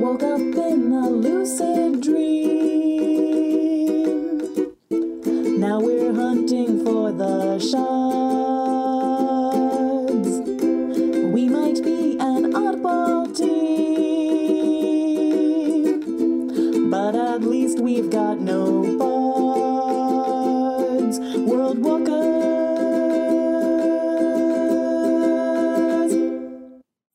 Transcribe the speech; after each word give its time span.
woke 0.00 0.22
up 0.22 0.40
in 0.40 0.92
a 0.92 1.10
lucid 1.10 2.00
dream. 2.00 2.38
Now 5.58 5.80
we're 5.80 6.14
hunting 6.14 6.84
for 6.84 7.10
the 7.10 7.58
shards. 7.58 8.57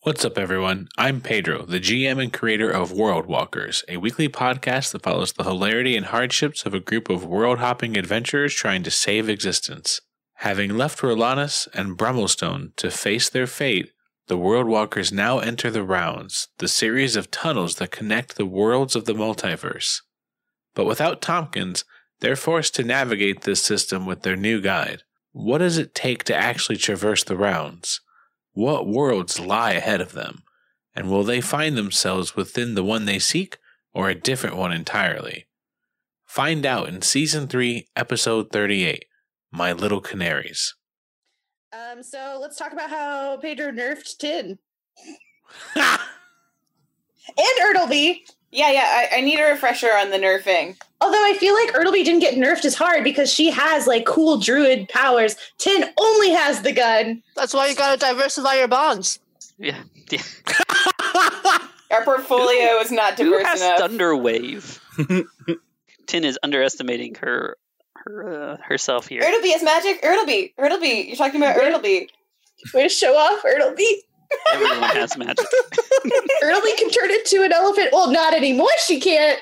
What's 0.05 0.25
up, 0.25 0.37
everyone? 0.37 0.89
I'm 0.97 1.21
Pedro, 1.21 1.65
the 1.65 1.79
GM 1.79 2.21
and 2.21 2.33
creator 2.33 2.69
of 2.69 2.91
World 2.91 3.25
Walkers, 3.25 3.85
a 3.87 3.95
weekly 3.95 4.27
podcast 4.27 4.91
that 4.91 5.01
follows 5.01 5.31
the 5.31 5.45
hilarity 5.45 5.95
and 5.95 6.07
hardships 6.07 6.65
of 6.65 6.73
a 6.73 6.81
group 6.81 7.09
of 7.09 7.25
world 7.25 7.59
hopping 7.59 7.95
adventurers 7.95 8.53
trying 8.53 8.83
to 8.83 8.91
save 8.91 9.29
existence. 9.29 10.01
Having 10.39 10.77
left 10.77 10.99
Rolanus 10.99 11.69
and 11.73 11.97
Brummelstone 11.97 12.75
to 12.75 12.91
face 12.91 13.29
their 13.29 13.47
fate, 13.47 13.93
the 14.27 14.37
World 14.37 14.67
Walkers 14.67 15.13
now 15.13 15.39
enter 15.39 15.71
the 15.71 15.83
Rounds, 15.83 16.49
the 16.57 16.67
series 16.67 17.15
of 17.15 17.31
tunnels 17.31 17.75
that 17.75 17.91
connect 17.91 18.35
the 18.35 18.45
worlds 18.45 18.97
of 18.97 19.05
the 19.05 19.13
multiverse. 19.13 20.01
But 20.75 20.83
without 20.83 21.21
Tompkins, 21.21 21.85
they're 22.19 22.35
forced 22.35 22.75
to 22.75 22.83
navigate 22.83 23.43
this 23.43 23.63
system 23.63 24.05
with 24.05 24.23
their 24.23 24.35
new 24.35 24.59
guide. 24.59 25.03
What 25.31 25.59
does 25.59 25.77
it 25.77 25.95
take 25.95 26.25
to 26.25 26.35
actually 26.35 26.75
traverse 26.75 27.23
the 27.23 27.37
Rounds? 27.37 28.01
What 28.53 28.87
worlds 28.87 29.39
lie 29.39 29.71
ahead 29.71 29.99
of 29.99 30.11
them? 30.13 30.43
And 30.95 31.09
will 31.09 31.23
they 31.23 31.41
find 31.41 31.75
themselves 31.75 32.35
within 32.35 32.75
the 32.75 32.83
one 32.83 33.05
they 33.05 33.17
seek 33.17 33.57
or 33.93 34.09
a 34.09 34.15
different 34.15 34.55
one 34.55 34.71
entirely? 34.71 35.47
Find 36.23 36.65
out 36.65 36.87
in 36.87 37.01
Season 37.01 37.47
3, 37.47 37.87
Episode 37.95 38.51
38 38.51 39.05
My 39.51 39.73
Little 39.73 40.01
Canaries. 40.01 40.75
Um, 41.73 42.03
so 42.03 42.37
let's 42.39 42.55
talk 42.55 42.73
about 42.73 42.91
how 42.91 43.37
Pedro 43.37 43.71
nerfed 43.71 44.17
Tin 44.17 44.59
and 45.75 45.99
Ertleby. 47.59 48.19
Yeah, 48.53 48.69
yeah, 48.71 49.07
I, 49.11 49.17
I 49.17 49.21
need 49.21 49.39
a 49.39 49.45
refresher 49.45 49.89
on 49.91 50.11
the 50.11 50.17
nerfing. 50.17 50.77
Although 51.01 51.25
I 51.25 51.35
feel 51.39 51.55
like 51.55 51.73
Ertleby 51.73 52.05
didn't 52.05 52.19
get 52.19 52.35
nerfed 52.35 52.65
as 52.65 52.75
hard 52.75 53.03
because 53.03 53.33
she 53.33 53.49
has 53.49 53.87
like 53.87 54.05
cool 54.05 54.37
druid 54.37 54.87
powers. 54.89 55.35
Tin 55.57 55.85
only 55.97 56.29
has 56.29 56.61
the 56.61 56.71
gun. 56.71 57.23
That's 57.35 57.55
why 57.55 57.67
you 57.67 57.75
gotta 57.75 57.97
diversify 57.97 58.53
your 58.53 58.67
bonds. 58.67 59.17
Yeah. 59.57 59.81
yeah. 60.11 60.21
Our 61.89 62.03
portfolio 62.03 62.77
is 62.77 62.91
not 62.91 63.17
Who 63.17 63.31
diverse 63.31 63.47
has 63.47 63.61
enough. 63.61 63.79
Thunderwave? 63.79 65.25
Tin 66.05 66.23
is 66.23 66.37
underestimating 66.43 67.15
her 67.15 67.57
her 67.95 68.51
uh, 68.51 68.57
herself 68.61 69.07
here. 69.07 69.23
Ertleby 69.23 69.55
is 69.55 69.63
magic. 69.63 69.99
Ertleby. 70.03 70.53
Ertleby. 70.59 71.07
You're 71.07 71.15
talking 71.15 71.41
about 71.41 71.55
Ertleby. 71.55 72.07
Way 72.73 72.83
to 72.83 72.89
show 72.89 73.15
off 73.17 73.43
Ertleby. 73.43 73.93
Everyone 74.53 74.89
has 74.89 75.17
magic. 75.17 75.45
Ertleby 76.43 76.77
can 76.77 76.89
turn 76.89 77.11
into 77.11 77.43
an 77.43 77.51
elephant. 77.51 77.89
Well, 77.91 78.11
not 78.11 78.33
anymore. 78.33 78.69
She 78.85 78.99
can't. 78.99 79.39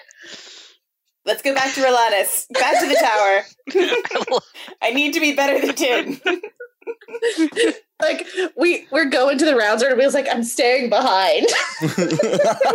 Let's 1.26 1.42
go 1.42 1.54
back 1.54 1.74
to 1.76 1.82
Rolanus. 1.82 2.48
Back 2.52 2.80
to 2.80 2.88
the 2.88 2.96
tower. 3.00 4.40
I 4.82 4.92
need 4.92 5.14
to 5.14 5.20
be 5.20 5.36
better 5.36 5.60
than 5.66 5.76
Tin. 5.76 6.22
Like 8.02 8.26
we 8.58 8.88
we're 8.90 9.06
going 9.12 9.38
to 9.38 9.46
the 9.46 9.56
rounds. 9.56 9.84
Ertleby's 9.84 10.16
like, 10.16 10.28
I'm 10.28 10.44
staying 10.44 10.90
behind. 10.90 11.46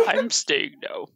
I'm 0.07 0.29
staying 0.29 0.75
no. 0.81 1.07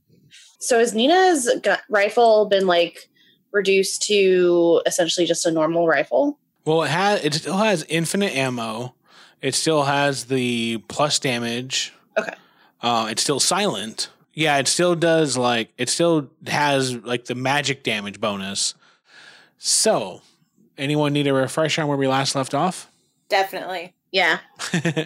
So 0.59 0.79
has 0.79 0.94
Nina's 0.94 1.49
gu- 1.63 1.75
rifle 1.89 2.45
been 2.47 2.67
like 2.67 3.09
reduced 3.53 4.02
to 4.07 4.81
essentially 4.85 5.25
just 5.25 5.45
a 5.45 5.52
normal 5.52 5.88
rifle? 5.88 6.38
Well, 6.66 6.83
it 6.83 6.89
has 6.89 7.23
it 7.23 7.33
still 7.35 7.56
has 7.57 7.85
infinite 7.88 8.35
ammo. 8.35 8.95
It 9.41 9.56
still 9.56 9.84
has 9.84 10.25
the 10.25 10.78
plus 10.88 11.19
damage. 11.19 11.94
Okay. 12.18 12.34
Uh, 12.81 13.07
it's 13.09 13.22
still 13.22 13.40
silent. 13.40 14.09
Yeah, 14.34 14.57
it 14.57 14.68
still 14.68 14.96
does 14.96 15.38
like 15.38 15.72
it 15.78 15.90
still 15.90 16.29
has 16.47 16.96
like 16.96 17.25
the 17.25 17.35
magic 17.35 17.84
damage 17.84 18.19
bonus. 18.19 18.75
So, 19.57 20.22
anyone 20.78 21.13
need 21.13 21.28
a 21.28 21.34
refresher 21.34 21.81
on 21.81 21.88
where 21.88 21.97
we 21.97 22.07
last 22.07 22.35
left 22.35 22.53
off? 22.53 22.90
Definitely. 23.30 23.94
Yeah. 24.12 24.40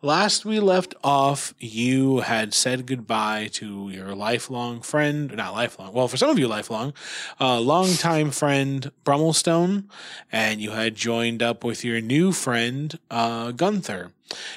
Last 0.00 0.44
we 0.44 0.60
left 0.60 0.94
off, 1.02 1.54
you 1.58 2.20
had 2.20 2.54
said 2.54 2.86
goodbye 2.86 3.48
to 3.54 3.90
your 3.90 4.14
lifelong 4.14 4.80
friend, 4.80 5.34
not 5.34 5.54
lifelong, 5.54 5.92
well, 5.92 6.06
for 6.06 6.16
some 6.16 6.30
of 6.30 6.38
you, 6.38 6.46
lifelong, 6.46 6.92
uh, 7.40 7.58
longtime 7.58 8.30
friend 8.30 8.92
Brummelstone, 9.04 9.86
and 10.30 10.60
you 10.60 10.70
had 10.70 10.94
joined 10.94 11.42
up 11.42 11.64
with 11.64 11.84
your 11.84 12.00
new 12.00 12.30
friend, 12.30 12.96
uh, 13.10 13.50
Gunther. 13.50 14.12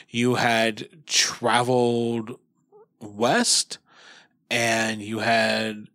You 0.09 0.35
had 0.35 0.87
traveled 1.07 2.37
west 2.99 3.79
and 4.51 5.01
you 5.01 5.19
had 5.19 5.87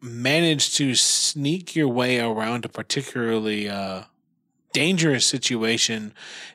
managed 0.00 0.74
to 0.78 0.96
sneak 0.96 1.76
your 1.76 1.86
way 1.86 2.18
around 2.18 2.64
a 2.64 2.68
particularly, 2.68 3.68
uh, 3.68 4.04
dangerous 4.72 5.26
situation, 5.26 6.12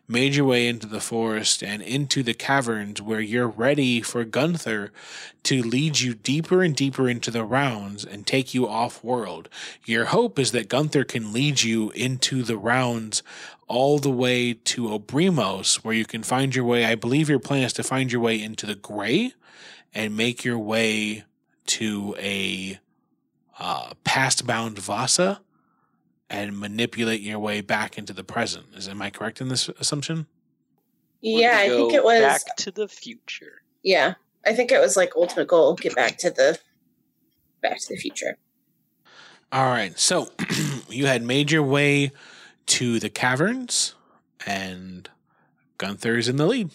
made 0.08 0.36
your 0.36 0.46
way 0.46 0.68
into 0.68 0.88
the 0.88 1.00
forest 1.00 1.64
and 1.64 1.82
into 1.82 2.24
the 2.24 2.34
caverns 2.34 3.02
where 3.02 3.20
you're 3.20 3.48
ready 3.48 4.02
for 4.02 4.24
Gunther 4.24 4.92
to 5.44 5.62
lead 5.62 6.00
you 6.00 6.14
deeper 6.14 6.64
and 6.64 6.76
deeper 6.76 7.10
into 7.10 7.32
the 7.32 7.44
rounds 7.44 8.06
and 8.06 8.26
take 8.26 8.54
you 8.54 8.68
off 8.68 9.04
world. 9.04 9.50
Your 9.86 10.06
hope 10.06 10.40
is 10.40 10.52
that 10.52 10.70
Gunther 10.70 11.04
can 11.04 11.34
lead 11.34 11.64
you 11.64 11.92
into 11.92 12.44
the 12.44 12.58
rounds 12.58 13.24
all 13.68 14.00
the 14.00 14.12
way 14.12 14.54
to 14.54 14.88
Obrimos, 14.88 15.78
where 15.78 15.96
you 15.96 16.06
can 16.06 16.24
find 16.24 16.56
your 16.56 16.66
way. 16.66 16.86
I 16.86 16.96
believe 16.96 17.30
your 17.30 17.40
plan 17.40 17.64
is 17.64 17.74
to 17.74 17.84
find 17.84 18.12
your 18.12 18.22
way 18.22 18.42
into 18.42 18.66
the 18.66 18.76
gray 18.76 19.34
and 19.94 20.16
make 20.16 20.44
your 20.44 20.60
way 20.60 21.24
to 21.66 22.16
a 22.20 22.80
uh, 23.60 23.94
past 24.04 24.46
bound 24.46 24.78
Vasa 24.78 25.42
and 26.30 26.58
manipulate 26.60 27.22
your 27.22 27.40
way 27.40 27.62
back 27.62 27.98
into 27.98 28.14
the 28.14 28.24
present. 28.24 28.68
Is 28.76 28.88
am 28.88 29.02
I 29.02 29.10
correct 29.10 29.42
in 29.42 29.48
this 29.50 29.70
assumption? 29.80 30.28
Yeah, 31.22 31.58
I 31.58 31.70
think 31.70 31.94
it 31.94 32.04
was. 32.04 32.22
back 32.22 32.56
to 32.58 32.72
the 32.72 32.88
future. 32.88 33.62
Yeah, 33.84 34.16
I 34.46 34.54
think 34.54 34.72
it 34.72 34.80
was 34.80 34.96
like 34.96 35.16
ultimate 35.16 35.48
goal. 35.48 35.76
Get 35.76 35.96
back 35.96 36.18
to 36.20 36.30
the 36.30 36.60
back 37.62 37.80
to 37.80 37.88
the 37.90 37.98
future. 37.98 38.38
All 39.52 39.66
right. 39.66 39.98
So 39.98 40.30
you 40.90 41.06
had 41.08 41.24
made 41.24 41.52
your 41.52 41.64
way 41.64 42.12
to 42.68 43.00
the 43.00 43.10
caverns, 43.10 43.96
and 44.46 45.10
Gunther's 45.78 46.28
in 46.28 46.38
the 46.38 46.46
lead. 46.46 46.72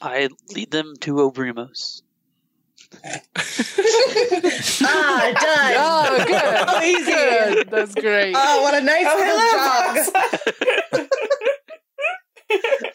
I 0.00 0.28
lead 0.54 0.72
them 0.72 0.94
to 1.00 1.14
Obrimos. 1.14 2.01
Ah, 4.84 5.32
done. 5.40 5.74
Oh, 5.78 6.24
good. 6.26 6.64
Oh, 6.68 6.82
easy. 6.82 7.12
Good. 7.12 7.70
That's 7.70 7.94
great. 7.94 8.34
Oh, 8.36 8.62
what 8.62 8.74
a 8.74 8.80
nice 8.80 9.06
Oh, 9.08 9.16
little 9.18 9.38
hello, 9.38 11.00
jog. 11.00 11.08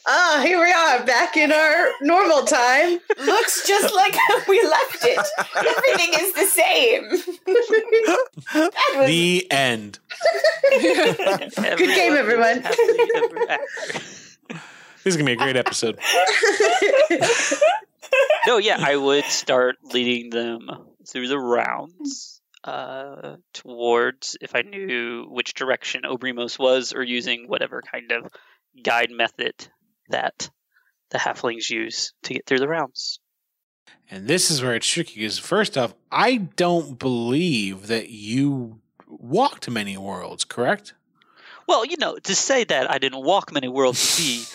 Ah, 0.09 0.39
here 0.45 0.59
we 0.59 0.71
are, 0.71 1.03
back 1.03 1.35
in 1.35 1.51
our 1.51 1.89
normal 2.01 2.43
time. 2.45 2.99
Looks 3.25 3.67
just 3.67 3.93
like 3.93 4.13
how 4.13 4.39
we 4.47 4.61
left 4.61 5.03
it. 5.03 5.19
Everything 5.55 6.13
is 6.13 6.33
the 6.33 6.45
same. 6.45 7.09
that 8.53 8.71
was 8.97 9.07
The 9.07 9.47
end. 9.51 9.97
Good 10.79 11.77
game, 11.95 12.13
everyone. 12.13 12.61
happily 12.61 13.09
ever 13.15 13.49
after. 13.49 14.53
This 15.03 15.15
is 15.15 15.17
gonna 15.17 15.25
be 15.25 15.33
a 15.33 15.37
great 15.37 15.55
episode. 15.57 15.97
no, 18.47 18.57
yeah, 18.57 18.77
I 18.79 18.95
would 18.95 19.25
start 19.25 19.77
leading 19.83 20.29
them 20.29 20.69
through 21.07 21.27
the 21.27 21.39
rounds 21.39 22.41
uh, 22.63 23.37
towards 23.53 24.37
if 24.41 24.55
I 24.55 24.61
knew 24.61 25.25
which 25.29 25.53
direction 25.53 26.01
Obrimos 26.03 26.59
was, 26.59 26.93
or 26.93 27.03
using 27.03 27.47
whatever 27.47 27.81
kind 27.81 28.11
of 28.11 28.31
guide 28.83 29.11
method 29.11 29.53
that 30.09 30.49
the 31.09 31.17
halflings 31.17 31.69
use 31.69 32.13
to 32.23 32.33
get 32.33 32.45
through 32.45 32.59
the 32.59 32.67
rounds. 32.67 33.19
And 34.09 34.27
this 34.27 34.51
is 34.51 34.61
where 34.61 34.75
it's 34.75 34.87
tricky. 34.87 35.15
Because 35.15 35.37
first 35.37 35.77
off, 35.77 35.93
I 36.11 36.37
don't 36.37 36.97
believe 36.97 37.87
that 37.87 38.09
you 38.09 38.81
walked 39.07 39.69
many 39.69 39.97
worlds. 39.97 40.43
Correct? 40.43 40.93
Well, 41.67 41.85
you 41.85 41.97
know, 41.97 42.17
to 42.17 42.35
say 42.35 42.63
that 42.63 42.89
I 42.89 42.97
didn't 42.97 43.23
walk 43.23 43.51
many 43.51 43.67
worlds 43.67 44.17
would 44.17 44.23
be 44.23 44.45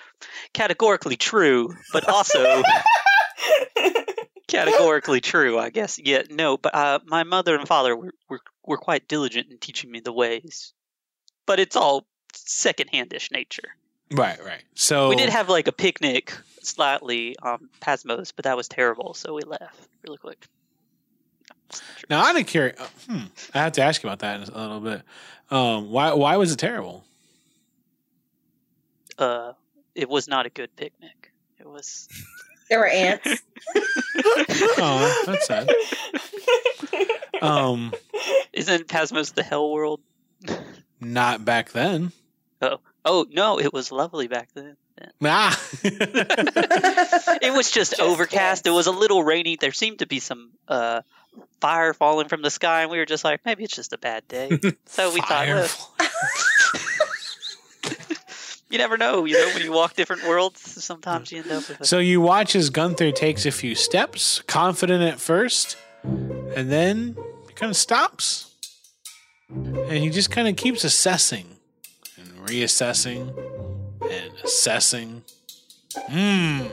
categorically 0.54 1.16
true, 1.16 1.74
but 1.92 2.08
also 2.08 2.62
categorically 4.48 5.20
true, 5.20 5.58
I 5.58 5.70
guess. 5.70 5.98
Yeah, 5.98 6.22
no, 6.30 6.56
but 6.56 6.74
uh, 6.74 6.98
my 7.06 7.22
mother 7.24 7.56
and 7.56 7.66
father 7.66 7.96
were, 7.96 8.14
were 8.28 8.40
were 8.64 8.76
quite 8.78 9.08
diligent 9.08 9.50
in 9.50 9.58
teaching 9.58 9.90
me 9.90 10.00
the 10.00 10.12
ways. 10.12 10.72
But 11.46 11.58
it's 11.58 11.74
all 11.74 12.06
second-handish 12.34 13.30
nature. 13.32 13.74
Right, 14.12 14.42
right. 14.44 14.62
So 14.74 15.08
We 15.08 15.16
did 15.16 15.30
have 15.30 15.48
like 15.48 15.66
a 15.68 15.72
picnic 15.72 16.32
slightly 16.62 17.36
on 17.42 17.68
Pasmos, 17.80 18.32
but 18.34 18.44
that 18.44 18.56
was 18.56 18.68
terrible, 18.68 19.14
so 19.14 19.34
we 19.34 19.42
left 19.42 19.88
really 20.06 20.18
quick. 20.18 20.46
now 22.08 22.22
I'm 22.22 22.44
curious. 22.44 22.78
Hmm, 23.08 23.24
I 23.54 23.58
have 23.58 23.72
to 23.72 23.82
ask 23.82 24.02
you 24.02 24.08
about 24.08 24.20
that 24.20 24.36
in 24.40 24.54
a 24.54 24.60
little 24.60 24.80
bit. 24.80 25.02
Um, 25.50 25.90
why 25.90 26.12
why 26.12 26.36
was 26.36 26.52
it 26.52 26.58
terrible? 26.58 27.04
Uh, 29.18 29.52
it 29.94 30.08
was 30.08 30.28
not 30.28 30.46
a 30.46 30.50
good 30.50 30.74
picnic. 30.76 31.32
It 31.58 31.66
was. 31.66 32.08
There 32.72 32.78
were 32.78 32.86
ants. 32.86 33.28
Oh, 34.78 35.22
that's 35.26 35.46
sad. 35.46 35.68
Um, 37.42 37.92
Isn't 38.54 38.88
Pasmos 38.88 39.34
the 39.34 39.42
hell 39.42 39.70
world? 39.70 40.00
not 40.98 41.44
back 41.44 41.72
then. 41.72 42.12
Oh 42.62 42.80
oh 43.04 43.26
no, 43.30 43.60
it 43.60 43.74
was 43.74 43.92
lovely 43.92 44.26
back 44.26 44.48
then. 44.54 44.76
Ah. 45.22 45.60
It 45.84 47.52
was 47.52 47.70
just, 47.70 47.90
Just 47.96 48.00
overcast. 48.00 48.66
It 48.66 48.70
was 48.70 48.86
a 48.86 48.90
little 48.92 49.22
rainy. 49.22 49.56
There 49.56 49.72
seemed 49.72 49.98
to 49.98 50.06
be 50.06 50.20
some 50.20 50.52
uh, 50.66 51.02
fire 51.60 51.92
falling 51.92 52.28
from 52.28 52.40
the 52.40 52.50
sky, 52.50 52.82
and 52.82 52.90
we 52.90 52.96
were 52.98 53.04
just 53.06 53.24
like, 53.24 53.40
maybe 53.44 53.64
it's 53.64 53.74
just 53.76 53.92
a 53.92 53.98
bad 53.98 54.26
day. 54.28 54.48
So 54.86 55.12
we 55.12 55.20
thought, 55.20 55.46
well, 55.46 55.66
Firefly. 55.66 56.06
You 58.72 58.78
never 58.78 58.96
know. 58.96 59.26
You 59.26 59.34
know, 59.34 59.50
when 59.54 59.62
you 59.62 59.70
walk 59.70 59.94
different 59.94 60.26
worlds, 60.26 60.82
sometimes 60.82 61.30
you 61.30 61.42
end 61.42 61.52
up 61.52 61.68
with 61.68 61.82
a 61.82 61.84
So 61.84 61.98
you 61.98 62.22
watch 62.22 62.56
as 62.56 62.70
Gunther 62.70 63.12
takes 63.12 63.44
a 63.44 63.50
few 63.50 63.74
steps, 63.74 64.40
confident 64.46 65.02
at 65.02 65.20
first, 65.20 65.76
and 66.02 66.72
then 66.72 67.16
he 67.46 67.52
kind 67.52 67.68
of 67.70 67.76
stops. 67.76 68.50
And 69.50 69.98
he 69.98 70.08
just 70.08 70.30
kind 70.30 70.48
of 70.48 70.56
keeps 70.56 70.84
assessing 70.84 71.58
and 72.16 72.28
reassessing 72.48 73.36
and 74.10 74.32
assessing. 74.42 75.22
Mmm. 76.08 76.70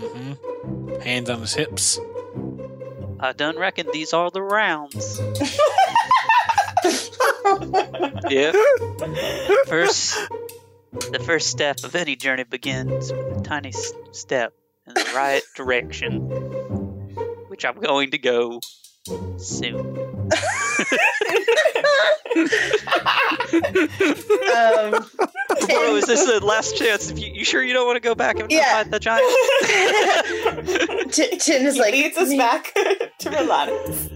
Mm-hmm. 0.00 1.00
Hands 1.02 1.30
on 1.30 1.40
his 1.40 1.54
hips. 1.54 2.00
I 3.20 3.32
done 3.32 3.56
reckon 3.56 3.86
these 3.92 4.12
are 4.12 4.32
the 4.32 4.42
rounds. 4.42 5.20
yeah. 8.28 8.52
First, 9.66 10.18
the 10.92 11.20
first 11.24 11.48
step 11.48 11.76
of 11.84 11.94
any 11.94 12.16
journey 12.16 12.44
begins 12.44 13.12
with 13.12 13.38
a 13.38 13.40
tiny 13.42 13.68
s- 13.68 13.92
step 14.12 14.52
in 14.86 14.94
the 14.94 15.12
right 15.14 15.42
direction, 15.56 16.20
which 17.48 17.64
I'm 17.64 17.78
going 17.80 18.10
to 18.12 18.18
go 18.18 18.60
soon. 19.38 19.96
um, 24.56 24.90
Bro, 25.66 25.96
is 25.96 26.06
this 26.06 26.24
the 26.26 26.40
last 26.42 26.76
chance? 26.76 27.10
If 27.10 27.18
you, 27.18 27.32
you 27.32 27.44
sure 27.44 27.62
you 27.62 27.72
don't 27.72 27.86
want 27.86 27.96
to 27.96 28.00
go 28.00 28.14
back 28.14 28.38
and 28.40 28.50
Yeah. 28.50 28.72
fight 28.82 28.90
the 28.90 28.98
giant? 29.00 29.26
T- 31.12 31.36
Tin 31.38 31.66
is 31.66 31.74
He 31.74 31.80
like 31.80 31.92
leads 31.92 32.16
us 32.16 32.34
back 32.36 32.72
to 32.74 33.30
Relatus. 33.30 34.08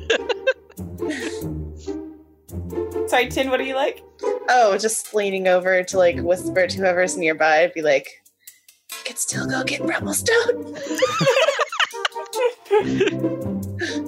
Sorry, 3.10 3.28
Tin, 3.28 3.50
what 3.50 3.58
do 3.58 3.64
you 3.64 3.74
like? 3.74 4.02
Oh, 4.48 4.76
just 4.78 5.14
leaning 5.14 5.48
over 5.48 5.82
to 5.82 5.98
like 5.98 6.16
whisper 6.20 6.66
to 6.66 6.76
whoever's 6.76 7.16
nearby, 7.16 7.70
be 7.74 7.82
like, 7.82 8.08
"You 8.90 8.98
could 9.04 9.18
still 9.18 9.46
go 9.46 9.64
get 9.64 9.82
Brummelstone." 9.82 10.80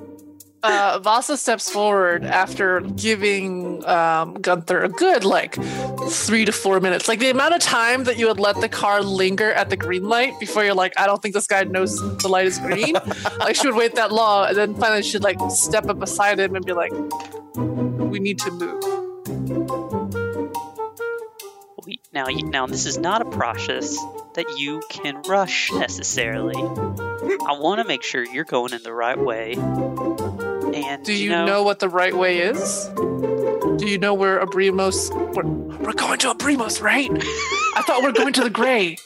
Uh, 0.62 0.98
Vasa 0.98 1.36
steps 1.36 1.70
forward 1.70 2.24
after 2.24 2.80
giving 2.80 3.86
um, 3.86 4.34
Gunther 4.34 4.82
a 4.82 4.88
good 4.88 5.24
like 5.24 5.54
three 6.08 6.44
to 6.44 6.50
four 6.50 6.80
minutes. 6.80 7.06
Like 7.06 7.20
the 7.20 7.30
amount 7.30 7.54
of 7.54 7.60
time 7.60 8.02
that 8.02 8.18
you 8.18 8.26
would 8.26 8.40
let 8.40 8.60
the 8.60 8.68
car 8.68 9.00
linger 9.00 9.52
at 9.52 9.70
the 9.70 9.76
green 9.76 10.08
light 10.08 10.32
before 10.40 10.64
you're 10.64 10.74
like, 10.74 10.92
I 10.98 11.06
don't 11.06 11.22
think 11.22 11.34
this 11.34 11.46
guy 11.46 11.62
knows 11.62 12.00
the 12.18 12.26
light 12.26 12.46
is 12.46 12.58
green. 12.58 12.94
like 13.38 13.54
she 13.54 13.68
would 13.68 13.76
wait 13.76 13.94
that 13.94 14.10
long, 14.10 14.48
and 14.48 14.56
then 14.56 14.74
finally 14.74 15.04
she'd 15.04 15.22
like 15.22 15.38
step 15.50 15.86
up 15.86 16.00
beside 16.00 16.40
him 16.40 16.56
and 16.56 16.66
be 16.66 16.72
like, 16.72 16.90
"We 17.54 18.18
need 18.18 18.40
to 18.40 18.50
move." 18.50 19.85
We, 22.16 22.22
now, 22.22 22.28
you- 22.28 22.48
now, 22.50 22.66
this 22.66 22.86
is 22.86 22.96
not 22.96 23.20
a 23.20 23.26
process 23.26 23.96
that 24.34 24.58
you 24.58 24.80
can 24.88 25.20
rush 25.28 25.70
necessarily. 25.72 26.56
I 26.56 27.58
want 27.58 27.80
to 27.80 27.84
make 27.86 28.02
sure 28.02 28.24
you're 28.24 28.44
going 28.44 28.72
in 28.72 28.82
the 28.82 28.92
right 28.92 29.18
way. 29.18 29.52
And 29.54 31.04
Do 31.04 31.12
you 31.12 31.30
know, 31.30 31.62
what 31.62 31.78
the 31.78 31.88
right 31.88 32.16
way 32.16 32.38
is? 32.38 32.88
Do 32.96 33.86
you 33.86 33.98
know 33.98 34.14
where 34.14 34.40
Abrimos? 34.44 35.10
We're, 35.34 35.44
we're 35.44 35.92
going 35.92 36.18
to 36.20 36.28
Abrimos, 36.32 36.80
right? 36.80 37.10
I 37.12 37.82
thought 37.86 38.02
we 38.02 38.08
are 38.08 38.12
going 38.12 38.32
to 38.34 38.42
the 38.44 38.50
Gray. 38.50 38.96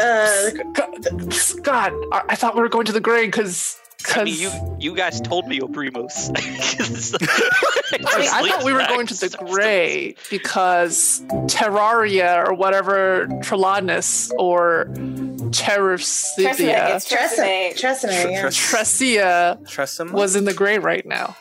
Uh, 0.00 0.50
God, 0.72 1.62
God, 1.62 1.92
I 2.12 2.22
I 2.30 2.34
thought 2.34 2.54
we 2.54 2.62
were 2.62 2.68
going 2.70 2.86
to 2.86 2.92
the 2.92 3.00
Gray 3.00 3.26
because 3.26 3.78
I 4.14 4.24
mean, 4.24 4.38
you 4.38 4.76
you 4.78 4.94
guys 4.94 5.20
told 5.20 5.46
me 5.46 5.60
Oprimos. 5.60 6.30
I 8.06 8.48
thought 8.48 8.64
we 8.64 8.72
were 8.72 8.86
going 8.86 9.06
to 9.06 9.14
the 9.14 9.36
Gray 9.36 10.14
because 10.30 11.22
Terraria 11.46 12.46
or 12.46 12.54
whatever 12.54 13.28
Trelawnus 13.42 14.30
or 14.38 14.86
Tresemme, 14.88 15.50
Terracithia, 15.50 16.96
it's 16.96 17.12
Tresemme. 17.12 17.74
Tresemme, 17.74 18.32
yeah. 18.32 18.46
Tresia 18.46 19.62
Tressum 19.64 20.12
was 20.12 20.36
in 20.36 20.44
the 20.44 20.54
Gray 20.54 20.78
right 20.78 21.06
now. 21.06 21.36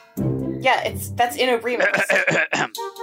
Yeah, 0.62 0.84
it's 0.84 1.10
that's 1.12 1.38
in 1.38 1.50
Obremus. 1.58 1.88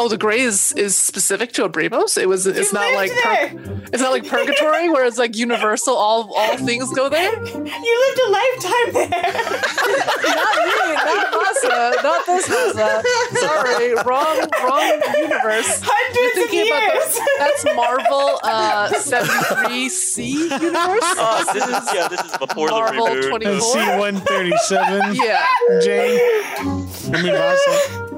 Oh, 0.00 0.08
the 0.08 0.16
Gray 0.16 0.40
is, 0.40 0.72
is 0.74 0.96
specific 0.96 1.52
to 1.54 1.68
Abrimos. 1.68 2.16
It 2.20 2.28
was. 2.28 2.46
It's 2.46 2.72
You 2.72 2.78
not 2.78 2.94
like 2.94 3.10
pur- 3.20 3.82
it's 3.92 4.00
not 4.00 4.12
like 4.12 4.26
purgatory 4.28 4.88
where 4.90 5.04
it's 5.06 5.18
like 5.18 5.36
universal. 5.36 5.96
All 5.96 6.32
all 6.36 6.56
things 6.58 6.92
go 6.94 7.08
there. 7.08 7.32
You 7.32 7.52
lived 7.58 8.20
a 8.24 8.30
lifetime 8.30 8.92
there. 8.92 9.08
not 9.10 10.54
me, 10.62 10.94
not 10.94 11.26
Masa, 11.34 12.02
not 12.04 12.26
this 12.26 12.48
Masa. 12.48 13.02
Sorry, 13.38 13.94
wrong, 14.06 14.38
wrong 14.62 15.00
universe. 15.16 15.80
Hundreds 15.82 16.36
of 16.36 16.48
Thinking 16.50 16.68
about 16.68 16.82
years. 16.94 17.14
the, 17.14 17.22
that's 17.38 17.64
Marvel 17.74 18.38
uh, 18.44 18.88
73C 18.92 20.28
universe. 20.62 21.08
Oh, 21.18 21.50
this 21.52 21.64
is 21.64 21.94
yeah, 21.94 22.06
this 22.08 22.20
is 22.20 22.36
before 22.38 22.68
Marvel 22.68 23.04
the 23.06 23.10
reboot. 23.12 23.28
24. 23.30 23.60
C 23.60 23.98
one 23.98 24.16
thirty 24.20 24.52
seven. 24.66 25.14
Yeah. 25.14 25.44
Jane. 25.82 26.20
I 26.60 27.22
mean, 27.22 27.32
Vasa. 27.32 28.14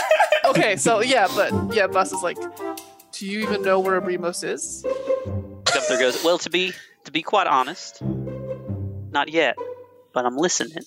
Okay, 0.50 0.74
so 0.76 1.00
yeah, 1.00 1.28
but 1.36 1.52
yeah, 1.72 1.86
Bus 1.86 2.12
is 2.12 2.22
like, 2.22 2.36
do 3.12 3.24
you 3.24 3.40
even 3.40 3.62
know 3.62 3.78
where 3.78 4.00
Abrimos 4.00 4.42
is? 4.42 4.84
Gunther 5.72 5.96
goes, 5.96 6.24
well, 6.24 6.38
to 6.38 6.50
be 6.50 6.72
to 7.04 7.12
be 7.12 7.22
quite 7.22 7.46
honest, 7.46 8.02
not 8.02 9.30
yet, 9.30 9.56
but 10.12 10.26
I'm 10.26 10.36
listening. 10.36 10.82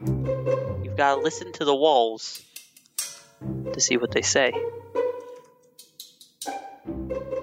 You've 0.00 0.96
got 0.96 1.16
to 1.16 1.20
listen 1.20 1.52
to 1.52 1.66
the 1.66 1.74
walls 1.74 2.42
to 3.74 3.78
see 3.78 3.98
what 3.98 4.10
they 4.10 4.22
say. 4.22 4.54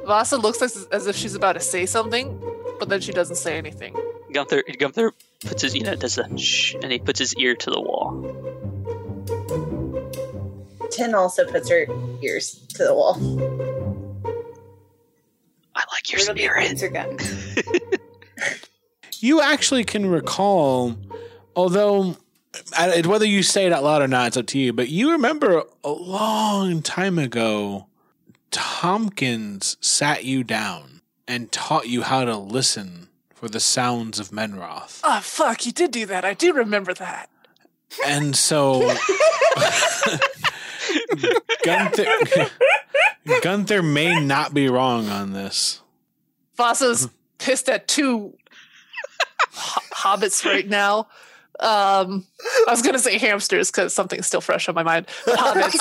Vasa 0.03 0.37
looks 0.37 0.61
like, 0.61 0.71
as 0.91 1.05
if 1.05 1.15
she's 1.15 1.35
about 1.35 1.53
to 1.53 1.59
say 1.59 1.85
something, 1.85 2.41
but 2.79 2.89
then 2.89 3.01
she 3.01 3.11
doesn't 3.11 3.35
say 3.35 3.59
anything. 3.59 3.95
Gunther 4.33 4.63
Gunther 4.79 5.13
puts 5.45 5.61
his 5.61 5.75
you 5.75 5.83
know 5.83 5.95
does 5.95 6.17
a 6.17 6.37
shh, 6.39 6.73
and 6.81 6.91
he 6.91 6.97
puts 6.97 7.19
his 7.19 7.35
ear 7.35 7.55
to 7.55 7.69
the 7.69 7.79
wall. 7.79 8.41
Tin 10.91 11.15
also 11.15 11.45
puts 11.49 11.69
her 11.69 11.85
ears 12.21 12.55
to 12.75 12.83
the 12.83 12.93
wall. 12.93 13.15
I 15.75 15.83
like 15.93 16.11
your 16.11 16.21
It'll 16.21 16.33
be 16.35 16.45
a 16.45 16.77
spirit. 16.77 16.93
gun. 16.93 17.17
You 19.23 19.39
actually 19.39 19.83
can 19.83 20.07
recall, 20.09 20.97
although 21.55 22.17
I- 22.75 23.03
whether 23.05 23.25
you 23.25 23.43
say 23.43 23.67
it 23.67 23.71
out 23.71 23.83
loud 23.83 24.01
or 24.01 24.07
not, 24.07 24.27
it's 24.29 24.37
up 24.37 24.47
to 24.47 24.57
you. 24.59 24.73
But 24.73 24.89
you 24.89 25.11
remember 25.11 25.61
a 25.83 25.91
long 25.91 26.81
time 26.81 27.19
ago, 27.19 27.85
Tompkins 28.49 29.77
sat 29.79 30.23
you 30.23 30.43
down 30.43 31.01
and 31.27 31.51
taught 31.51 31.87
you 31.87 32.01
how 32.01 32.25
to 32.25 32.35
listen 32.35 33.09
for 33.35 33.47
the 33.47 33.59
sounds 33.59 34.19
of 34.19 34.29
Menroth. 34.31 35.01
Oh 35.03 35.19
fuck, 35.21 35.67
you 35.67 35.71
did 35.71 35.91
do 35.91 36.07
that. 36.07 36.25
I 36.25 36.33
do 36.33 36.51
remember 36.53 36.93
that. 36.95 37.29
And 38.07 38.35
so 38.35 38.79
Gunther, 41.63 42.05
Gunther 43.41 43.83
may 43.83 44.19
not 44.19 44.53
be 44.53 44.67
wrong 44.69 45.09
on 45.09 45.33
this. 45.33 45.81
Vasa's 46.55 47.09
pissed 47.37 47.69
at 47.69 47.87
two 47.87 48.35
ho- 49.51 49.81
hobbits 49.93 50.45
right 50.45 50.67
now. 50.67 51.07
Um, 51.59 52.25
I 52.67 52.71
was 52.71 52.81
gonna 52.81 52.99
say 52.99 53.17
hamsters 53.17 53.69
because 53.69 53.93
something's 53.93 54.25
still 54.25 54.41
fresh 54.41 54.67
on 54.67 54.75
my 54.75 54.83
mind. 54.83 55.07
Hobbits. 55.25 55.77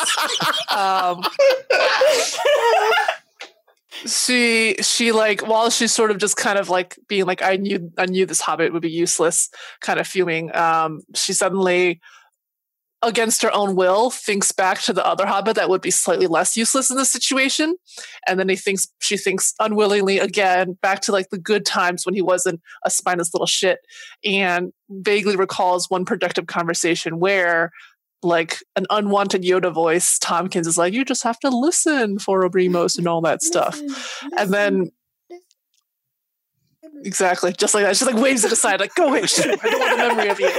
um, 0.76 1.23
she 4.07 4.76
she 4.81 5.12
like 5.12 5.47
while 5.47 5.71
she's 5.71 5.93
sort 5.93 6.11
of 6.11 6.19
just 6.19 6.37
kind 6.37 6.59
of 6.59 6.69
like 6.69 6.99
being 7.09 7.25
like 7.25 7.43
I 7.43 7.57
knew 7.57 7.90
I 7.97 8.07
knew 8.07 8.26
this 8.26 8.40
hobbit 8.40 8.73
would 8.73 8.83
be 8.83 8.90
useless, 8.90 9.50
kind 9.81 9.99
of 9.99 10.07
fuming. 10.07 10.55
Um, 10.55 11.02
she 11.14 11.33
suddenly 11.33 12.00
against 13.02 13.42
her 13.42 13.52
own 13.54 13.76
will, 13.76 14.11
thinks 14.11 14.52
back 14.52 14.80
to 14.83 14.92
the 14.92 15.07
other 15.07 15.26
hobbit 15.26 15.57
that 15.57 15.69
would 15.69 15.80
be 15.80 15.90
slightly 15.90 16.26
less 16.26 16.57
useless 16.57 16.90
in 16.90 16.97
this 16.97 17.11
situation. 17.11 17.75
And 18.26 18.38
then 18.38 18.49
he 18.49 18.57
thinks 18.57 18.88
she 19.00 19.16
thinks 19.16 19.54
unwillingly 19.59 20.19
again 20.19 20.78
back 20.83 21.00
to 21.02 21.12
like 21.12 21.30
the 21.30 21.38
good 21.38 21.64
times 21.64 22.04
when 22.04 22.14
he 22.14 22.23
wasn't 22.23 22.61
a 22.85 22.90
spineless 22.90 23.33
little 23.33 23.47
shit 23.47 23.78
and 24.25 24.73
vaguely 24.90 25.37
recalls 25.37 25.88
one 25.88 26.04
productive 26.04 26.47
conversation 26.47 27.21
where 27.21 27.71
like 28.23 28.59
an 28.76 28.85
unwanted 28.90 29.42
Yoda 29.42 29.73
voice, 29.73 30.19
Tompkins 30.19 30.66
is 30.66 30.76
like, 30.76 30.92
you 30.92 31.04
just 31.04 31.23
have 31.23 31.38
to 31.40 31.49
listen 31.49 32.19
for 32.19 32.47
Obrimos 32.47 32.99
and 32.99 33.07
all 33.07 33.23
that 33.23 33.42
stuff. 33.42 33.80
And 34.37 34.52
then 34.52 34.90
Exactly, 37.04 37.52
just 37.52 37.75
like 37.75 37.85
that. 37.85 37.97
She 37.97 38.04
like 38.04 38.16
waves 38.16 38.45
it 38.45 38.52
aside, 38.52 38.80
like, 38.80 38.95
go 38.95 39.09
away. 39.09 39.23
I 39.23 39.26
don't 39.26 39.80
want 39.80 39.90
the 39.90 39.97
memory 39.97 40.28
of 40.28 40.40
you. 40.40 40.50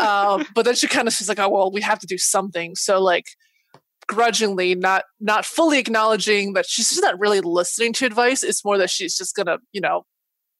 Um, 0.00 0.46
but 0.54 0.64
then 0.64 0.74
she 0.74 0.86
kind 0.86 1.08
of 1.08 1.14
she's 1.14 1.28
like, 1.28 1.38
oh 1.38 1.48
well, 1.48 1.70
we 1.70 1.80
have 1.80 1.98
to 2.00 2.06
do 2.06 2.18
something. 2.18 2.74
So 2.74 3.00
like 3.00 3.26
grudgingly, 4.06 4.74
not 4.74 5.04
not 5.20 5.44
fully 5.44 5.78
acknowledging 5.78 6.52
that 6.52 6.66
she's 6.66 6.90
just 6.90 7.02
not 7.02 7.18
really 7.18 7.40
listening 7.40 7.92
to 7.94 8.06
advice. 8.06 8.42
It's 8.42 8.64
more 8.64 8.78
that 8.78 8.90
she's 8.90 9.16
just 9.16 9.34
gonna, 9.34 9.58
you 9.72 9.80
know, 9.80 10.04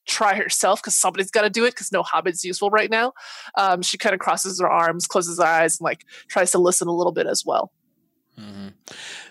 try 0.07 0.35
herself 0.35 0.81
because 0.81 0.97
somebody's 0.97 1.31
got 1.31 1.43
to 1.43 1.51
do 1.51 1.65
it 1.65 1.71
because 1.73 1.93
no 1.93 2.03
hobbit's 2.03 2.45
useful 2.45 2.71
right 2.71 2.91
now. 2.91 3.13
Um, 3.57 3.83
she 3.83 3.99
kind 3.99 4.15
of 4.15 4.21
crosses 4.21 4.61
her 4.61 4.69
arms, 4.71 5.07
closes 5.07 5.39
her 5.39 5.45
eyes, 5.45 5.79
and 5.79 5.85
like 5.85 6.05
tries 6.29 6.51
to 6.53 6.59
listen 6.59 6.89
a 6.89 6.93
little 6.93 7.13
bit 7.13 7.27
as 7.27 7.45
well. 7.45 7.73
Mm-hmm. 8.39 8.69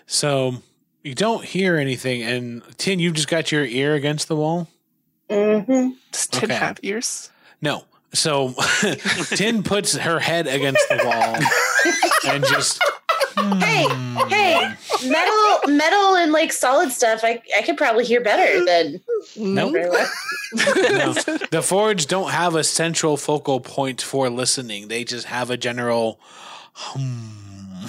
So 0.06 0.56
you 1.02 1.14
don't 1.14 1.44
hear 1.44 1.76
anything, 1.76 2.22
and 2.22 2.62
Tin, 2.78 2.98
you've 2.98 3.14
just 3.14 3.28
got 3.28 3.50
your 3.52 3.64
ear 3.64 3.94
against 3.94 4.28
the 4.28 4.36
wall. 4.36 4.68
Mm-hmm. 5.30 5.90
Does 6.12 6.26
Tin 6.26 6.50
Okay. 6.50 6.54
have 6.54 6.78
ears? 6.82 7.30
No. 7.60 7.84
So 8.16 8.54
Tin 9.36 9.62
puts 9.62 9.96
her 9.96 10.18
head 10.18 10.46
against 10.46 10.88
the 10.88 11.00
wall 11.04 12.32
and 12.32 12.44
just. 12.46 12.82
Hey, 13.36 13.84
hmm. 13.86 14.28
hey, 14.28 14.74
metal, 15.06 15.76
metal, 15.76 16.16
and 16.16 16.32
like 16.32 16.52
solid 16.52 16.90
stuff. 16.90 17.20
I 17.22 17.42
I 17.56 17.62
could 17.62 17.76
probably 17.76 18.04
hear 18.04 18.22
better 18.22 18.64
than. 18.64 19.00
Nope. 19.36 19.74
No. 19.74 21.12
The 21.50 21.62
Forge 21.62 22.06
don't 22.06 22.30
have 22.30 22.54
a 22.54 22.64
central 22.64 23.16
focal 23.16 23.60
point 23.60 24.00
for 24.00 24.30
listening. 24.30 24.88
They 24.88 25.04
just 25.04 25.26
have 25.26 25.50
a 25.50 25.56
general. 25.56 26.18
Hmm. 26.72 27.86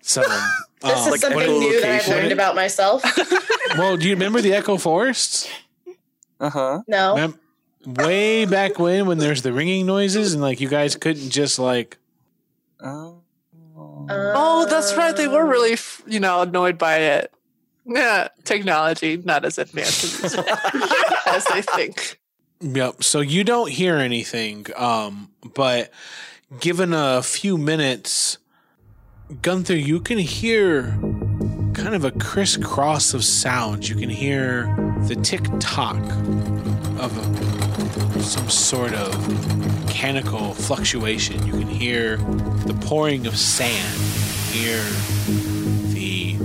so. 0.00 0.22
This 0.22 0.92
um, 0.94 0.98
is 0.98 1.10
like 1.10 1.20
something 1.20 1.60
new 1.60 1.80
that 1.80 1.90
I've 1.90 2.08
learned 2.08 2.32
about 2.32 2.56
myself. 2.56 3.04
well, 3.78 3.96
do 3.96 4.08
you 4.08 4.14
remember 4.14 4.40
the 4.40 4.54
Echo 4.54 4.76
Forests? 4.76 5.48
Uh 6.40 6.50
huh. 6.50 6.82
No, 6.88 7.14
Mem- 7.14 7.38
way 7.86 8.44
back 8.44 8.78
when, 8.78 9.06
when 9.06 9.18
there's 9.18 9.42
the 9.42 9.52
ringing 9.52 9.86
noises, 9.86 10.32
and 10.32 10.42
like 10.42 10.60
you 10.60 10.68
guys 10.68 10.96
couldn't 10.96 11.30
just 11.30 11.58
like. 11.58 11.98
Oh. 12.80 13.18
Oh, 14.08 14.66
that's 14.68 14.96
right. 14.96 15.16
They 15.16 15.28
were 15.28 15.46
really, 15.46 15.76
you 16.06 16.20
know, 16.20 16.42
annoyed 16.42 16.76
by 16.78 16.98
it. 16.98 17.32
Yeah, 17.84 18.28
technology 18.44 19.16
not 19.16 19.44
as 19.44 19.58
advanced 19.58 20.24
as, 20.24 20.34
as 21.26 21.44
they 21.46 21.62
think. 21.62 22.18
Yep. 22.60 23.02
So 23.02 23.20
you 23.20 23.42
don't 23.42 23.70
hear 23.70 23.96
anything, 23.96 24.66
um, 24.76 25.30
but 25.54 25.90
given 26.60 26.92
a 26.92 27.22
few 27.22 27.58
minutes, 27.58 28.38
Gunther, 29.40 29.76
you 29.76 30.00
can 30.00 30.18
hear 30.18 30.96
kind 31.82 31.96
of 31.96 32.04
a 32.04 32.12
crisscross 32.12 33.12
of 33.12 33.24
sounds. 33.24 33.90
You 33.90 33.96
can 33.96 34.08
hear 34.08 34.72
the 35.08 35.16
tick 35.16 35.42
tock 35.58 35.98
of 37.00 37.18
a, 37.18 38.22
some 38.22 38.48
sort 38.48 38.94
of 38.94 39.84
mechanical 39.84 40.54
fluctuation. 40.54 41.44
You 41.44 41.52
can 41.52 41.66
hear 41.66 42.18
the 42.18 42.78
pouring 42.86 43.26
of 43.26 43.36
sand. 43.36 43.98
You 44.54 44.60
hear 44.60 44.82
the 45.92 46.36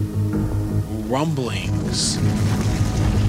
rumblings 1.08 2.18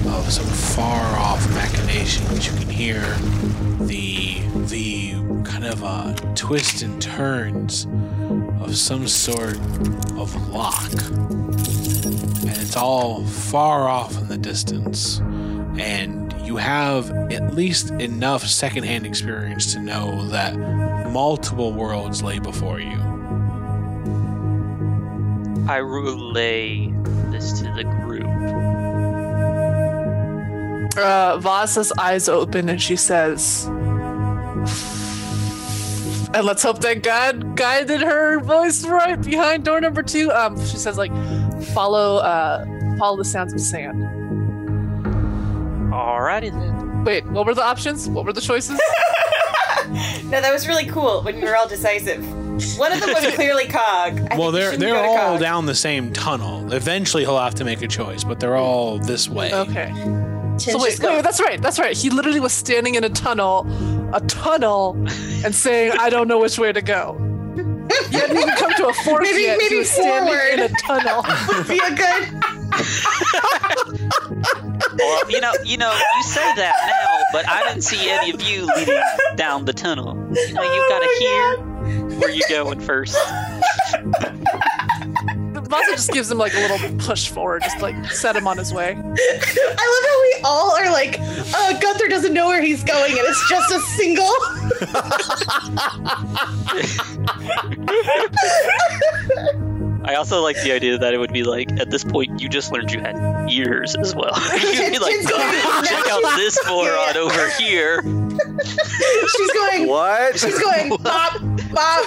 of 0.07 0.31
some 0.31 0.47
far 0.47 1.15
off 1.19 1.47
machinations. 1.53 2.47
You 2.47 2.53
can 2.57 2.69
hear 2.69 3.01
the 3.85 4.39
the 4.65 5.13
kind 5.43 5.65
of 5.65 5.83
uh, 5.83 6.15
twists 6.33 6.81
and 6.81 6.99
turns 6.99 7.85
of 8.61 8.75
some 8.75 9.07
sort 9.07 9.57
of 10.17 10.49
lock, 10.49 10.91
and 12.49 12.57
it's 12.57 12.75
all 12.75 13.23
far 13.25 13.87
off 13.87 14.17
in 14.17 14.27
the 14.27 14.37
distance. 14.37 15.19
And 15.77 16.33
you 16.41 16.57
have 16.57 17.11
at 17.31 17.53
least 17.53 17.91
enough 17.91 18.43
secondhand 18.43 19.05
experience 19.05 19.71
to 19.73 19.79
know 19.79 20.27
that 20.29 20.57
multiple 21.11 21.71
worlds 21.71 22.23
lay 22.23 22.39
before 22.39 22.79
you. 22.79 22.97
I 25.67 25.77
relay 25.77 26.91
this 27.29 27.59
to 27.59 27.65
the 27.75 27.83
group. 27.83 28.25
Uh, 30.97 31.37
Vasa's 31.37 31.91
eyes 31.99 32.27
open 32.27 32.67
and 32.67 32.81
she 32.81 32.95
says, 32.95 33.69
and 36.31 36.45
let's 36.45 36.63
hope 36.63 36.79
that 36.81 37.03
God 37.03 37.55
guided 37.55 38.01
her 38.01 38.39
voice 38.39 38.85
right 38.85 39.21
behind 39.21 39.65
door 39.65 39.81
number 39.81 40.01
two. 40.01 40.31
Um, 40.31 40.59
she 40.59 40.77
says 40.77 40.97
like, 40.97 41.11
follow, 41.73 42.17
uh, 42.17 42.65
follow 42.97 43.17
the 43.17 43.25
sounds 43.25 43.53
of 43.53 43.59
sand. 43.61 44.03
Alrighty 45.91 46.51
then. 46.51 47.03
Wait, 47.03 47.25
what 47.27 47.45
were 47.45 47.53
the 47.55 47.63
options? 47.63 48.07
What 48.09 48.25
were 48.25 48.33
the 48.33 48.41
choices? 48.41 48.79
No, 50.25 50.39
that 50.39 50.53
was 50.53 50.67
really 50.67 50.85
cool 50.85 51.23
when 51.23 51.39
you 51.39 51.45
were 51.45 51.55
all 51.55 51.67
decisive. 51.67 52.23
One 52.77 52.91
of 52.91 52.99
them 52.99 53.09
was 53.11 53.25
clearly 53.33 53.65
Cog. 53.65 54.19
I 54.29 54.37
well, 54.37 54.51
they're 54.51 54.77
they're 54.77 54.95
all 54.95 55.31
Cog. 55.31 55.39
down 55.39 55.65
the 55.65 55.73
same 55.73 56.13
tunnel. 56.13 56.71
Eventually, 56.71 57.23
he'll 57.23 57.39
have 57.39 57.55
to 57.55 57.65
make 57.65 57.81
a 57.81 57.87
choice, 57.87 58.23
but 58.23 58.39
they're 58.39 58.55
all 58.55 58.99
this 58.99 59.27
way. 59.27 59.51
Okay. 59.51 59.91
So 60.57 60.77
wait, 60.77 60.99
wait, 60.99 61.09
wait, 61.09 61.23
that's 61.23 61.39
right, 61.41 61.59
that's 61.59 61.79
right. 61.79 61.97
He 61.97 62.11
literally 62.11 62.39
was 62.39 62.53
standing 62.53 62.93
in 62.95 63.03
a 63.03 63.09
tunnel, 63.09 63.65
a 64.13 64.21
tunnel, 64.27 64.93
and 65.43 65.55
saying, 65.55 65.93
"I 65.99 66.11
don't 66.11 66.27
know 66.27 66.37
which 66.37 66.59
way 66.59 66.71
to 66.71 66.83
go." 66.83 67.17
He 68.09 68.17
hadn't 68.17 68.37
even 68.37 68.49
come 68.55 68.71
to 68.77 68.87
a 68.87 68.93
fork 68.93 69.21
Maybe- 69.23 69.41
yet. 69.43 69.57
maybe 69.57 69.75
he 69.75 69.79
was 69.79 69.89
standing 69.89 70.33
forward. 70.33 70.53
in 70.53 70.59
a 70.61 70.69
tunnel. 70.85 71.23
would 71.49 71.67
be 71.67 71.79
a 71.83 71.95
good. 71.95 72.43
Well, 74.97 75.31
you 75.31 75.39
know, 75.41 75.53
you 75.63 75.77
know, 75.77 75.91
you 75.93 76.23
say 76.23 76.53
that 76.55 76.75
now, 76.87 77.23
but 77.31 77.47
I 77.49 77.61
didn't 77.67 77.83
see 77.83 78.09
any 78.09 78.31
of 78.31 78.41
you 78.41 78.65
leading 78.75 79.01
down 79.35 79.65
the 79.65 79.73
tunnel. 79.73 80.15
You 80.33 80.53
know, 80.53 80.63
you 80.63 80.85
gotta 80.89 81.07
hear 81.19 81.57
where 82.19 82.29
you're 82.29 82.47
going 82.49 82.79
first. 82.81 83.15
Vasa 85.69 85.91
just 85.91 86.11
gives 86.11 86.29
him 86.31 86.37
like 86.39 86.53
a 86.53 86.57
little 86.67 86.97
push 86.99 87.29
forward, 87.29 87.61
just 87.63 87.79
like 87.81 87.95
set 88.11 88.35
him 88.35 88.47
on 88.47 88.57
his 88.57 88.73
way. 88.73 88.91
I 88.91 88.95
love 88.97 90.05
how 90.09 90.21
we 90.23 90.35
all 90.43 90.75
are 90.75 90.91
like, 90.91 91.17
uh, 91.19 91.79
Gunther 91.79 92.07
doesn't 92.07 92.33
know 92.33 92.47
where 92.47 92.61
he's 92.61 92.83
going, 92.83 93.11
and 93.11 93.21
it's 93.21 93.49
just 93.49 93.71
a 93.71 93.79
single. 93.81 94.31
I 100.05 100.15
also 100.15 100.41
like 100.41 100.55
the 100.63 100.71
idea 100.71 100.97
that 100.97 101.13
it 101.13 101.19
would 101.19 101.33
be 101.33 101.43
like 101.43 101.71
at 101.79 101.89
this 101.91 102.03
point 102.03 102.39
you 102.41 102.49
just 102.49 102.71
learned 102.71 102.91
you 102.91 102.99
had 102.99 103.15
ears 103.51 103.95
as 103.95 104.15
well. 104.15 104.31
You'd 104.53 104.91
be 104.91 104.99
like, 104.99 105.15
Tin's 105.17 105.29
check 105.87 106.07
out 106.09 106.21
she's- 106.21 106.35
this 106.37 106.59
moron 106.67 107.17
over 107.17 107.49
here. 107.51 108.01
She's 108.01 109.51
going. 109.53 109.87
What? 109.87 110.39
She's 110.39 110.57
going. 110.59 110.89
Bop, 111.03 111.39
bop. 111.71 112.05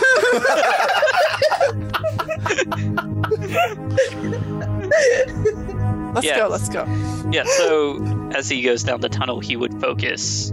Let's 6.14 6.26
Yeah. 6.26 6.38
go, 6.41 6.49
let's 6.49 6.69
go. 6.69 6.85
Yeah, 7.33 7.45
so 7.45 8.31
as 8.35 8.49
he 8.49 8.62
goes 8.62 8.83
down 8.83 9.00
the 9.00 9.09
tunnel, 9.09 9.41
he 9.41 9.57
would 9.57 9.81
focus 9.81 10.52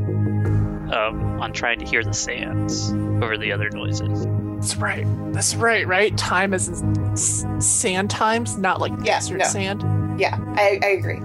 um, 0.91 1.41
on 1.41 1.53
trying 1.53 1.79
to 1.79 1.85
hear 1.85 2.03
the 2.03 2.13
sands 2.13 2.91
over 3.23 3.37
the 3.37 3.51
other 3.51 3.69
noises. 3.69 4.25
That's 4.59 4.75
right. 4.75 5.05
That's 5.33 5.55
right, 5.55 5.87
right? 5.87 6.17
Time 6.17 6.53
is 6.53 6.83
sand 7.55 8.09
times, 8.09 8.57
not 8.57 8.81
like 8.81 8.91
Yeah, 9.03 9.19
desert 9.19 9.37
no. 9.37 9.45
sand. 9.45 10.19
Yeah, 10.19 10.37
I, 10.55 10.79
I 10.83 10.87
agree. 10.87 11.19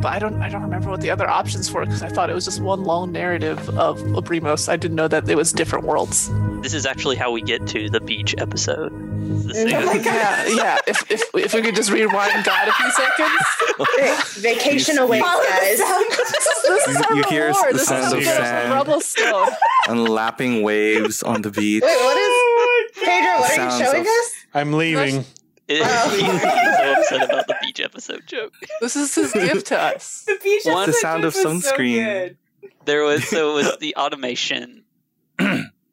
But 0.00 0.12
I 0.12 0.18
don't 0.20 0.40
I 0.40 0.48
don't 0.48 0.62
remember 0.62 0.90
what 0.90 1.00
the 1.00 1.10
other 1.10 1.28
options 1.28 1.70
were 1.72 1.84
because 1.84 2.02
I 2.02 2.08
thought 2.08 2.30
it 2.30 2.34
was 2.34 2.44
just 2.44 2.60
one 2.60 2.84
long 2.84 3.10
narrative 3.12 3.58
of 3.70 3.98
Obrimos. 4.00 4.68
I 4.68 4.76
didn't 4.76 4.94
know 4.96 5.08
that 5.08 5.28
it 5.28 5.34
was 5.36 5.52
different 5.52 5.84
worlds. 5.86 6.30
This 6.62 6.72
is 6.74 6.86
actually 6.86 7.16
how 7.16 7.32
we 7.32 7.42
get 7.42 7.66
to 7.68 7.90
the 7.90 8.00
beach 8.00 8.34
episode. 8.38 8.92
Oh 8.92 9.86
my 9.86 9.96
God. 9.98 10.04
Yeah, 10.04 10.46
yeah. 10.48 10.78
If, 10.86 11.10
if 11.10 11.22
if 11.34 11.52
we 11.54 11.62
could 11.62 11.74
just 11.74 11.90
rewind 11.90 12.44
God 12.44 12.68
a 12.68 12.72
few 12.72 12.90
seconds. 12.92 14.34
Vacation 14.38 14.94
You- 14.96 15.02
awaits, 15.02 15.24
Follow 15.26 15.42
the 15.42 15.48
guys. 15.48 15.78
This 16.18 16.46
is, 16.46 16.62
this 16.62 16.88
is 16.88 16.96
You- 17.10 17.16
you 17.16 17.22
hear 17.28 17.52
the 17.52 17.72
This 17.72 17.86
sound 17.86 18.12
of 18.14 18.20
gift 18.20 18.36
sand. 18.36 18.72
Rebelstone. 18.72 19.48
and 19.88 20.08
lapping 20.08 20.62
waves 20.62 21.22
on 21.22 21.42
the 21.42 21.50
beach. 21.50 21.82
Wait, 21.82 21.88
what 21.88 22.16
is 22.16 22.28
oh 22.30 22.88
Pedro? 23.04 23.40
What 23.40 23.50
are 23.50 23.54
Sounds 23.56 23.78
you 23.80 23.84
showing 23.86 24.00
of- 24.02 24.06
us? 24.06 24.34
I'm 24.54 24.72
leaving. 24.72 25.24
He's 25.66 25.82
Oh. 25.84 26.86
so 27.08 27.16
upset 27.16 27.30
about 27.30 27.46
the 27.46 27.56
beach 27.62 27.80
episode 27.80 28.22
joke. 28.26 28.52
This 28.80 28.96
is 28.96 29.14
his 29.14 29.32
gift 29.32 29.66
to 29.68 29.78
us. 29.80 30.24
The 30.26 30.38
beach 30.42 30.62
One- 30.64 30.74
The 30.76 30.82
episode 30.82 31.00
sound 31.00 31.24
of 31.24 31.34
was 31.34 31.42
so 31.42 31.50
sunscreen. 31.72 32.04
good. 32.04 32.36
There 32.84 33.02
was 33.04 33.26
so 33.28 33.52
it 33.58 33.64
was 33.64 33.76
the 33.80 33.94
automation 33.96 34.84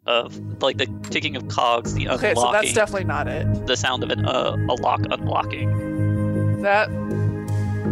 of 0.08 0.62
like 0.62 0.78
the 0.78 0.88
ticking 1.10 1.36
of 1.36 1.48
cogs, 1.48 1.94
the 1.94 2.06
unlocking, 2.06 2.30
Okay, 2.32 2.40
so 2.40 2.52
that's 2.52 2.74
definitely 2.74 3.06
not 3.06 3.28
it. 3.28 3.66
the 3.66 3.76
sound 3.76 4.04
of 4.04 4.10
an, 4.12 4.26
uh, 4.26 4.56
a 4.70 4.74
lock 4.76 5.02
unlocking. 5.10 6.62
That 6.62 6.88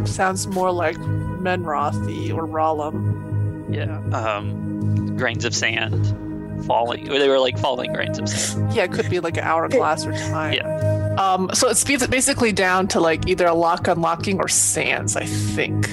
sounds 0.05 0.47
more 0.47 0.71
like 0.71 0.95
Menrothi 0.97 2.33
or 2.33 2.47
Rollum. 2.47 3.73
Yeah. 3.73 3.97
Um, 4.17 5.15
grains 5.17 5.45
of 5.45 5.55
sand 5.55 5.95
falling. 6.65 7.09
Or 7.09 7.19
they 7.19 7.29
were 7.29 7.39
like 7.39 7.57
falling 7.57 7.93
grains 7.93 8.19
of 8.19 8.27
sand. 8.29 8.73
Yeah, 8.73 8.83
it 8.83 8.91
could 8.91 9.09
be 9.09 9.19
like 9.19 9.37
an 9.37 9.43
hourglass 9.43 10.05
or 10.05 10.13
time. 10.13 10.53
Yeah. 10.53 11.15
Um, 11.17 11.49
so 11.53 11.69
it 11.69 11.77
speeds 11.77 12.03
it 12.03 12.09
basically 12.09 12.51
down 12.51 12.87
to 12.89 12.99
like 12.99 13.27
either 13.27 13.45
a 13.45 13.53
lock 13.53 13.87
unlocking 13.87 14.39
or 14.39 14.47
sands, 14.47 15.15
I 15.15 15.25
think. 15.25 15.87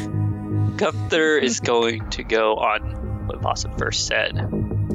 Gunther 0.76 1.36
is 1.38 1.60
going 1.60 2.08
to 2.10 2.24
go 2.24 2.54
on 2.54 3.26
what 3.26 3.40
Vasa 3.40 3.70
first 3.76 4.06
said, 4.06 4.38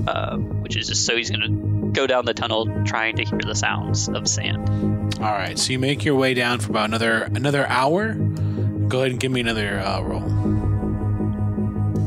uh, 0.08 0.38
which 0.38 0.76
is 0.76 0.88
just 0.88 1.06
so 1.06 1.16
he's 1.16 1.30
going 1.30 1.42
to 1.42 1.92
go 1.92 2.08
down 2.08 2.26
the 2.26 2.34
tunnel 2.34 2.84
trying 2.86 3.16
to 3.18 3.24
hear 3.24 3.40
the 3.46 3.56
sounds 3.56 4.10
of 4.10 4.28
sand. 4.28 5.16
All 5.20 5.32
right, 5.32 5.58
so 5.58 5.72
you 5.72 5.80
make 5.80 6.04
your 6.04 6.16
way 6.16 6.34
down 6.34 6.60
for 6.60 6.72
about 6.72 6.86
another 6.86 7.24
another 7.24 7.68
hour. 7.68 8.14
Go 8.14 9.00
ahead 9.00 9.12
and 9.12 9.20
give 9.20 9.32
me 9.32 9.42
another 9.42 9.80
uh, 9.80 10.02
roll. 10.02 10.24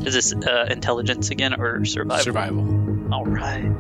Is 0.07 0.15
this 0.15 0.33
uh, 0.33 0.67
intelligence 0.71 1.31
again 1.31 1.61
or 1.61 1.85
survival? 1.85 2.25
Survival. 2.25 2.65
All 3.13 3.25
right. 3.25 3.73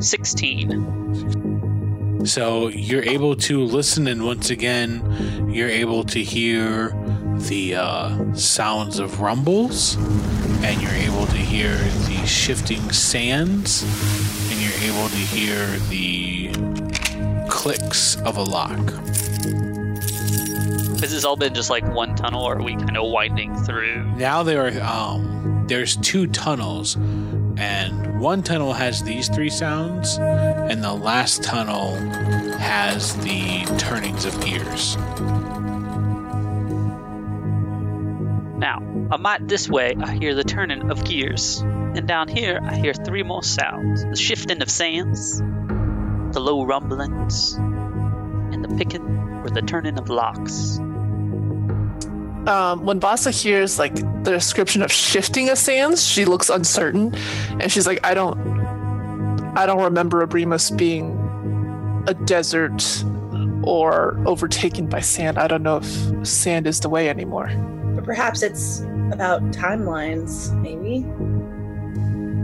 16. 0.00 2.24
So 2.24 2.68
you're 2.68 3.02
able 3.02 3.34
to 3.36 3.64
listen, 3.64 4.06
and 4.06 4.24
once 4.24 4.50
again, 4.50 5.50
you're 5.50 5.68
able 5.68 6.04
to 6.04 6.22
hear 6.22 6.90
the 7.48 7.74
uh, 7.76 8.34
sounds 8.34 8.98
of 8.98 9.20
rumbles, 9.20 9.96
and 10.62 10.80
you're 10.80 10.90
able 10.92 11.26
to 11.26 11.36
hear 11.36 11.74
the 11.74 12.24
shifting 12.26 12.92
sands, 12.92 13.82
and 14.50 14.60
you're 14.60 14.94
able 14.94 15.08
to 15.08 15.16
hear 15.16 15.66
the 15.88 16.52
clicks 17.48 18.16
of 18.22 18.36
a 18.36 18.42
lock. 18.42 18.78
This 21.00 21.12
Has 21.12 21.24
all 21.24 21.36
been 21.36 21.52
just 21.52 21.68
like 21.68 21.84
one 21.92 22.14
tunnel, 22.14 22.44
or 22.44 22.58
are 22.58 22.62
we 22.62 22.76
kind 22.76 22.96
of 22.96 23.10
winding 23.10 23.56
through? 23.64 24.04
Now 24.16 24.44
there 24.44 24.68
are 24.68 24.80
um, 24.82 25.64
there's 25.66 25.96
two 25.96 26.28
tunnels, 26.28 26.96
and 27.56 28.20
one 28.20 28.42
tunnel 28.42 28.72
has 28.72 29.02
these 29.02 29.28
three 29.28 29.50
sounds, 29.50 30.16
and 30.18 30.82
the 30.82 30.92
last 30.92 31.42
tunnel 31.42 31.96
has 32.58 33.16
the 33.18 33.64
turnings 33.78 34.24
of 34.24 34.40
gears. 34.44 34.96
Now, 38.58 38.78
a 39.10 39.18
mite 39.18 39.48
this 39.48 39.68
way, 39.68 39.96
I 40.00 40.12
hear 40.12 40.34
the 40.34 40.44
turning 40.44 40.90
of 40.90 41.04
gears. 41.04 41.60
And 41.60 42.08
down 42.08 42.28
here, 42.28 42.60
I 42.62 42.76
hear 42.76 42.94
three 42.94 43.22
more 43.22 43.42
sounds 43.42 44.04
the 44.04 44.16
shifting 44.16 44.62
of 44.62 44.70
sands, 44.70 45.38
the 45.38 46.40
low 46.40 46.64
rumblings, 46.64 47.54
and 47.54 48.64
the 48.64 48.74
picking 48.76 49.42
or 49.44 49.50
the 49.50 49.62
turning 49.62 49.98
of 49.98 50.08
locks. 50.08 50.78
Um, 52.46 52.84
when 52.84 52.98
Vasa 52.98 53.30
hears 53.30 53.78
like 53.78 53.94
the 53.94 54.32
description 54.32 54.82
of 54.82 54.90
shifting 54.90 55.48
of 55.48 55.58
sands, 55.58 56.04
she 56.04 56.24
looks 56.24 56.50
uncertain, 56.50 57.14
and 57.60 57.70
she's 57.70 57.86
like, 57.86 58.00
"I 58.04 58.14
don't, 58.14 58.38
I 59.56 59.66
don't 59.66 59.82
remember 59.82 60.26
Abrimus 60.26 60.76
being 60.76 61.18
a 62.08 62.14
desert 62.14 63.04
or 63.62 64.20
overtaken 64.26 64.88
by 64.88 65.00
sand. 65.00 65.38
I 65.38 65.46
don't 65.46 65.62
know 65.62 65.76
if 65.76 66.26
sand 66.26 66.66
is 66.66 66.80
the 66.80 66.88
way 66.88 67.08
anymore." 67.08 67.50
But 67.94 68.04
perhaps 68.04 68.42
it's 68.42 68.80
about 69.12 69.42
timelines, 69.52 70.52
maybe. 70.60 71.06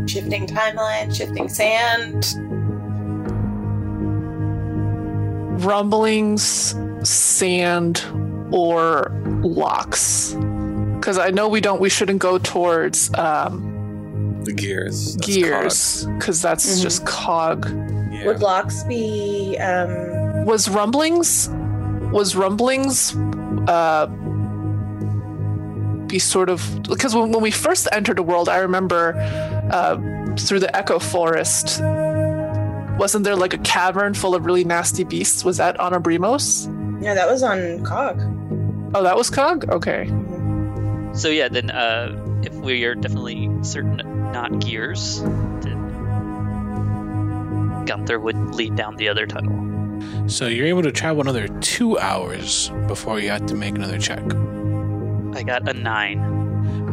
Shifting 0.09 0.47
timeline, 0.47 1.14
shifting 1.14 1.49
sand. 1.49 2.35
rumblings, 5.59 6.75
sand, 7.02 8.05
or 8.52 9.11
locks. 9.43 10.35
Because 10.97 11.19
I 11.19 11.31
know 11.31 11.49
we 11.49 11.61
don't, 11.61 11.81
we 11.81 11.88
shouldn't 11.88 12.19
go 12.19 12.38
towards 12.38 13.11
um, 13.19 14.43
The 14.45 14.52
gears. 14.52 15.15
That's 15.17 15.26
gears, 15.26 16.06
because 16.19 16.43
that's 16.43 16.67
Mhm. 16.78 16.82
just 16.82 17.06
cog. 17.06 17.63
cog. 17.67 17.75
Yeah. 18.13 18.26
Would 18.26 18.41
locks 18.41 18.82
be 18.84 19.56
um 19.58 20.45
Was 20.45 20.69
rumblings, 20.69 21.49
was 22.13 22.34
rumblings, 22.34 23.15
uh, 23.69 24.06
be 26.06 26.19
sort 26.19 26.49
of 26.49 26.82
because 26.84 27.15
when, 27.15 27.30
when 27.32 27.43
we 27.43 27.50
first 27.50 27.87
entered 27.93 28.17
the 28.17 28.23
world, 28.23 28.49
I 28.49 28.58
remember 28.58 29.15
uh, 29.71 29.97
through 30.37 30.61
the 30.61 30.75
Echo 30.75 30.99
Forest. 30.99 31.80
Wasn't 32.99 33.25
there 33.25 33.37
like 33.37 33.52
a 33.54 33.58
cavern 33.58 34.15
full 34.15 34.34
of 34.34 34.45
really 34.47 34.65
nasty 34.65 35.04
beasts? 35.04 35.45
Was 35.45 35.58
that 35.58 35.78
on 35.78 35.93
Abrimos? 35.93 36.67
yeah, 37.02 37.15
that 37.15 37.28
was 37.28 37.43
on 37.45 37.84
Cog. 37.84 38.19
Oh, 38.94 39.02
that 39.02 39.16
was 39.16 39.30
Cog? 39.30 39.68
Okay. 39.70 40.06
So, 41.14 41.28
yeah, 41.28 41.48
then 41.48 41.70
uh, 41.70 42.40
if 42.42 42.54
we 42.54 42.84
are 42.84 42.94
definitely 42.94 43.50
certain 43.62 43.96
not 44.32 44.60
gears, 44.60 45.20
then 45.20 45.76
Gunther 47.86 48.18
would 48.20 48.36
lead 48.54 48.76
down 48.76 48.96
the 48.96 49.08
other 49.08 49.26
tunnel. 49.26 50.28
So 50.28 50.46
you're 50.46 50.66
able 50.66 50.82
to 50.82 50.92
travel 50.92 51.22
another 51.22 51.48
two 51.60 51.98
hours 51.98 52.70
before 52.86 53.18
you 53.20 53.30
have 53.30 53.46
to 53.46 53.54
make 53.54 53.74
another 53.74 53.98
check. 53.98 54.22
I 55.34 55.42
got 55.42 55.68
a 55.68 55.72
nine. 55.72 56.20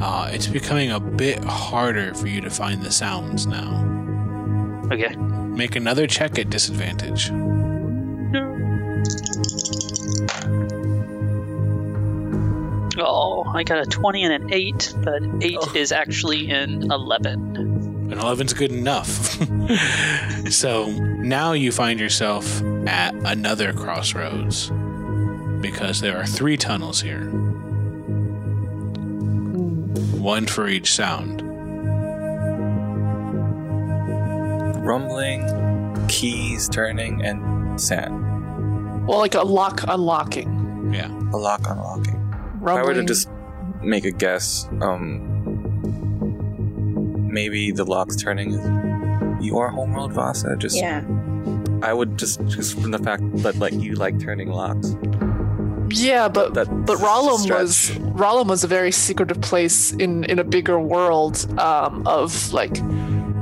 Uh, 0.01 0.29
it's 0.33 0.47
becoming 0.47 0.91
a 0.91 0.99
bit 0.99 1.43
harder 1.43 2.13
for 2.13 2.27
you 2.27 2.41
to 2.41 2.49
find 2.49 2.81
the 2.81 2.91
sounds 2.91 3.45
now. 3.45 3.83
Okay. 4.91 5.15
Make 5.15 5.75
another 5.75 6.07
check 6.07 6.39
at 6.39 6.49
disadvantage. 6.49 7.29
Oh, 12.97 13.43
I 13.53 13.63
got 13.63 13.79
a 13.79 13.85
20 13.85 14.23
and 14.23 14.33
an 14.33 14.53
8, 14.53 14.93
but 15.03 15.21
8 15.41 15.57
is 15.75 15.91
actually 15.91 16.49
in 16.49 16.91
11. 16.91 17.55
And 17.57 18.13
11's 18.13 18.53
good 18.53 18.71
enough. 18.71 19.07
so 20.51 20.89
now 20.89 21.53
you 21.53 21.71
find 21.71 21.99
yourself 21.99 22.61
at 22.87 23.15
another 23.25 23.73
crossroads 23.73 24.71
because 25.61 26.01
there 26.01 26.17
are 26.17 26.25
three 26.25 26.57
tunnels 26.57 27.01
here, 27.01 27.25
one 30.19 30.45
for 30.45 30.67
each 30.67 30.93
sound. 30.93 31.41
Rumbling, 34.85 36.07
keys 36.07 36.69
turning, 36.69 37.25
and 37.25 37.81
sand. 37.81 39.07
Well, 39.07 39.17
like 39.17 39.33
a 39.33 39.41
lock 39.41 39.81
unlocking. 39.87 40.91
Yeah. 40.93 41.07
A 41.33 41.37
lock 41.37 41.61
unlocking. 41.67 42.14
If 42.73 42.77
I 42.79 42.83
were 42.83 42.93
to 42.95 43.03
just 43.03 43.29
make 43.81 44.05
a 44.05 44.11
guess, 44.11 44.67
um, 44.81 45.31
maybe 47.31 47.71
the 47.71 47.85
lock's 47.85 48.15
turning 48.15 48.53
is 48.53 49.45
your 49.45 49.69
homeworld, 49.69 50.13
Vasa. 50.13 50.55
Just 50.57 50.75
Yeah. 50.75 51.03
I 51.83 51.93
would 51.93 52.17
just 52.17 52.43
just 52.47 52.79
from 52.79 52.91
the 52.91 52.97
fact 52.99 53.23
that 53.43 53.57
like 53.57 53.73
you 53.73 53.93
like 53.95 54.19
turning 54.19 54.49
locks. 54.49 54.95
Yeah, 55.89 56.27
but 56.29 56.55
That 56.55 56.67
but 56.85 56.97
Rollum 56.97 57.47
was 57.49 57.91
Rollum 58.15 58.47
was 58.47 58.63
a 58.63 58.67
very 58.67 58.91
secretive 58.91 59.39
place 59.41 59.91
in 59.93 60.23
in 60.25 60.39
a 60.39 60.43
bigger 60.43 60.79
world 60.79 61.45
um, 61.59 62.07
of 62.07 62.51
like 62.53 62.79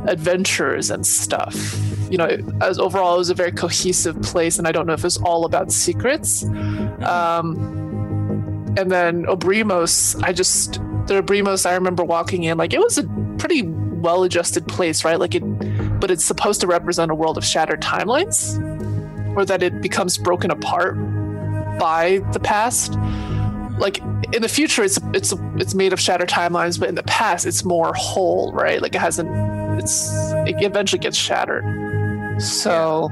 adventures 0.07 0.91
and 0.91 1.05
stuff. 1.05 1.55
You 2.09 2.17
know, 2.17 2.37
as 2.61 2.77
overall, 2.79 3.15
it 3.15 3.19
was 3.19 3.29
a 3.29 3.33
very 3.33 3.51
cohesive 3.51 4.21
place, 4.21 4.59
and 4.59 4.67
I 4.67 4.71
don't 4.71 4.85
know 4.85 4.93
if 4.93 4.99
it 4.99 5.05
was 5.05 5.17
all 5.17 5.45
about 5.45 5.71
secrets. 5.71 6.43
Um, 7.01 7.82
and 8.77 8.91
then 8.91 9.25
Obrimos, 9.25 10.21
I 10.23 10.33
just 10.33 10.73
the 11.07 11.21
Obrimos, 11.21 11.65
I 11.65 11.73
remember 11.73 12.03
walking 12.03 12.43
in 12.43 12.57
like 12.57 12.73
it 12.73 12.79
was 12.79 12.97
a 12.97 13.03
pretty 13.37 13.63
well-adjusted 13.63 14.67
place, 14.67 15.05
right? 15.05 15.19
Like 15.19 15.35
it, 15.35 15.41
but 15.99 16.11
it's 16.11 16.25
supposed 16.25 16.61
to 16.61 16.67
represent 16.67 17.11
a 17.11 17.15
world 17.15 17.37
of 17.37 17.45
shattered 17.45 17.81
timelines, 17.81 18.57
or 19.35 19.45
that 19.45 19.63
it 19.63 19.81
becomes 19.81 20.17
broken 20.17 20.51
apart 20.51 20.95
by 21.79 22.19
the 22.33 22.39
past. 22.39 22.97
Like 23.79 23.99
in 24.33 24.41
the 24.41 24.49
future, 24.49 24.83
it's 24.83 24.99
it's 25.13 25.33
it's 25.55 25.73
made 25.73 25.93
of 25.93 25.99
shattered 25.99 26.29
timelines, 26.29 26.79
but 26.79 26.89
in 26.89 26.95
the 26.95 27.03
past, 27.03 27.45
it's 27.45 27.63
more 27.63 27.93
whole, 27.95 28.51
right? 28.53 28.81
Like 28.81 28.95
it 28.95 29.01
hasn't. 29.01 29.29
It's 29.79 30.11
it 30.45 30.61
eventually 30.61 30.99
gets 30.99 31.17
shattered. 31.17 31.63
So, 32.41 33.05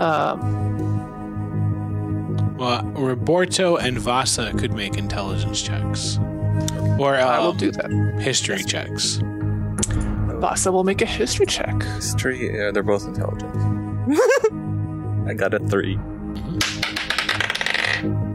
um, 0.00 0.61
Well, 2.62 2.84
Roberto 2.94 3.76
and 3.76 3.98
Vasa 3.98 4.52
could 4.56 4.72
make 4.72 4.96
intelligence 4.96 5.60
checks. 5.62 6.18
Or 6.98 7.16
I 7.16 7.40
will 7.40 7.48
um, 7.50 7.56
do 7.56 7.72
that. 7.72 7.90
history 8.20 8.62
checks. 8.62 9.18
Vasa 10.40 10.70
will 10.70 10.84
make 10.84 11.02
a 11.02 11.06
history 11.06 11.46
check. 11.46 11.82
History, 11.82 12.56
yeah, 12.56 12.70
they're 12.70 12.84
both 12.84 13.04
intelligent. 13.06 13.52
I 15.28 15.34
got 15.34 15.54
a 15.54 15.58
three. 15.58 15.98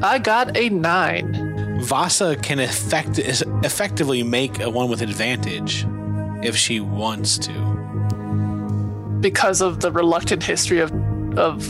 I 0.01 0.19
got 0.21 0.55
a 0.57 0.69
nine. 0.69 1.79
Vasa 1.81 2.35
can 2.35 2.59
effect- 2.59 3.19
effectively 3.19 4.23
make 4.23 4.59
a 4.59 4.69
one 4.69 4.89
with 4.89 5.01
advantage 5.01 5.85
if 6.43 6.55
she 6.57 6.79
wants 6.81 7.37
to. 7.39 7.51
because 9.21 9.61
of 9.61 9.79
the 9.79 9.91
reluctant 9.91 10.43
history 10.43 10.79
of 10.79 10.91
of 11.37 11.65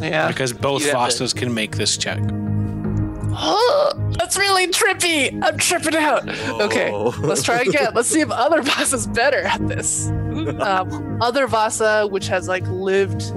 yeah. 0.00 0.28
Because 0.28 0.52
both 0.52 0.84
You 0.84 0.92
have 0.92 1.34
can 1.34 1.54
make 1.54 1.76
this 1.76 1.96
check. 1.96 2.20
That's 4.18 4.36
really 4.36 4.66
trippy. 4.68 5.38
I'm 5.42 5.58
tripping 5.58 5.94
out. 5.94 6.28
Okay, 6.60 6.92
let's 7.20 7.42
try 7.42 7.60
again. 7.60 7.92
Let's 7.94 8.08
see 8.08 8.20
if 8.20 8.30
other 8.30 8.62
Vasa's 8.62 9.06
better 9.06 9.42
at 9.42 9.66
this. 9.68 10.10
Um, 10.38 11.18
other 11.20 11.48
Vasa, 11.48 12.06
which 12.06 12.28
has 12.28 12.46
like 12.46 12.64
lived 12.68 13.32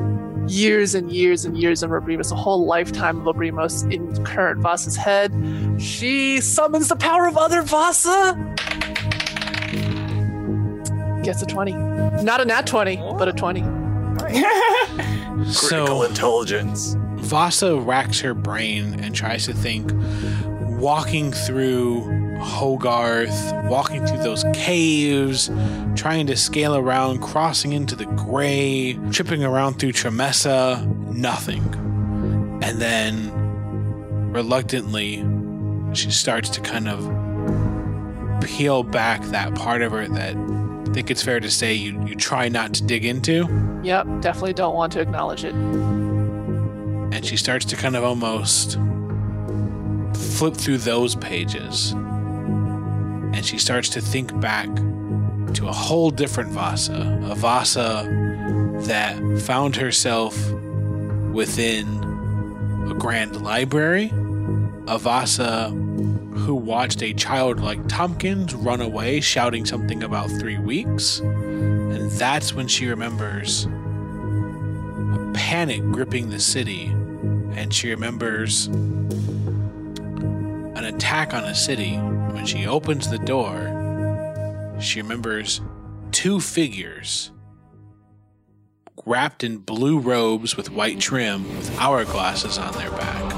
years 0.47 0.93
and 0.93 1.11
years 1.11 1.45
and 1.45 1.57
years 1.57 1.81
in 1.81 1.89
Robrimos, 1.89 2.31
a 2.31 2.35
whole 2.35 2.65
lifetime 2.65 3.25
of 3.25 3.35
Robrimos 3.35 3.91
in 3.91 4.23
current 4.23 4.61
Vasa's 4.61 4.95
head, 4.95 5.33
she 5.79 6.39
summons 6.41 6.89
the 6.89 6.95
power 6.95 7.27
of 7.27 7.37
other 7.37 7.63
Vasa. 7.63 8.35
Gets 11.23 11.41
a 11.41 11.45
20. 11.47 11.73
Not 12.23 12.39
a 12.39 12.45
nat 12.45 12.67
20, 12.67 12.97
but 13.17 13.27
a 13.27 13.33
20. 13.33 13.61
Critical 15.55 16.01
So 16.01 16.03
intelligence. 16.03 16.95
Vasa 17.15 17.79
racks 17.79 18.19
her 18.21 18.33
brain 18.33 18.99
and 18.99 19.15
tries 19.15 19.45
to 19.45 19.53
think 19.53 19.91
walking 20.81 21.31
through 21.31 22.01
Hogarth, 22.39 23.69
walking 23.69 24.05
through 24.05 24.23
those 24.23 24.43
caves, 24.53 25.51
trying 25.95 26.25
to 26.27 26.35
scale 26.35 26.75
around, 26.75 27.21
crossing 27.21 27.73
into 27.73 27.95
the 27.95 28.05
gray, 28.05 28.97
tripping 29.11 29.43
around 29.43 29.75
through 29.75 29.91
Tremessa, 29.91 30.83
nothing. 31.13 31.63
And 32.63 32.81
then 32.81 33.31
reluctantly, 34.31 35.17
she 35.93 36.09
starts 36.09 36.49
to 36.49 36.61
kind 36.61 36.87
of 36.89 38.41
peel 38.41 38.81
back 38.81 39.21
that 39.25 39.53
part 39.53 39.83
of 39.83 39.91
her 39.91 40.07
that 40.07 40.35
think 40.93 41.09
it's 41.09 41.23
fair 41.23 41.39
to 41.39 41.49
say 41.49 41.73
you, 41.73 42.05
you 42.05 42.15
try 42.15 42.49
not 42.49 42.73
to 42.75 42.83
dig 42.83 43.05
into. 43.05 43.47
Yep, 43.83 44.07
definitely 44.21 44.53
don't 44.53 44.75
want 44.75 44.91
to 44.93 44.99
acknowledge 44.99 45.43
it. 45.45 45.53
and 47.13 47.25
she 47.25 47.35
starts 47.37 47.65
to 47.65 47.75
kind 47.75 47.95
of 47.95 48.03
almost 48.03 48.77
flip 50.37 50.55
through 50.55 50.77
those 50.77 51.15
pages 51.15 51.91
and 53.33 53.45
she 53.45 53.57
starts 53.57 53.89
to 53.89 54.01
think 54.01 54.37
back 54.39 54.67
to 55.53 55.67
a 55.67 55.71
whole 55.71 56.09
different 56.09 56.49
Vasa, 56.51 57.19
a 57.23 57.35
Vasa 57.35 58.07
that 58.83 59.17
found 59.41 59.75
herself 59.75 60.35
within 61.31 61.87
a 62.89 62.93
grand 62.93 63.41
library, 63.41 64.11
a 64.87 64.97
Vasa 64.97 65.71
who 66.41 66.55
watched 66.55 67.01
a 67.03 67.13
child 67.13 67.59
like 67.59 67.87
Tompkins 67.87 68.53
run 68.55 68.81
away 68.81 69.21
shouting 69.21 69.65
something 69.65 70.03
about 70.03 70.29
three 70.29 70.57
weeks. 70.57 71.19
And 71.19 72.09
that's 72.11 72.53
when 72.53 72.67
she 72.67 72.87
remembers 72.87 73.65
a 73.65 75.31
panic 75.33 75.81
gripping 75.91 76.29
the 76.29 76.39
city 76.39 76.85
and 77.55 77.73
she 77.73 77.89
remembers 77.91 78.67
an 80.75 80.83
attack 80.85 81.33
on 81.33 81.43
a 81.43 81.53
city. 81.55 81.95
When 81.95 82.45
she 82.45 82.65
opens 82.65 83.09
the 83.09 83.19
door, 83.19 84.77
she 84.79 85.01
remembers 85.01 85.61
two 86.11 86.39
figures 86.39 87.31
wrapped 89.05 89.43
in 89.43 89.57
blue 89.57 89.99
robes 89.99 90.55
with 90.57 90.71
white 90.71 90.99
trim 90.99 91.43
with 91.57 91.69
hourglasses 91.71 92.61
on 92.61 92.73
their 92.73 92.91
back. 92.91 93.33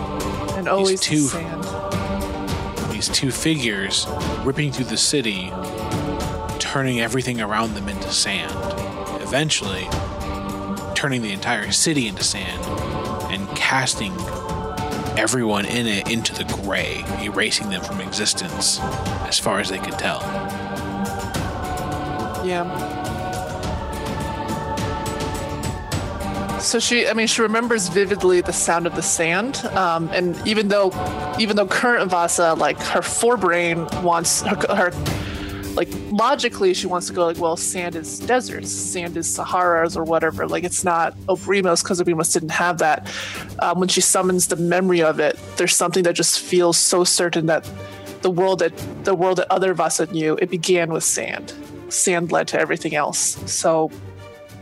And 0.58 0.68
always 0.68 1.00
the 1.00 1.06
two- 1.06 1.28
sand. 1.28 1.73
These 3.04 3.18
two 3.18 3.32
figures 3.32 4.08
ripping 4.46 4.72
through 4.72 4.86
the 4.86 4.96
city, 4.96 5.52
turning 6.58 7.02
everything 7.02 7.42
around 7.42 7.74
them 7.74 7.90
into 7.90 8.10
sand. 8.14 8.50
Eventually, 9.22 9.90
turning 10.96 11.22
the 11.22 11.34
entire 11.34 11.74
city 11.74 12.08
into 12.08 12.24
sand 12.24 12.64
and 13.30 13.46
casting 13.58 14.14
everyone 15.18 15.66
in 15.66 15.86
it 15.86 16.10
into 16.10 16.34
the 16.34 16.46
gray, 16.64 17.04
erasing 17.22 17.70
them 17.70 17.82
from 17.84 18.00
existence 18.00 18.80
as 19.28 19.38
far 19.38 19.60
as 19.60 19.68
they 19.68 19.80
could 19.80 20.00
tell. 20.00 20.22
Yeah. 22.46 23.03
So 26.64 26.80
she, 26.80 27.08
I 27.08 27.14
mean, 27.14 27.28
she 27.28 27.42
remembers 27.42 27.90
vividly 27.90 28.40
the 28.40 28.54
sound 28.54 28.88
of 28.88 28.96
the 28.96 29.02
sand, 29.02 29.58
um, 29.76 30.10
and 30.14 30.36
even 30.48 30.70
though, 30.70 30.92
even 31.38 31.58
though 31.58 31.68
current 31.68 32.10
Vasa, 32.10 32.54
like 32.54 32.80
her 32.80 33.02
forebrain 33.02 34.02
wants 34.02 34.42
her, 34.44 34.56
her, 34.74 34.92
like 35.76 35.90
logically, 36.10 36.74
she 36.74 36.88
wants 36.88 37.08
to 37.08 37.14
go 37.14 37.26
like, 37.26 37.38
well, 37.38 37.58
sand 37.58 37.98
is 37.98 38.18
deserts, 38.20 38.72
sand 38.72 39.18
is 39.18 39.28
Saharas 39.28 39.98
or 39.98 40.06
whatever. 40.06 40.48
Like 40.48 40.64
it's 40.64 40.86
not 40.86 41.18
Obrimos 41.28 41.84
because 41.84 42.02
Obrimos 42.02 42.32
didn't 42.32 42.52
have 42.52 42.78
that. 42.78 43.12
Um, 43.60 43.82
when 43.82 43.90
she 43.90 44.00
summons 44.00 44.48
the 44.48 44.56
memory 44.56 45.04
of 45.04 45.20
it, 45.20 45.38
there's 45.58 45.76
something 45.76 46.04
that 46.04 46.16
just 46.16 46.40
feels 46.40 46.78
so 46.78 47.04
certain 47.04 47.48
that 47.48 47.70
the 48.22 48.32
world 48.32 48.60
that 48.60 48.76
the 49.04 49.14
world 49.14 49.40
that 49.40 49.52
other 49.52 49.74
Vasa 49.74 50.06
knew, 50.14 50.38
it 50.42 50.50
began 50.50 50.94
with 50.94 51.04
sand 51.04 51.54
sand 51.90 52.32
led 52.32 52.48
to 52.48 52.60
everything 52.60 52.96
else. 52.96 53.38
So 53.52 53.92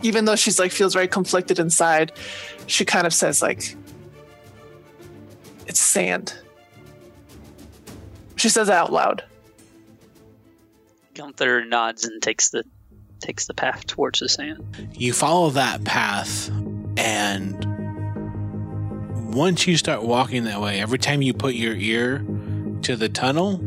even 0.02 0.26
though 0.26 0.36
she's 0.36 0.60
like 0.60 0.72
feels 0.72 0.94
very 0.94 1.08
conflicted 1.08 1.60
inside, 1.60 2.12
she 2.68 2.86
kind 2.86 3.08
of 3.08 3.14
says 3.14 3.42
like 3.42 3.76
it's 5.68 5.80
sand. 5.80 6.36
She 8.36 8.50
says 8.50 8.70
it 8.70 8.74
out 8.74 8.92
loud. 8.92 9.24
Gunther 11.14 11.66
nods 11.66 12.06
and 12.06 12.22
takes 12.22 12.50
the 12.50 12.64
takes 13.20 13.46
the 13.46 13.54
path 13.54 13.86
towards 13.86 14.20
the 14.20 14.30
sand. 14.30 14.90
You 14.94 15.14
follow 15.14 15.52
that 15.52 15.84
path, 15.84 16.50
and 16.98 17.66
once 19.34 19.68
you 19.68 19.78
start 19.78 20.04
walking 20.04 20.46
that 20.46 20.60
way, 20.60 20.82
every 20.82 21.00
time 21.00 21.22
you 21.22 21.34
put 21.34 21.54
your 21.54 21.76
ear 21.76 22.26
to 22.82 22.96
the 22.96 23.10
tunnel, 23.10 23.60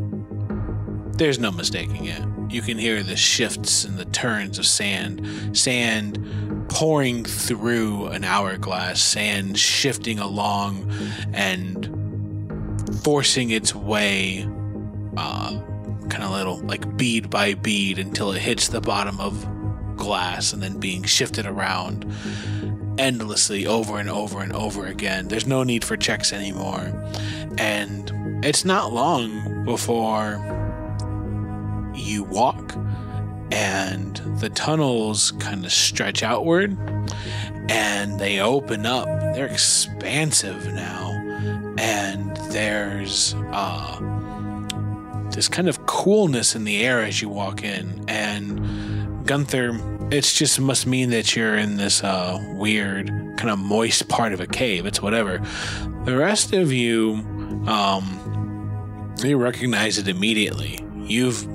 there's 1.13 1.39
no 1.39 1.51
mistaking 1.51 2.05
it. 2.05 2.34
You 2.49 2.61
can 2.61 2.77
hear 2.77 3.03
the 3.03 3.15
shifts 3.15 3.83
and 3.83 3.97
the 3.97 4.05
turns 4.05 4.59
of 4.59 4.65
sand, 4.65 5.57
sand 5.57 6.67
pouring 6.69 7.23
through 7.25 8.07
an 8.07 8.23
hourglass, 8.23 9.01
sand 9.01 9.57
shifting 9.57 10.19
along 10.19 10.91
and 11.33 11.91
forcing 13.03 13.49
its 13.49 13.73
way, 13.75 14.47
uh, 15.17 15.59
kind 16.09 16.23
of 16.23 16.31
little 16.31 16.57
like 16.59 16.97
bead 16.97 17.29
by 17.29 17.53
bead 17.53 17.99
until 17.99 18.31
it 18.31 18.39
hits 18.39 18.67
the 18.67 18.81
bottom 18.81 19.19
of 19.19 19.45
glass 19.95 20.53
and 20.53 20.61
then 20.61 20.79
being 20.79 21.03
shifted 21.03 21.45
around 21.45 22.05
endlessly 22.97 23.65
over 23.65 23.99
and 23.99 24.09
over 24.09 24.41
and 24.41 24.53
over 24.53 24.85
again. 24.85 25.27
There's 25.27 25.47
no 25.47 25.63
need 25.63 25.83
for 25.83 25.97
checks 25.97 26.31
anymore. 26.31 26.93
And 27.57 28.43
it's 28.43 28.65
not 28.65 28.93
long 28.93 29.65
before 29.65 30.37
you 31.95 32.23
walk 32.23 32.75
and 33.51 34.17
the 34.39 34.49
tunnels 34.49 35.31
kind 35.39 35.65
of 35.65 35.71
stretch 35.71 36.23
outward 36.23 36.77
and 37.69 38.19
they 38.19 38.39
open 38.39 38.85
up. 38.85 39.05
They're 39.33 39.47
expansive 39.47 40.65
now. 40.73 41.11
And 41.77 42.35
there's 42.51 43.35
uh 43.51 43.99
this 45.31 45.49
kind 45.49 45.67
of 45.67 45.85
coolness 45.85 46.55
in 46.55 46.63
the 46.63 46.83
air 46.85 47.01
as 47.01 47.21
you 47.21 47.27
walk 47.27 47.63
in 47.63 48.03
and 48.07 49.25
Gunther 49.25 49.77
it's 50.11 50.33
just 50.33 50.59
must 50.59 50.85
mean 50.85 51.09
that 51.09 51.35
you're 51.35 51.57
in 51.57 51.77
this 51.77 52.03
uh 52.03 52.39
weird 52.53 53.07
kind 53.37 53.49
of 53.49 53.59
moist 53.59 54.07
part 54.07 54.33
of 54.33 54.39
a 54.39 54.47
cave 54.47 54.85
it's 54.85 55.01
whatever 55.01 55.41
the 56.05 56.15
rest 56.15 56.53
of 56.53 56.71
you 56.71 57.15
um 57.67 58.21
you 59.23 59.35
recognize 59.35 59.97
it 59.97 60.07
immediately 60.07 60.79
you've 60.99 61.45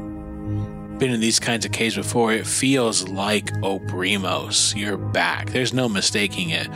been 1.01 1.11
in 1.11 1.21
these 1.21 1.41
kinds 1.41 1.65
of 1.65 1.73
caves 1.73 1.97
before 1.97 2.31
it 2.31 2.47
feels 2.47 3.09
like 3.09 3.47
Obrimos 3.63 4.77
you're 4.79 4.99
back 4.99 5.49
there's 5.51 5.73
no 5.73 5.89
mistaking 5.89 6.51
it 6.51 6.69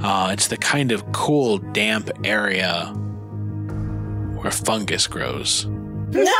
uh 0.00 0.30
it's 0.32 0.46
the 0.46 0.56
kind 0.56 0.92
of 0.92 1.10
cool 1.10 1.58
damp 1.58 2.08
area 2.22 2.86
where 4.40 4.52
fungus 4.52 5.08
grows 5.08 5.66
No! 5.66 6.32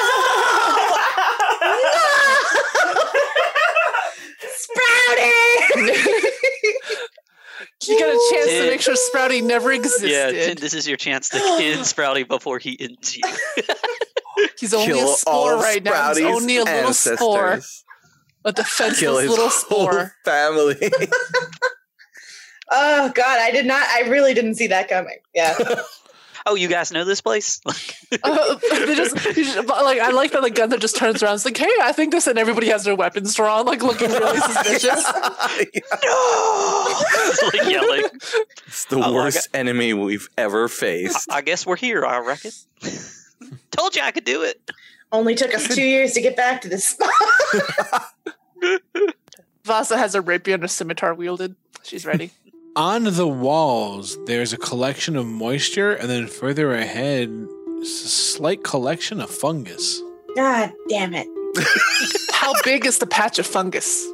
Sprouty! 4.47 5.31
You 7.87 7.99
got 7.99 8.09
a 8.09 8.31
chance 8.33 8.51
to 8.51 8.67
make 8.71 8.81
sure 8.81 8.95
Sprouty 8.95 9.43
never 9.43 9.71
existed. 9.71 10.11
Yeah, 10.11 10.31
Tim, 10.31 10.55
this 10.55 10.73
is 10.73 10.89
your 10.89 10.97
chance 10.97 11.29
to 11.31 11.37
end 11.37 11.81
Sprouty 11.81 12.27
before 12.27 12.59
he 12.59 12.79
ends 12.81 13.15
you. 13.17 13.23
He's 14.59 14.75
only 14.75 14.87
Kill 14.95 15.13
a 15.13 15.17
spore 15.17 15.57
right 15.57 15.83
now. 15.83 16.15
He's 16.15 16.25
only 16.25 16.57
a 16.59 16.65
little 16.65 16.93
spore, 16.93 17.49
ancestors. 17.53 17.85
a 18.45 18.53
defenseless 18.53 19.01
Kill 19.01 19.19
his 19.19 19.31
little 19.31 19.49
whole 19.49 19.87
spore. 19.89 20.15
family. 20.25 20.77
Oh 22.71 23.13
god, 23.15 23.39
I 23.41 23.51
did 23.51 23.67
not. 23.67 23.87
I 23.89 24.09
really 24.09 24.33
didn't 24.35 24.55
see 24.55 24.69
that 24.69 24.89
coming. 24.89 25.19
Yeah. 25.35 25.57
Oh, 26.47 26.57
you 26.57 26.69
guys 26.69 26.93
know 26.93 27.05
this 27.07 27.23
place? 27.23 27.59
Uh, 28.23 28.55
they 28.71 28.95
just, 28.95 29.17
just- 29.17 29.57
like 29.67 29.99
I 29.99 30.11
like 30.11 30.33
that 30.33 30.43
the 30.43 30.51
gun 30.51 30.69
that 30.69 30.81
just 30.81 30.95
turns 30.95 31.23
around. 31.23 31.37
It's 31.37 31.45
like, 31.47 31.57
hey, 31.57 31.71
I 31.83 31.93
think 31.93 32.13
this, 32.13 32.27
and 32.27 32.39
everybody 32.39 32.69
has 32.69 32.85
their 32.85 32.95
weapons 32.95 33.35
drawn, 33.35 33.65
like 33.65 33.83
looking 33.83 34.11
really 34.11 34.39
suspicious. 34.39 35.03
No, 36.05 36.87
like 37.47 37.69
yelling. 37.71 38.05
It's 38.67 38.85
the 38.85 38.97
Oh, 38.99 39.01
I 39.03 39.11
worst 39.11 39.49
enemy 39.55 39.95
we've 39.95 40.29
ever 40.37 40.69
faced. 40.69 41.33
I 41.33 41.41
guess 41.41 41.67
we're 41.67 41.77
here. 41.77 42.05
I 42.05 42.19
reckon. 42.19 42.51
Told 43.77 43.97
you 43.97 44.03
I 44.03 44.11
could 44.11 44.25
do 44.25 44.43
it. 44.43 44.71
Only 45.11 45.35
took 45.35 45.55
us 45.55 45.75
two 45.75 45.83
years 45.85 46.13
to 46.13 46.21
get 46.21 46.37
back 46.37 46.61
to 46.63 46.69
this 46.69 46.85
spot. 46.85 47.11
Vasa 49.65 49.97
has 49.97 50.15
a 50.15 50.21
rapier 50.21 50.55
and 50.55 50.65
a 50.65 50.69
scimitar 50.69 51.15
wielded. 51.15 51.57
She's 51.83 52.07
ready. 52.07 52.31
On 52.77 53.05
the 53.05 53.29
walls, 53.29 54.19
there's 54.27 54.53
a 54.53 54.57
collection 54.57 55.17
of 55.17 55.27
moisture, 55.27 55.93
and 55.93 56.11
then 56.11 56.27
further 56.27 56.75
ahead, 56.75 57.29
a 57.81 57.85
slight 57.85 58.65
collection 58.65 59.21
of 59.21 59.31
fungus. 59.31 60.01
God 60.35 60.73
damn 60.89 61.15
it. 61.15 61.29
How 62.33 62.53
big 62.65 62.85
is 62.85 62.99
the 62.99 63.07
patch 63.07 63.39
of 63.39 63.47
fungus? 63.47 64.05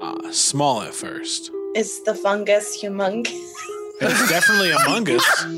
Uh, 0.00 0.30
small 0.30 0.82
at 0.82 0.94
first. 0.94 1.50
Is 1.74 2.02
the 2.04 2.14
fungus 2.14 2.80
humongous? 2.80 3.52
It's 4.00 4.28
definitely 4.28 4.70
among 4.70 5.08
us. 5.10 5.46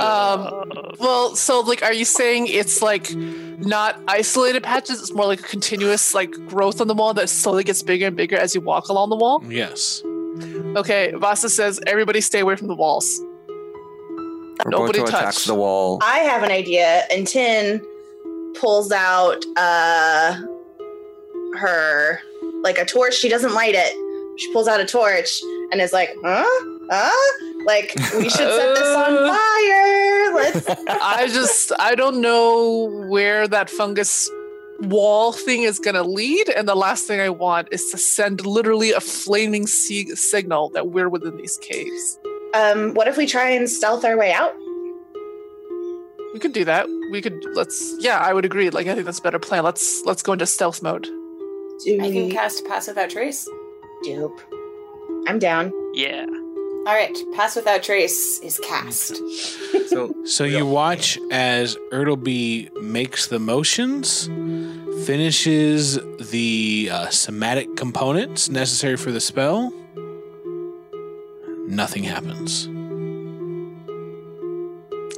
Um, 0.00 0.70
well, 0.98 1.36
so 1.36 1.60
like, 1.60 1.82
are 1.82 1.92
you 1.92 2.06
saying 2.06 2.46
it's 2.46 2.80
like 2.80 3.14
not 3.14 4.00
isolated 4.08 4.62
patches? 4.62 4.98
It's 5.00 5.12
more 5.12 5.26
like 5.26 5.40
a 5.40 5.42
continuous 5.42 6.14
like 6.14 6.30
growth 6.46 6.80
on 6.80 6.88
the 6.88 6.94
wall 6.94 7.12
that 7.14 7.28
slowly 7.28 7.64
gets 7.64 7.82
bigger 7.82 8.06
and 8.06 8.16
bigger 8.16 8.36
as 8.38 8.54
you 8.54 8.62
walk 8.62 8.88
along 8.88 9.10
the 9.10 9.16
wall. 9.16 9.44
Yes. 9.46 10.02
Okay, 10.76 11.12
Vasa 11.16 11.50
says 11.50 11.80
everybody 11.86 12.22
stay 12.22 12.40
away 12.40 12.56
from 12.56 12.68
the 12.68 12.74
walls. 12.74 13.20
Nobody 14.66 15.00
Roberto 15.00 15.04
attacks 15.04 15.36
touch. 15.36 15.44
the 15.44 15.54
wall. 15.54 15.98
I 16.02 16.20
have 16.20 16.42
an 16.42 16.50
idea, 16.50 17.02
and 17.10 17.26
Tin 17.26 17.84
pulls 18.58 18.92
out 18.92 19.44
uh 19.56 20.40
her 21.58 22.20
like 22.62 22.78
a 22.78 22.86
torch. 22.86 23.14
She 23.14 23.28
doesn't 23.28 23.52
light 23.52 23.74
it. 23.76 24.40
She 24.40 24.50
pulls 24.52 24.68
out 24.68 24.80
a 24.80 24.86
torch 24.86 25.40
and 25.72 25.80
is 25.80 25.92
like, 25.92 26.10
huh? 26.24 26.46
Huh? 26.90 27.44
Like, 27.66 27.92
we 28.16 28.24
should 28.24 28.32
set 28.32 28.74
this 28.74 28.88
on 28.96 29.16
Uh. 29.16 29.28
fire. 29.36 30.34
Let's 30.34 30.68
I 30.88 31.28
just 31.28 31.72
I 31.78 31.94
don't 31.94 32.20
know 32.20 33.06
where 33.08 33.46
that 33.48 33.70
fungus 33.70 34.28
wall 34.80 35.32
thing 35.32 35.62
is 35.62 35.78
gonna 35.78 36.02
lead, 36.02 36.48
and 36.48 36.66
the 36.66 36.74
last 36.74 37.06
thing 37.06 37.20
I 37.20 37.28
want 37.28 37.68
is 37.70 37.84
to 37.92 37.98
send 37.98 38.44
literally 38.46 38.92
a 38.92 39.00
flaming 39.00 39.66
sig- 39.66 40.16
signal 40.16 40.70
that 40.70 40.88
we're 40.88 41.08
within 41.08 41.36
these 41.36 41.58
caves. 41.58 42.18
um 42.54 42.94
what 42.94 43.06
if 43.06 43.16
we 43.16 43.26
try 43.26 43.50
and 43.50 43.68
stealth 43.68 44.04
our 44.04 44.16
way 44.16 44.32
out? 44.32 44.54
We 46.32 46.38
could 46.40 46.52
do 46.52 46.64
that. 46.64 46.86
We 47.12 47.20
could 47.20 47.44
let's 47.54 47.94
yeah, 48.00 48.18
I 48.18 48.32
would 48.32 48.44
agree. 48.44 48.70
Like 48.70 48.86
I 48.86 48.94
think 48.94 49.04
that's 49.04 49.18
a 49.18 49.22
better 49.22 49.38
plan. 49.38 49.62
Let's 49.64 50.02
let's 50.06 50.22
go 50.22 50.32
into 50.32 50.46
stealth 50.46 50.82
mode. 50.82 51.04
Do 51.84 51.98
I 52.00 52.10
can 52.10 52.30
cast 52.30 52.64
Pass 52.66 52.88
Without 52.88 53.10
Trace. 53.10 53.48
dupe? 54.02 54.40
I'm 55.26 55.38
down. 55.38 55.72
Yeah. 55.94 56.26
All 56.86 56.94
right, 56.94 57.16
Pass 57.34 57.56
Without 57.56 57.82
Trace 57.82 58.38
is 58.40 58.58
cast. 58.60 59.16
So 59.88 60.12
So 60.24 60.44
you 60.44 60.64
watch 60.66 61.18
as 61.30 61.76
Ertleby 61.92 62.70
makes 62.82 63.26
the 63.26 63.38
motions, 63.38 64.26
finishes 65.04 65.98
the 66.30 66.88
uh, 66.92 67.08
somatic 67.10 67.76
components 67.76 68.48
necessary 68.48 68.96
for 68.96 69.12
the 69.12 69.20
spell. 69.20 69.72
Nothing 71.68 72.02
happens. 72.02 72.66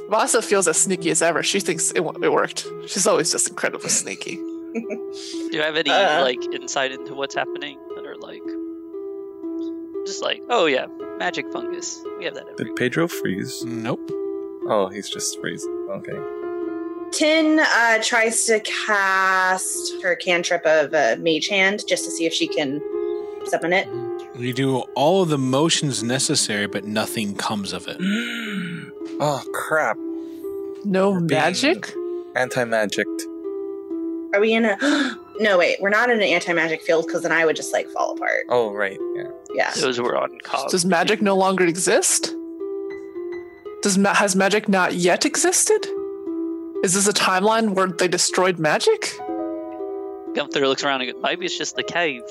Vasa 0.09 0.41
feels 0.41 0.67
as 0.67 0.77
sneaky 0.77 1.09
as 1.11 1.21
ever. 1.21 1.41
She 1.43 1.59
thinks 1.59 1.91
it, 1.91 2.01
it 2.21 2.31
worked. 2.31 2.67
She's 2.87 3.07
always 3.07 3.31
just 3.31 3.49
incredibly 3.49 3.89
sneaky. 3.89 4.35
Do 4.35 5.61
I 5.61 5.65
have 5.65 5.75
any 5.77 5.89
Uh. 5.91 6.21
like 6.21 6.43
insight 6.53 6.91
into 6.91 7.13
what's 7.15 7.33
happening? 7.35 7.79
That 7.95 8.05
are 8.05 8.17
like, 8.17 8.43
just 10.05 10.21
like, 10.21 10.41
oh 10.49 10.65
yeah, 10.65 10.87
magic 11.17 11.51
fungus. 11.51 12.01
We 12.17 12.25
have 12.25 12.35
that. 12.35 12.47
Every 12.49 12.65
did 12.65 12.75
Pedro 12.75 13.07
freeze? 13.07 13.63
Nope. 13.65 14.01
Oh, 14.65 14.89
he's 14.91 15.09
just 15.09 15.39
freezing. 15.39 15.71
Okay. 15.91 16.17
Tin 17.11 17.59
uh, 17.59 17.99
tries 18.01 18.45
to 18.45 18.59
cast 18.61 20.01
her 20.01 20.15
cantrip 20.15 20.65
of 20.65 20.93
uh, 20.93 21.15
Mage 21.19 21.47
Hand 21.47 21.83
just 21.87 22.05
to 22.05 22.11
see 22.11 22.25
if 22.25 22.33
she 22.33 22.47
can 22.47 22.81
summon 23.45 23.73
it. 23.73 23.87
You 24.37 24.53
do 24.53 24.77
all 24.95 25.21
of 25.21 25.29
the 25.29 25.37
motions 25.37 26.01
necessary, 26.01 26.65
but 26.65 26.85
nothing 26.85 27.35
comes 27.35 27.71
of 27.73 27.87
it. 27.87 27.97
oh 29.19 29.43
crap! 29.53 29.97
No 30.85 31.13
Being- 31.13 31.27
magic? 31.27 31.93
Anti 32.35 32.63
magic. 32.63 33.05
Are 34.33 34.39
we 34.39 34.53
in 34.53 34.65
a? 34.65 35.19
No, 35.39 35.57
wait. 35.57 35.77
We're 35.81 35.89
not 35.89 36.09
in 36.09 36.17
an 36.17 36.23
anti-magic 36.23 36.81
field 36.81 37.05
because 37.07 37.23
then 37.23 37.31
I 37.31 37.45
would 37.45 37.55
just 37.55 37.73
like 37.73 37.89
fall 37.89 38.13
apart. 38.13 38.45
Oh 38.49 38.71
right, 38.71 38.97
yeah. 39.15 39.23
Yeah. 39.53 39.71
Those 39.79 39.99
were 39.99 40.15
on 40.15 40.39
cog. 40.43 40.69
Does 40.69 40.85
magic 40.85 41.21
no 41.21 41.35
longer 41.35 41.65
exist? 41.65 42.33
Does 43.81 43.97
ma- 43.97 44.13
has 44.13 44.35
magic 44.35 44.69
not 44.69 44.93
yet 44.95 45.25
existed? 45.25 45.85
Is 46.83 46.93
this 46.93 47.07
a 47.07 47.13
timeline 47.13 47.75
where 47.75 47.87
they 47.87 48.07
destroyed 48.07 48.59
magic? 48.59 49.13
Gunther 50.35 50.67
looks 50.67 50.83
around 50.83 51.01
and 51.01 51.11
goes, 51.13 51.21
maybe 51.21 51.45
it's 51.45 51.57
just 51.57 51.75
the 51.75 51.83
cave. 51.83 52.23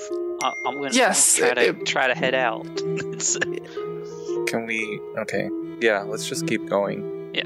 I- 0.43 0.53
I'm 0.65 0.75
gonna 0.81 0.89
Yes, 0.93 1.35
try 1.37 1.53
to 1.53 1.61
it- 1.69 1.85
try 1.85 2.07
to 2.07 2.15
head 2.15 2.33
out. 2.35 2.65
It's- 3.13 3.37
Can 4.47 4.65
we? 4.65 4.99
Okay. 5.19 5.49
Yeah. 5.79 6.01
Let's 6.01 6.27
just 6.27 6.47
keep 6.47 6.65
going. 6.67 7.31
Yeah. 7.33 7.43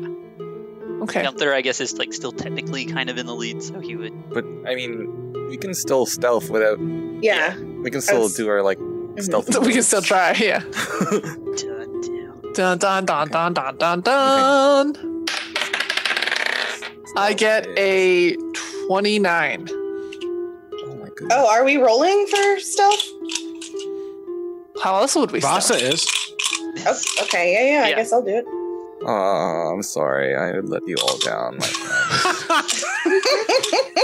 Okay. 1.04 1.22
Gunther, 1.22 1.54
I 1.54 1.62
guess, 1.62 1.80
is 1.80 1.98
like 1.98 2.12
still 2.14 2.32
technically 2.32 2.86
kind 2.86 3.10
of 3.10 3.18
in 3.18 3.26
the 3.28 3.36
lead, 3.36 3.62
so 3.62 3.80
he 3.80 3.96
would. 3.96 4.30
But 4.30 4.46
I 4.66 4.74
mean, 4.76 5.27
we 5.48 5.58
can 5.58 5.74
still 5.74 6.06
stealth 6.06 6.50
without. 6.50 6.80
Yeah. 7.22 7.58
We 7.84 7.90
can 7.92 8.02
still 8.02 8.22
was- 8.24 8.36
do 8.36 8.48
our 8.50 8.62
like 8.62 8.78
mm-hmm. 8.78 9.20
stealth. 9.22 9.48
we 9.66 9.74
can 9.74 9.84
still 9.84 10.02
try, 10.02 10.34
yeah. 10.34 10.60
Dun, 10.60 12.02
dun. 12.02 12.54
Dun 12.54 12.78
dun 12.78 13.06
dun 13.06 13.30
dun 13.30 13.54
dun 13.54 13.78
dun 13.78 14.02
dun. 14.02 15.26
I 17.16 17.34
get 17.34 17.68
a 17.78 18.36
29. 18.88 19.68
Oh 19.70 20.96
my 20.96 21.10
goodness. 21.10 21.32
Oh, 21.32 21.50
are 21.50 21.64
we 21.64 21.78
rolling 21.78 22.28
for 22.28 22.60
stealth? 22.60 23.04
How 24.84 24.98
else 25.02 25.16
would 25.16 25.32
we 25.32 25.40
Vasa 25.40 25.74
stealth? 25.78 25.94
is. 25.94 26.08
Oh, 26.86 27.24
okay. 27.24 27.54
Yeah, 27.54 27.80
yeah. 27.80 27.86
I 27.86 27.90
Yeah. 27.90 27.96
guess 27.96 28.14
I'll 28.14 28.22
do 28.22 28.38
it. 28.38 28.46
Oh, 29.10 29.72
I'm 29.74 29.84
sorry. 29.84 30.36
I 30.36 30.60
let 30.60 30.86
you 30.88 30.96
all 31.02 31.18
down. 31.20 31.58
My 31.58 31.66
friends. 31.66 32.84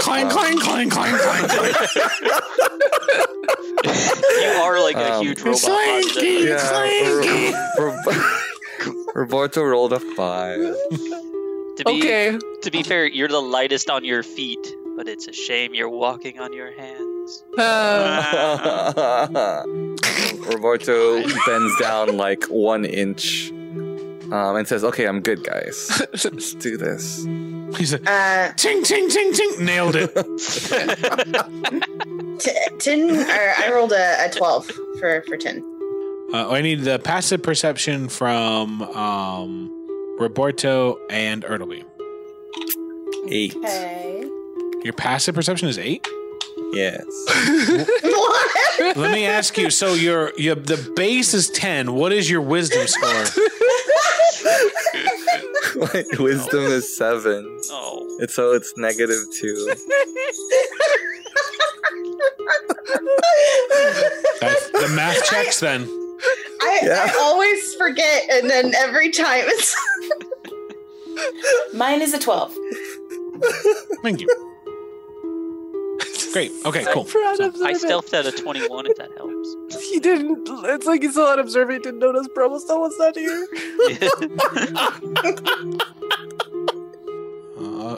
clang, 0.00 0.28
clang, 0.30 0.58
clang, 0.58 0.88
clang, 0.88 1.14
clang, 1.18 1.48
clang. 1.48 1.74
You 4.40 4.48
are 4.62 4.80
like 4.82 4.96
a 4.96 5.14
Um, 5.14 5.24
huge 5.26 5.40
robot. 5.42 5.58
Slinky. 5.58 6.46
monster. 6.46 7.22
yeah. 7.24 7.68
Ro- 7.78 7.96
Ro- 8.06 9.04
Roberto 9.14 9.62
rolled 9.62 9.92
a 9.92 10.00
five. 10.00 10.58
To 10.58 11.84
be 11.84 12.00
Okay. 12.02 12.38
to 12.62 12.70
be 12.70 12.82
fair, 12.82 13.06
you're 13.06 13.28
the 13.28 13.42
lightest 13.42 13.90
on 13.90 14.04
your 14.04 14.22
feet, 14.22 14.74
but 14.96 15.06
it's 15.08 15.26
a 15.28 15.32
shame 15.32 15.74
you're 15.74 15.88
walking 15.90 16.38
on 16.40 16.52
your 16.52 16.72
hands. 16.72 17.44
Uh, 17.58 19.62
Roberto 20.46 21.22
bends 21.46 21.76
down 21.80 22.16
like 22.16 22.44
one 22.44 22.84
inch 22.84 23.50
um, 24.32 24.56
and 24.56 24.66
says, 24.66 24.84
"Okay, 24.84 25.06
I'm 25.06 25.20
good, 25.20 25.44
guys. 25.44 25.90
Let's 26.24 26.54
do 26.54 26.76
this." 26.76 27.24
He 27.76 27.86
said, 27.86 28.06
Uh, 28.06 28.52
ting, 28.56 28.82
ting, 28.84 29.08
ting, 29.08 29.32
ting. 29.32 29.64
Nailed 29.64 29.96
it. 29.96 30.14
t- 32.38 32.50
tin. 32.78 33.16
Or 33.16 33.54
I 33.58 33.70
rolled 33.72 33.92
a, 33.92 34.26
a 34.26 34.30
twelve 34.30 34.66
for 34.98 35.22
for 35.22 35.36
tin. 35.36 35.62
Uh, 36.32 36.48
I 36.50 36.62
need 36.62 36.80
the 36.80 36.98
passive 36.98 37.42
perception 37.42 38.08
from 38.08 38.82
um, 38.82 40.16
Roberto 40.18 40.98
and 41.10 41.44
Ertleby. 41.44 41.84
Eight. 43.30 43.54
Okay. 43.56 44.24
Your 44.84 44.92
passive 44.94 45.34
perception 45.34 45.68
is 45.68 45.78
eight. 45.78 46.06
Yes. 46.72 47.04
what? 48.02 48.96
Let 48.96 49.12
me 49.12 49.24
ask 49.26 49.56
you. 49.56 49.70
So 49.70 49.94
your 49.94 50.32
your 50.38 50.56
the 50.56 50.92
base 50.96 51.34
is 51.34 51.48
ten. 51.50 51.94
What 51.94 52.12
is 52.12 52.28
your 52.28 52.40
wisdom 52.40 52.86
score? 52.86 53.24
My 55.76 56.04
wisdom 56.18 56.64
is 56.64 56.96
seven. 56.96 57.60
Oh, 57.70 58.16
It's 58.20 58.34
so 58.34 58.52
it's 58.52 58.76
negative 58.76 59.18
two. 59.40 59.74
That's, 64.40 64.70
the 64.70 64.88
math 64.94 65.24
checks 65.24 65.60
then. 65.60 65.82
I, 66.62 66.80
Yeah. 66.82 67.06
I 67.10 67.18
always 67.20 67.74
forget, 67.74 68.24
and 68.30 68.48
then 68.50 68.74
every 68.76 69.10
time 69.10 69.44
it's. 69.46 69.74
Mine 71.74 72.02
is 72.02 72.12
a 72.14 72.18
12. 72.18 72.56
Thank 74.02 74.20
you. 74.20 74.43
Great. 76.34 76.50
Okay. 76.64 76.84
Cool. 76.92 77.04
proud 77.04 77.38
of 77.38 77.54
I 77.62 77.74
stealthed 77.74 78.12
at 78.12 78.26
a 78.26 78.32
21 78.32 78.86
if 78.86 78.96
that 78.96 79.08
helps. 79.16 79.54
He 79.88 80.00
didn't. 80.00 80.48
It's 80.64 80.84
like 80.84 81.02
he's 81.02 81.12
still 81.12 81.28
unobservant. 81.28 81.84
Didn't 81.84 82.00
notice 82.00 82.26
Bravo 82.34 82.58
still 82.58 82.80
was 82.80 82.98
not 82.98 83.14
here. 83.16 83.46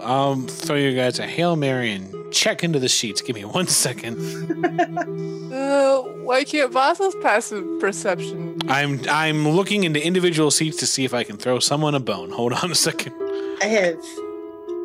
I'll 0.02 0.36
throw 0.46 0.76
you 0.76 0.94
guys 0.94 1.18
a 1.18 1.26
hail 1.26 1.56
mary 1.56 1.92
and 1.92 2.12
check 2.30 2.62
into 2.62 2.78
the 2.78 2.88
sheets. 2.90 3.22
Give 3.22 3.34
me 3.36 3.46
one 3.46 3.68
second. 3.68 4.16
Uh, 5.56 6.02
why 6.22 6.44
can't 6.44 6.70
Vasa's 6.70 7.14
passive 7.22 7.64
perception? 7.80 8.58
I'm 8.68 9.00
I'm 9.08 9.48
looking 9.48 9.84
into 9.84 10.04
individual 10.04 10.50
seats 10.50 10.76
to 10.78 10.86
see 10.86 11.06
if 11.06 11.14
I 11.14 11.24
can 11.24 11.38
throw 11.38 11.60
someone 11.60 11.94
a 11.94 12.00
bone. 12.00 12.30
Hold 12.30 12.52
on 12.52 12.70
a 12.70 12.74
second. 12.74 13.14
I 13.62 13.64
have 13.64 14.04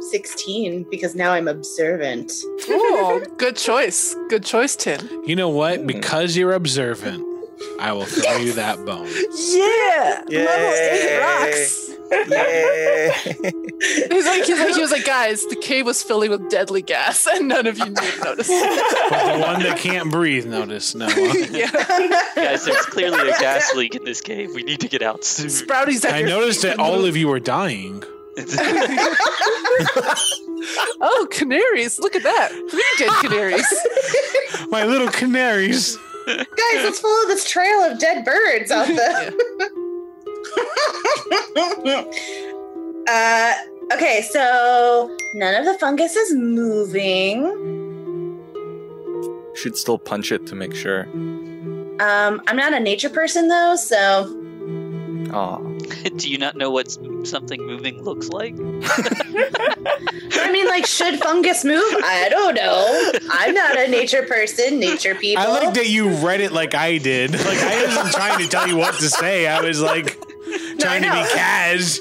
16 0.10 0.86
because 0.90 1.16
now 1.16 1.32
I'm 1.32 1.48
observant. 1.48 2.32
Oh, 2.68 3.24
good 3.38 3.56
choice. 3.56 4.16
Good 4.30 4.44
choice, 4.44 4.76
Tim. 4.76 5.08
You 5.26 5.36
know 5.36 5.50
what? 5.50 5.86
Because 5.86 6.36
you're 6.36 6.54
observant, 6.54 7.24
I 7.80 7.94
will 7.94 8.06
throw 8.06 8.38
you 8.38 8.54
that 8.54 8.84
bone. 8.86 9.08
Yeah, 9.08 10.24
level 10.28 10.74
eight 10.74 11.20
rocks. 11.20 11.88
Yay! 12.12 13.12
He's 13.82 14.26
like, 14.26 14.44
he's 14.46 14.60
like, 14.60 14.76
he 14.76 14.82
was 14.82 14.92
like, 14.92 15.06
guys, 15.06 15.44
the 15.48 15.56
cave 15.56 15.86
was 15.86 16.04
filling 16.04 16.30
with 16.30 16.50
deadly 16.50 16.82
gas, 16.82 17.26
and 17.26 17.48
none 17.48 17.66
of 17.66 17.78
you 17.80 17.86
knew 17.86 18.24
noticed. 18.24 18.52
But 19.10 19.34
the 19.34 19.40
one 19.42 19.64
that 19.64 19.78
can't 19.80 20.12
breathe, 20.12 20.46
noticed. 20.46 20.96
no. 20.96 21.08
yeah, 21.52 21.72
Guys, 22.36 22.66
there's 22.66 22.86
clearly 22.86 23.30
a 23.30 23.40
gas 23.40 23.74
leak 23.76 23.96
in 23.96 24.04
this 24.04 24.22
cave. 24.22 24.52
We 24.54 24.62
need 24.64 24.82
to 24.82 24.88
get 24.88 25.02
out 25.02 25.24
soon. 25.24 25.50
Sprouty's 25.50 26.06
at 26.06 26.14
I 26.14 26.22
noticed 26.22 26.62
that 26.62 26.80
all 26.80 27.06
of 27.06 27.16
you 27.18 27.28
were 27.28 27.40
dying. 27.40 28.04
Oh, 31.04 31.28
canaries! 31.32 32.00
Look 32.00 32.16
at 32.16 32.24
that. 32.24 32.52
Three 32.70 32.86
dead 32.98 33.10
canaries. 33.22 33.66
My 34.70 34.86
little 34.86 35.10
canaries. 35.10 35.98
Guys, 36.28 36.84
let's 36.84 37.00
follow 37.00 37.28
this 37.28 37.50
trail 37.50 37.82
of 37.82 37.98
dead 38.00 38.24
birds 38.24 38.70
out 38.70 38.88
the. 38.88 39.34
uh, 43.10 43.54
okay, 43.94 44.22
so 44.30 45.18
none 45.34 45.56
of 45.56 45.66
the 45.66 45.78
fungus 45.80 46.16
is 46.16 46.36
moving. 46.36 47.42
Should 49.56 49.76
still 49.76 49.98
punch 49.98 50.32
it 50.32 50.46
to 50.48 50.56
make 50.56 50.76
sure. 50.76 51.06
Um, 52.00 52.42
I'm 52.48 52.56
not 52.56 52.74
a 52.74 52.80
nature 52.80 53.10
person 53.10 53.48
though, 53.48 53.76
so 53.76 54.41
Oh, 55.34 55.78
Do 56.18 56.30
you 56.30 56.38
not 56.38 56.56
know 56.56 56.70
what 56.72 56.92
something 57.26 57.62
moving 57.66 58.04
looks 58.04 58.30
like? 58.30 58.54
I 60.34 60.50
mean, 60.52 60.68
like, 60.68 60.86
should 60.86 61.20
fungus 61.20 61.64
move? 61.64 61.84
I 62.04 62.28
don't 62.30 62.56
know. 62.56 63.12
I'm 63.32 63.54
not 63.54 63.78
a 63.78 63.88
nature 63.88 64.24
person. 64.24 64.80
Nature 64.80 65.16
people. 65.16 65.44
I 65.44 65.48
like 65.48 65.74
that 65.76 65.90
you 65.90 66.10
read 66.10 66.42
it 66.42 66.52
like 66.52 66.76
I 66.76 66.98
did. 66.98 67.32
Like 67.32 67.60
I 67.60 67.86
wasn't 67.88 68.14
trying 68.14 68.40
to 68.40 68.48
tell 68.48 68.68
you 68.68 68.78
what 68.78 68.96
to 68.96 69.10
say. 69.10 69.48
I 69.48 69.62
was 69.62 69.82
like 69.82 70.18
trying 70.80 71.04
to 71.04 71.12
be 71.12 71.24
Kaz. 71.36 72.00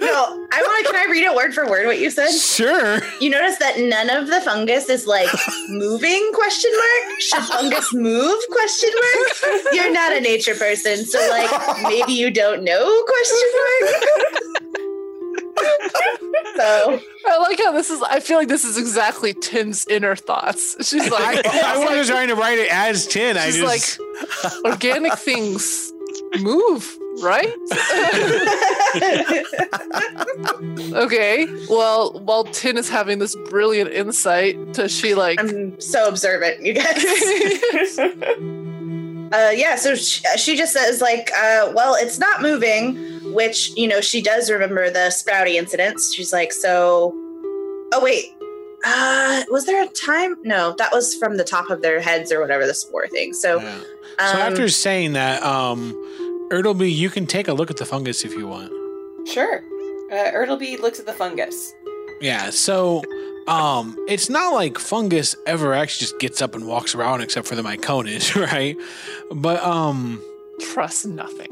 No, 0.00 0.41
I 0.62 0.66
want. 0.66 0.86
Can 0.86 0.96
I 0.96 1.10
read 1.10 1.24
it 1.24 1.34
word 1.34 1.54
for 1.54 1.66
word? 1.68 1.86
What 1.86 1.98
you 1.98 2.10
said? 2.10 2.30
Sure. 2.30 3.00
You 3.20 3.30
notice 3.30 3.58
that 3.58 3.78
none 3.78 4.10
of 4.10 4.28
the 4.28 4.40
fungus 4.40 4.88
is 4.88 5.06
like 5.06 5.28
moving? 5.68 6.30
Question 6.34 6.70
mark. 6.72 7.20
Should 7.20 7.42
fungus 7.44 7.92
move? 7.94 8.38
Question 8.50 8.90
mark. 8.94 9.64
You're 9.72 9.92
not 9.92 10.12
a 10.12 10.20
nature 10.20 10.54
person, 10.54 11.04
so 11.04 11.18
like 11.30 11.50
maybe 11.82 12.12
you 12.12 12.30
don't 12.30 12.62
know? 12.64 13.04
Question 13.04 13.48
mark. 13.54 13.94
so 16.56 17.00
I 17.26 17.38
like 17.38 17.58
how 17.58 17.72
this 17.72 17.90
is. 17.90 18.02
I 18.02 18.20
feel 18.20 18.38
like 18.38 18.48
this 18.48 18.64
is 18.64 18.78
exactly 18.78 19.34
Tin's 19.34 19.86
inner 19.86 20.16
thoughts. 20.16 20.76
She's 20.88 21.10
like, 21.10 21.46
I 21.46 21.78
wasn't 21.78 22.08
trying 22.08 22.28
to 22.28 22.34
write 22.34 22.58
it 22.58 22.70
as 22.70 23.06
tin. 23.06 23.36
I 23.36 23.46
she's 23.46 23.56
just 23.56 24.00
like, 24.00 24.64
organic 24.64 25.14
things 25.18 25.92
move, 26.40 26.96
right? 27.20 27.52
okay. 30.94 31.46
Well, 31.68 32.12
while 32.24 32.44
Tin 32.44 32.76
is 32.76 32.88
having 32.88 33.18
this 33.18 33.34
brilliant 33.50 33.90
insight, 33.90 34.72
does 34.72 34.92
she 34.92 35.14
like? 35.14 35.40
I'm 35.40 35.78
so 35.80 36.08
observant, 36.08 36.64
you 36.64 36.74
guys. 36.74 37.04
uh, 39.32 39.50
yeah, 39.54 39.76
so 39.76 39.94
she, 39.94 40.22
she 40.38 40.56
just 40.56 40.72
says 40.72 41.00
like, 41.00 41.30
uh, 41.36 41.72
well, 41.74 41.96
it's 41.98 42.18
not 42.18 42.42
moving, 42.42 42.96
which 43.34 43.76
you 43.76 43.88
know 43.88 44.00
she 44.00 44.22
does 44.22 44.50
remember 44.50 44.90
the 44.90 45.10
Sprouty 45.10 45.54
incidents. 45.54 46.14
She's 46.14 46.32
like, 46.32 46.52
so, 46.52 47.12
oh 47.92 48.00
wait, 48.02 48.26
uh, 48.84 49.44
was 49.50 49.66
there 49.66 49.82
a 49.82 49.88
time? 49.88 50.36
No, 50.42 50.74
that 50.78 50.92
was 50.92 51.14
from 51.14 51.36
the 51.36 51.44
top 51.44 51.70
of 51.70 51.82
their 51.82 52.00
heads 52.00 52.32
or 52.32 52.40
whatever 52.40 52.66
the 52.66 52.74
spore 52.74 53.08
thing. 53.08 53.32
So, 53.32 53.60
Yeah. 53.60 53.74
um, 54.18 54.18
So 54.18 54.38
after 54.38 54.68
saying 54.68 55.14
that, 55.14 55.42
um 55.42 55.92
Ertleby, 56.52 56.94
you 56.94 57.08
can 57.08 57.26
take 57.26 57.48
a 57.48 57.54
look 57.54 57.70
at 57.70 57.78
the 57.78 57.86
fungus 57.86 58.24
if 58.24 58.34
you 58.34 58.46
want. 58.46 58.70
Sure. 59.26 59.62
Uh, 60.12 60.30
Ertleby 60.32 60.78
looks 60.78 61.00
at 61.00 61.06
the 61.06 61.12
fungus. 61.14 61.72
Yeah, 62.20 62.50
so 62.50 63.02
um 63.48 63.96
it's 64.06 64.28
not 64.28 64.52
like 64.54 64.78
fungus 64.78 65.34
ever 65.46 65.74
actually 65.74 66.04
just 66.04 66.18
gets 66.20 66.40
up 66.40 66.54
and 66.54 66.64
walks 66.68 66.94
around 66.94 67.22
except 67.22 67.46
for 67.48 67.56
the 67.56 67.62
myconid, 67.62 68.34
right? 68.52 68.76
But 69.32 69.62
um 69.64 70.22
Trust 70.60 71.06
nothing. 71.06 71.48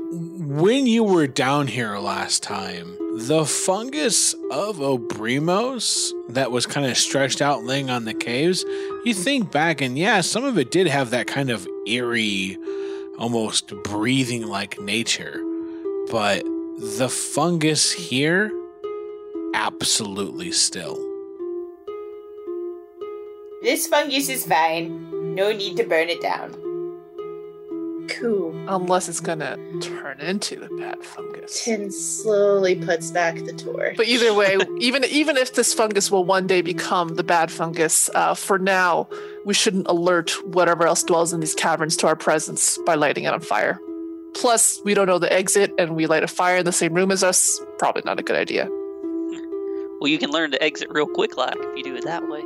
when 0.60 0.86
you 0.86 1.02
were 1.02 1.26
down 1.26 1.66
here 1.66 1.96
last 1.98 2.42
time, 2.44 2.96
the 3.16 3.44
fungus 3.44 4.34
of 4.52 4.76
Obrimos 4.76 6.12
that 6.28 6.52
was 6.52 6.64
kind 6.66 6.86
of 6.86 6.96
stretched 6.96 7.40
out 7.42 7.64
laying 7.64 7.90
on 7.90 8.04
the 8.04 8.14
caves, 8.14 8.64
you 9.04 9.14
think 9.14 9.50
back 9.50 9.80
and 9.80 9.98
yeah, 9.98 10.20
some 10.20 10.44
of 10.44 10.58
it 10.58 10.70
did 10.70 10.86
have 10.86 11.10
that 11.10 11.26
kind 11.26 11.50
of 11.50 11.66
eerie, 11.88 12.56
almost 13.20 13.68
breathing 13.85 14.46
like 14.46 14.80
nature. 14.80 15.40
But 16.11 16.42
the 16.96 17.09
fungus 17.09 17.92
here, 17.92 18.50
absolutely 19.54 20.50
still. 20.50 20.98
This 23.62 23.87
fungus 23.87 24.28
is 24.28 24.46
fine. 24.46 25.35
No 25.35 25.52
need 25.52 25.76
to 25.76 25.85
burn 25.85 26.09
it 26.09 26.20
down. 26.22 26.56
cool. 28.09 28.54
Unless 28.68 29.09
it's 29.09 29.20
gonna 29.20 29.56
turn 29.80 30.20
into 30.20 30.56
the 30.56 30.68
bad 30.78 31.02
fungus. 31.04 31.64
Tin 31.64 31.90
slowly 31.90 32.74
puts 32.74 33.11
back 33.11 33.37
the 33.44 33.52
torch. 33.52 33.96
But 33.96 34.09
either 34.09 34.35
way, 34.35 34.56
even 34.80 35.04
even 35.04 35.37
if 35.37 35.54
this 35.54 35.72
fungus 35.74 36.11
will 36.11 36.24
one 36.24 36.46
day 36.46 36.61
become 36.62 37.11
the 37.16 37.22
bad 37.22 37.50
fungus, 37.52 38.11
uh, 38.14 38.35
for 38.35 38.59
now 38.59 39.09
we 39.44 39.55
shouldn't 39.55 39.87
alert 39.88 40.31
whatever 40.46 40.87
else 40.87 41.03
dwells 41.03 41.33
in 41.33 41.40
these 41.40 41.55
caverns 41.55 41.96
to 41.98 42.07
our 42.07 42.16
presence 42.16 42.79
by 42.87 42.94
lighting 42.94 43.24
it 43.24 43.33
on 43.33 43.40
fire. 43.40 43.81
Plus, 44.35 44.81
we 44.85 44.94
don't 44.94 45.07
know 45.07 45.18
the 45.18 45.33
exit, 45.33 45.72
and 45.79 45.96
we 45.96 46.07
light 46.07 46.22
a 46.22 46.29
fire 46.29 46.59
in 46.59 46.64
the 46.64 46.72
same 46.72 46.94
room 46.94 47.11
as 47.11 47.24
us. 47.24 47.61
Probably 47.79 48.03
not 48.05 48.20
a 48.20 48.22
good 48.22 48.37
idea. 48.37 48.68
Well, 50.00 50.09
you 50.09 50.18
can 50.18 50.31
learn 50.31 50.50
to 50.53 50.62
exit 50.62 50.88
real 50.90 51.07
quick, 51.07 51.37
like 51.37 51.57
if 51.59 51.76
you 51.76 51.83
do 51.83 51.96
it 51.96 52.05
that 52.05 52.29
way. 52.29 52.40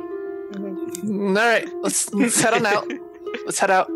Mm, 0.53 1.37
All 1.37 1.47
right, 1.47 1.69
let's 1.81 2.13
let's 2.13 2.39
head 2.41 2.53
on 2.53 2.65
out. 2.65 2.91
Let's 3.45 3.59
head 3.59 3.71
out. 3.71 3.89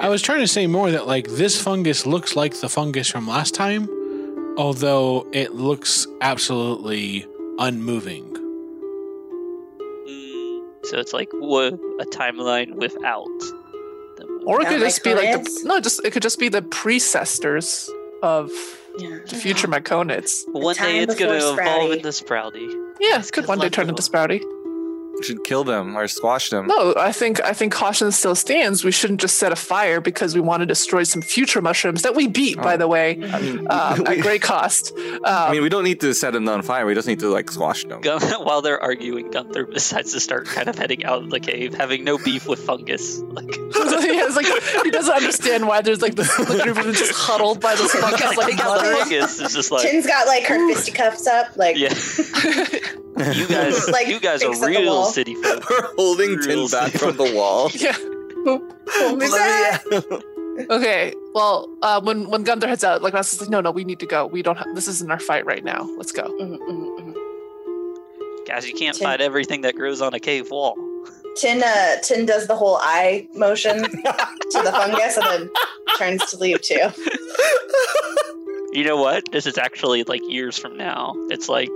I 0.00 0.08
was 0.08 0.22
trying 0.22 0.40
to 0.40 0.48
say 0.48 0.66
more 0.66 0.90
that 0.90 1.06
like 1.06 1.28
this 1.28 1.60
fungus 1.60 2.06
looks 2.06 2.36
like 2.36 2.54
the 2.60 2.68
fungus 2.68 3.10
from 3.10 3.26
last 3.26 3.54
time, 3.54 3.88
although 4.58 5.26
it 5.32 5.54
looks 5.54 6.06
absolutely 6.20 7.26
unmoving. 7.58 8.32
So 10.90 10.98
it's 10.98 11.12
like 11.12 11.28
wha- 11.32 11.76
a 12.00 12.04
timeline 12.06 12.74
without. 12.74 13.26
them. 14.16 14.40
Or 14.46 14.60
it 14.60 14.64
Yeah, 14.64 14.70
could 14.70 14.80
just 14.80 15.02
be 15.04 15.14
like 15.14 15.32
the 15.32 15.38
myconids? 15.50 15.64
no, 15.64 15.80
just 15.80 16.04
it 16.04 16.12
could 16.12 16.22
just 16.22 16.38
be 16.38 16.48
the 16.48 16.62
precestors 16.62 17.88
of 18.22 18.50
yeah. 18.98 19.18
the 19.28 19.36
future 19.36 19.68
myconids. 19.68 20.42
One 20.52 20.74
day 20.76 20.98
it's 21.00 21.14
gonna 21.16 21.34
before 21.34 21.60
evolve 21.60 21.90
into 21.92 22.08
Sprouty. 22.08 22.68
Yeah, 23.00 23.18
It's 23.18 23.28
it 23.28 23.32
could 23.32 23.46
one 23.46 23.58
day 23.58 23.68
turn 23.68 23.88
into 23.88 24.02
them. 24.02 24.10
Sprouty. 24.12 24.40
We 25.18 25.22
should 25.24 25.44
kill 25.44 25.64
them 25.64 25.96
or 25.96 26.06
squash 26.08 26.50
them. 26.50 26.66
No, 26.66 26.94
I 26.96 27.12
think 27.12 27.42
I 27.42 27.52
think 27.52 27.72
caution 27.72 28.12
still 28.12 28.34
stands. 28.34 28.84
We 28.84 28.92
shouldn't 28.92 29.20
just 29.20 29.36
set 29.38 29.52
a 29.52 29.56
fire 29.56 30.00
because 30.00 30.34
we 30.34 30.40
want 30.40 30.60
to 30.60 30.66
destroy 30.66 31.02
some 31.04 31.22
future 31.22 31.60
mushrooms 31.62 32.02
that 32.02 32.14
we 32.14 32.28
beat, 32.28 32.56
by 32.58 32.74
Oh. 32.74 32.76
the 32.78 32.88
way, 32.88 33.18
I 33.32 33.40
mean, 33.40 33.66
um, 33.70 33.98
we, 34.08 34.16
at 34.16 34.20
great 34.22 34.42
cost. 34.42 34.92
Um, 34.96 35.20
I 35.24 35.52
mean, 35.52 35.62
we 35.62 35.68
don't 35.68 35.84
need 35.84 36.00
to 36.00 36.12
set 36.14 36.32
them 36.32 36.48
on 36.48 36.62
fire. 36.62 36.84
We 36.86 36.94
just 36.94 37.08
need 37.08 37.20
to 37.20 37.28
like 37.28 37.50
squash 37.50 37.84
them. 37.84 38.00
Gun- 38.00 38.20
While 38.44 38.62
they're 38.62 38.80
arguing, 38.82 39.30
Gunther 39.30 39.64
decides 39.64 40.12
to 40.12 40.20
start 40.20 40.46
kind 40.46 40.68
of 40.68 40.76
heading 40.78 41.04
out 41.04 41.22
of 41.22 41.30
the 41.30 41.40
cave, 41.40 41.74
having 41.74 42.04
no 42.04 42.18
beef 42.18 42.46
with 42.46 42.60
fungus. 42.60 43.18
Like, 43.20 43.56
yeah, 43.56 44.26
it's 44.26 44.36
like 44.36 44.46
he 44.84 44.90
doesn't 44.90 45.14
understand 45.14 45.66
why 45.66 45.80
there's 45.82 46.02
like 46.02 46.14
this 46.14 46.34
the 46.36 46.60
group 46.62 46.76
of 46.78 46.94
just 46.94 47.12
huddled 47.12 47.60
by 47.60 47.74
this 47.74 47.92
fungus 47.94 48.36
like 48.36 48.48
take 48.50 48.60
out 48.60 48.78
the 48.82 48.84
fungus. 48.96 49.40
It's 49.40 49.54
just 49.54 49.70
like, 49.72 49.82
Tin's 49.88 50.06
got 50.06 50.26
like 50.26 50.44
her 50.44 50.68
fisticuffs 50.72 51.26
up, 51.26 51.56
like 51.56 51.76
yeah, 51.78 51.94
you 53.18 53.46
guys, 53.48 53.88
Like, 53.92 54.08
you 54.08 54.20
guys 54.20 54.42
are 54.42 54.66
real 54.66 55.04
city 55.06 55.34
folk. 55.42 55.68
We're 55.70 55.94
holding 55.96 56.38
Tin 56.40 56.48
Real 56.48 56.68
back 56.68 56.92
safe. 56.92 57.00
from 57.00 57.16
the 57.16 57.32
wall. 57.34 57.70
yeah. 57.74 57.92
pull 58.44 59.16
me 59.16 59.28
back. 59.28 59.84
Okay. 60.70 61.14
Well, 61.34 61.68
uh, 61.82 62.00
when 62.00 62.28
when 62.30 62.42
Gunther 62.44 62.66
heads 62.68 62.82
out, 62.84 63.02
like 63.02 63.12
Master's 63.14 63.40
like, 63.42 63.50
no, 63.50 63.60
no, 63.60 63.70
we 63.70 63.84
need 63.84 64.00
to 64.00 64.06
go. 64.06 64.26
We 64.26 64.42
don't. 64.42 64.56
have 64.56 64.74
this 64.74 64.88
isn't 64.88 65.10
our 65.10 65.18
fight 65.20 65.44
right 65.44 65.62
now. 65.64 65.82
Let's 65.98 66.12
go. 66.12 66.22
Mhm, 66.24 66.58
mhm, 66.58 66.98
mhm. 67.00 68.46
Guys, 68.46 68.66
you 68.68 68.74
can't 68.74 68.96
Tin- 68.96 69.04
fight 69.06 69.20
everything 69.20 69.60
that 69.62 69.74
grows 69.76 70.00
on 70.00 70.14
a 70.14 70.20
cave 70.20 70.50
wall. 70.50 70.76
Tin, 71.36 71.62
uh, 71.62 71.96
Tin 72.02 72.24
does 72.24 72.46
the 72.46 72.56
whole 72.56 72.76
eye 72.80 73.28
motion 73.34 73.82
to 73.82 73.90
the 74.64 74.72
fungus 74.72 75.18
and 75.18 75.26
then 75.26 75.50
turns 75.98 76.24
to 76.30 76.38
leave 76.38 76.62
too. 76.62 76.88
You 78.72 78.84
know 78.84 78.96
what? 78.96 79.30
This 79.32 79.46
is 79.46 79.56
actually 79.58 80.04
like 80.04 80.20
years 80.28 80.58
from 80.58 80.76
now. 80.76 81.14
It's 81.30 81.48
like 81.48 81.68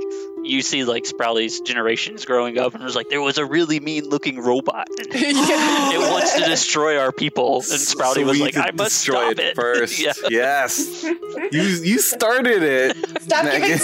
you 0.44 0.62
see 0.62 0.84
like 0.84 1.04
Sprouty's 1.04 1.60
generations 1.60 2.24
growing 2.24 2.58
up, 2.58 2.74
and 2.74 2.82
it 2.82 2.84
was 2.84 2.96
like 2.96 3.08
there 3.08 3.20
was 3.20 3.38
a 3.38 3.44
really 3.44 3.80
mean-looking 3.80 4.40
robot. 4.40 4.88
And 4.88 4.98
it 5.10 6.10
wants 6.10 6.34
to 6.34 6.44
destroy 6.44 6.98
our 6.98 7.12
people, 7.12 7.56
and 7.56 7.64
Sprouty 7.64 8.14
So 8.14 8.24
was 8.24 8.40
like, 8.40 8.56
"I 8.56 8.70
must 8.70 9.04
destroy 9.04 9.32
stop 9.32 9.38
it." 9.44 9.54
first. 9.56 9.98
yeah. 9.98 10.12
Yes, 10.28 11.02
you 11.04 11.62
you 11.62 11.98
started 11.98 12.62
it. 12.62 12.96
Stop 13.22 13.44
Megan. 13.44 13.62
giving 13.62 13.78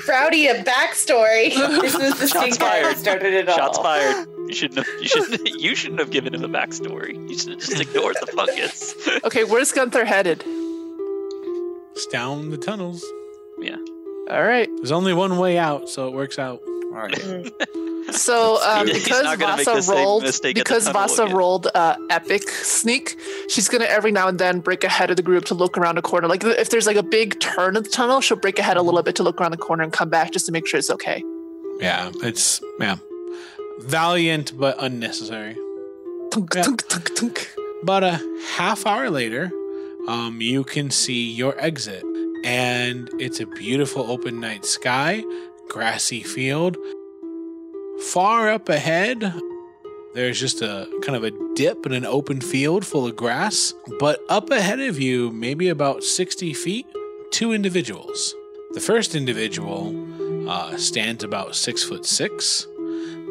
Sprouty 0.00 0.50
a 0.50 0.64
backstory. 0.64 1.54
This 1.80 1.96
was 1.96 2.18
the 2.18 2.26
Shots 2.26 2.30
stink 2.30 2.56
fired. 2.56 2.96
started 2.96 3.32
it 3.32 3.48
all. 3.48 3.56
Shots 3.56 3.78
fired. 3.78 4.26
You 4.48 4.54
shouldn't 4.54 4.84
have. 4.84 5.00
You 5.00 5.08
shouldn't. 5.08 5.48
You 5.60 5.74
shouldn't 5.74 6.00
have 6.00 6.10
given 6.10 6.34
him 6.34 6.44
a 6.44 6.48
backstory. 6.48 7.14
You 7.28 7.38
should 7.38 7.50
have 7.50 7.60
just 7.60 7.80
ignored 7.80 8.16
the 8.20 8.26
fungus. 8.26 8.94
Okay, 9.24 9.44
where's 9.44 9.72
Gunther 9.72 10.04
headed? 10.04 10.42
It's 11.92 12.06
down 12.06 12.50
the 12.50 12.58
tunnels. 12.58 13.04
All 14.30 14.42
right. 14.42 14.68
There's 14.76 14.92
only 14.92 15.14
one 15.14 15.38
way 15.38 15.58
out, 15.58 15.88
so 15.88 16.08
it 16.08 16.14
works 16.14 16.38
out. 16.38 16.60
All 16.66 16.90
right. 16.92 17.52
So 18.12 18.62
um, 18.62 18.86
because 18.86 19.24
not 19.24 19.40
gonna 19.40 19.56
make 19.56 19.66
the 19.66 19.72
Vasa 19.72 19.92
rolled, 19.92 20.22
mistake 20.22 20.56
at 20.56 20.64
the 20.64 20.70
because 20.70 20.86
Vasa 20.86 21.24
again. 21.24 21.36
rolled 21.36 21.66
uh, 21.74 21.96
epic 22.08 22.48
sneak, 22.48 23.18
she's 23.48 23.68
gonna 23.68 23.86
every 23.86 24.12
now 24.12 24.28
and 24.28 24.38
then 24.38 24.60
break 24.60 24.84
ahead 24.84 25.10
of 25.10 25.16
the 25.16 25.24
group 25.24 25.44
to 25.46 25.54
look 25.54 25.76
around 25.76 25.98
a 25.98 26.02
corner. 26.02 26.28
Like 26.28 26.44
if 26.44 26.70
there's 26.70 26.86
like 26.86 26.96
a 26.96 27.02
big 27.02 27.40
turn 27.40 27.76
of 27.76 27.82
the 27.82 27.90
tunnel, 27.90 28.20
she'll 28.20 28.36
break 28.36 28.60
ahead 28.60 28.76
a 28.76 28.82
little 28.82 29.02
bit 29.02 29.16
to 29.16 29.24
look 29.24 29.40
around 29.40 29.50
the 29.50 29.56
corner 29.56 29.82
and 29.82 29.92
come 29.92 30.08
back 30.08 30.30
just 30.30 30.46
to 30.46 30.52
make 30.52 30.68
sure 30.68 30.78
it's 30.78 30.88
okay. 30.88 31.20
Yeah, 31.80 32.12
it's 32.22 32.60
yeah, 32.78 32.94
valiant 33.80 34.56
but 34.56 34.76
unnecessary. 34.80 35.54
Tunk, 36.30 36.54
Yeah. 36.54 36.62
tunk, 36.62 36.86
tunk, 36.88 37.14
tunk. 37.16 37.50
About 37.82 38.04
a 38.04 38.20
half 38.54 38.86
hour 38.86 39.10
later, 39.10 39.50
um, 40.06 40.38
you 40.40 40.62
can 40.62 40.90
see 40.92 41.32
your 41.32 41.58
exit, 41.60 42.04
and 42.46 43.10
it's 43.18 43.40
a 43.40 43.46
beautiful 43.46 44.08
open 44.08 44.38
night 44.40 44.64
sky, 44.64 45.24
grassy 45.68 46.22
field. 46.22 46.76
Far 48.00 48.48
up 48.48 48.68
ahead, 48.68 49.34
there's 50.14 50.38
just 50.38 50.62
a 50.62 50.88
kind 51.02 51.16
of 51.16 51.24
a 51.24 51.32
dip 51.54 51.84
in 51.86 51.92
an 51.92 52.06
open 52.06 52.40
field 52.40 52.86
full 52.86 53.04
of 53.04 53.16
grass. 53.16 53.74
But 53.98 54.20
up 54.28 54.50
ahead 54.50 54.78
of 54.78 55.00
you, 55.00 55.32
maybe 55.32 55.68
about 55.68 56.04
60 56.04 56.52
feet, 56.54 56.86
two 57.32 57.52
individuals. 57.52 58.32
The 58.70 58.80
first 58.80 59.16
individual 59.16 60.48
uh, 60.48 60.76
stands 60.76 61.24
about 61.24 61.56
six 61.56 61.82
foot 61.82 62.06
six. 62.06 62.68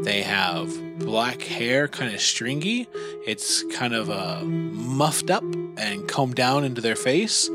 They 0.04 0.24
have 0.24 1.00
black 1.00 1.42
hair, 1.42 1.88
kind 1.88 2.14
of 2.14 2.20
stringy. 2.20 2.90
It's 3.26 3.64
kind 3.72 3.94
of 3.94 4.10
uh, 4.10 4.44
muffed 4.44 5.32
up 5.32 5.44
and 5.78 6.06
combed 6.06 6.36
down 6.36 6.66
into 6.66 6.82
their 6.82 6.98
face. 6.98 7.50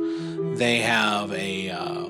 They 0.61 0.81
have 0.81 1.33
a 1.33 1.71
uh, 1.71 2.09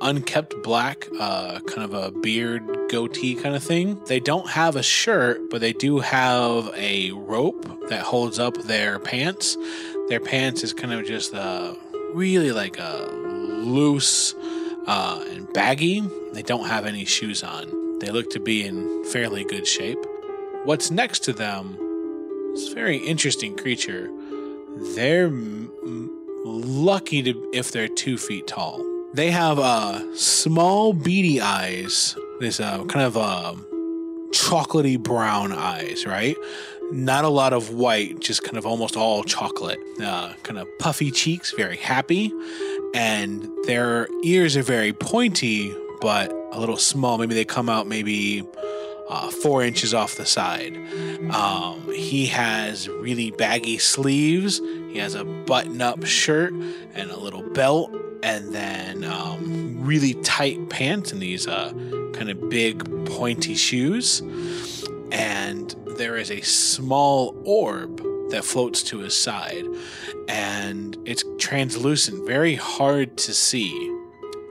unkept 0.00 0.64
black, 0.64 1.06
uh, 1.20 1.60
kind 1.60 1.84
of 1.84 1.94
a 1.94 2.10
beard 2.10 2.68
goatee 2.90 3.36
kind 3.36 3.54
of 3.54 3.62
thing. 3.62 4.02
They 4.06 4.18
don't 4.18 4.48
have 4.50 4.74
a 4.74 4.82
shirt, 4.82 5.48
but 5.48 5.60
they 5.60 5.72
do 5.72 6.00
have 6.00 6.72
a 6.74 7.12
rope 7.12 7.88
that 7.88 8.02
holds 8.02 8.40
up 8.40 8.56
their 8.64 8.98
pants. 8.98 9.56
Their 10.08 10.18
pants 10.18 10.64
is 10.64 10.72
kind 10.72 10.92
of 10.92 11.06
just 11.06 11.32
uh, 11.32 11.72
really 12.14 12.50
like 12.50 12.80
a 12.80 13.08
loose 13.12 14.34
uh, 14.88 15.24
and 15.30 15.46
baggy. 15.52 16.00
They 16.32 16.42
don't 16.42 16.66
have 16.66 16.84
any 16.84 17.04
shoes 17.04 17.44
on. 17.44 18.00
They 18.00 18.10
look 18.10 18.28
to 18.30 18.40
be 18.40 18.66
in 18.66 19.04
fairly 19.04 19.44
good 19.44 19.68
shape. 19.68 20.04
What's 20.64 20.90
next 20.90 21.20
to 21.26 21.32
them 21.32 21.78
is 22.54 22.72
a 22.72 22.74
very 22.74 22.96
interesting 22.96 23.56
creature. 23.56 24.10
They're 24.96 25.26
m- 25.26 26.17
lucky 26.48 27.22
to 27.22 27.50
if 27.52 27.72
they're 27.72 27.88
two 27.88 28.18
feet 28.18 28.46
tall. 28.46 28.84
They 29.14 29.30
have 29.30 29.58
uh, 29.58 30.14
small 30.14 30.92
beady 30.92 31.40
eyes. 31.40 32.16
There's 32.40 32.60
uh, 32.60 32.84
kind 32.84 33.06
of 33.06 33.16
uh, 33.16 33.54
chocolatey 34.30 35.02
brown 35.02 35.52
eyes, 35.52 36.06
right? 36.06 36.36
Not 36.90 37.24
a 37.24 37.28
lot 37.28 37.52
of 37.52 37.70
white, 37.70 38.20
just 38.20 38.42
kind 38.44 38.56
of 38.56 38.66
almost 38.66 38.96
all 38.96 39.24
chocolate. 39.24 39.78
Uh, 40.02 40.32
kind 40.42 40.58
of 40.58 40.66
puffy 40.78 41.10
cheeks, 41.10 41.52
very 41.56 41.76
happy. 41.76 42.32
And 42.94 43.48
their 43.64 44.08
ears 44.24 44.56
are 44.56 44.62
very 44.62 44.92
pointy, 44.92 45.74
but 46.00 46.30
a 46.52 46.60
little 46.60 46.76
small. 46.76 47.18
Maybe 47.18 47.34
they 47.34 47.44
come 47.44 47.68
out 47.68 47.86
maybe 47.86 48.44
uh, 49.08 49.30
four 49.30 49.62
inches 49.62 49.94
off 49.94 50.16
the 50.16 50.26
side. 50.26 50.76
Um, 51.30 51.90
he 51.92 52.26
has 52.26 52.88
really 52.88 53.30
baggy 53.30 53.78
sleeves. 53.78 54.60
He 54.90 54.98
has 54.98 55.14
a 55.14 55.24
button 55.24 55.80
up 55.80 56.04
shirt 56.04 56.52
and 56.52 57.10
a 57.10 57.16
little 57.16 57.42
belt, 57.42 57.94
and 58.22 58.54
then 58.54 59.04
um, 59.04 59.76
really 59.80 60.14
tight 60.14 60.68
pants 60.68 61.12
and 61.12 61.20
these 61.20 61.46
uh, 61.46 61.72
kind 62.12 62.30
of 62.30 62.50
big 62.50 63.06
pointy 63.06 63.54
shoes. 63.54 64.20
And 65.10 65.74
there 65.96 66.16
is 66.16 66.30
a 66.30 66.42
small 66.42 67.34
orb 67.44 68.02
that 68.30 68.44
floats 68.44 68.82
to 68.84 68.98
his 68.98 69.14
side, 69.14 69.64
and 70.28 70.96
it's 71.06 71.24
translucent, 71.38 72.26
very 72.26 72.56
hard 72.56 73.16
to 73.18 73.32
see. 73.32 73.72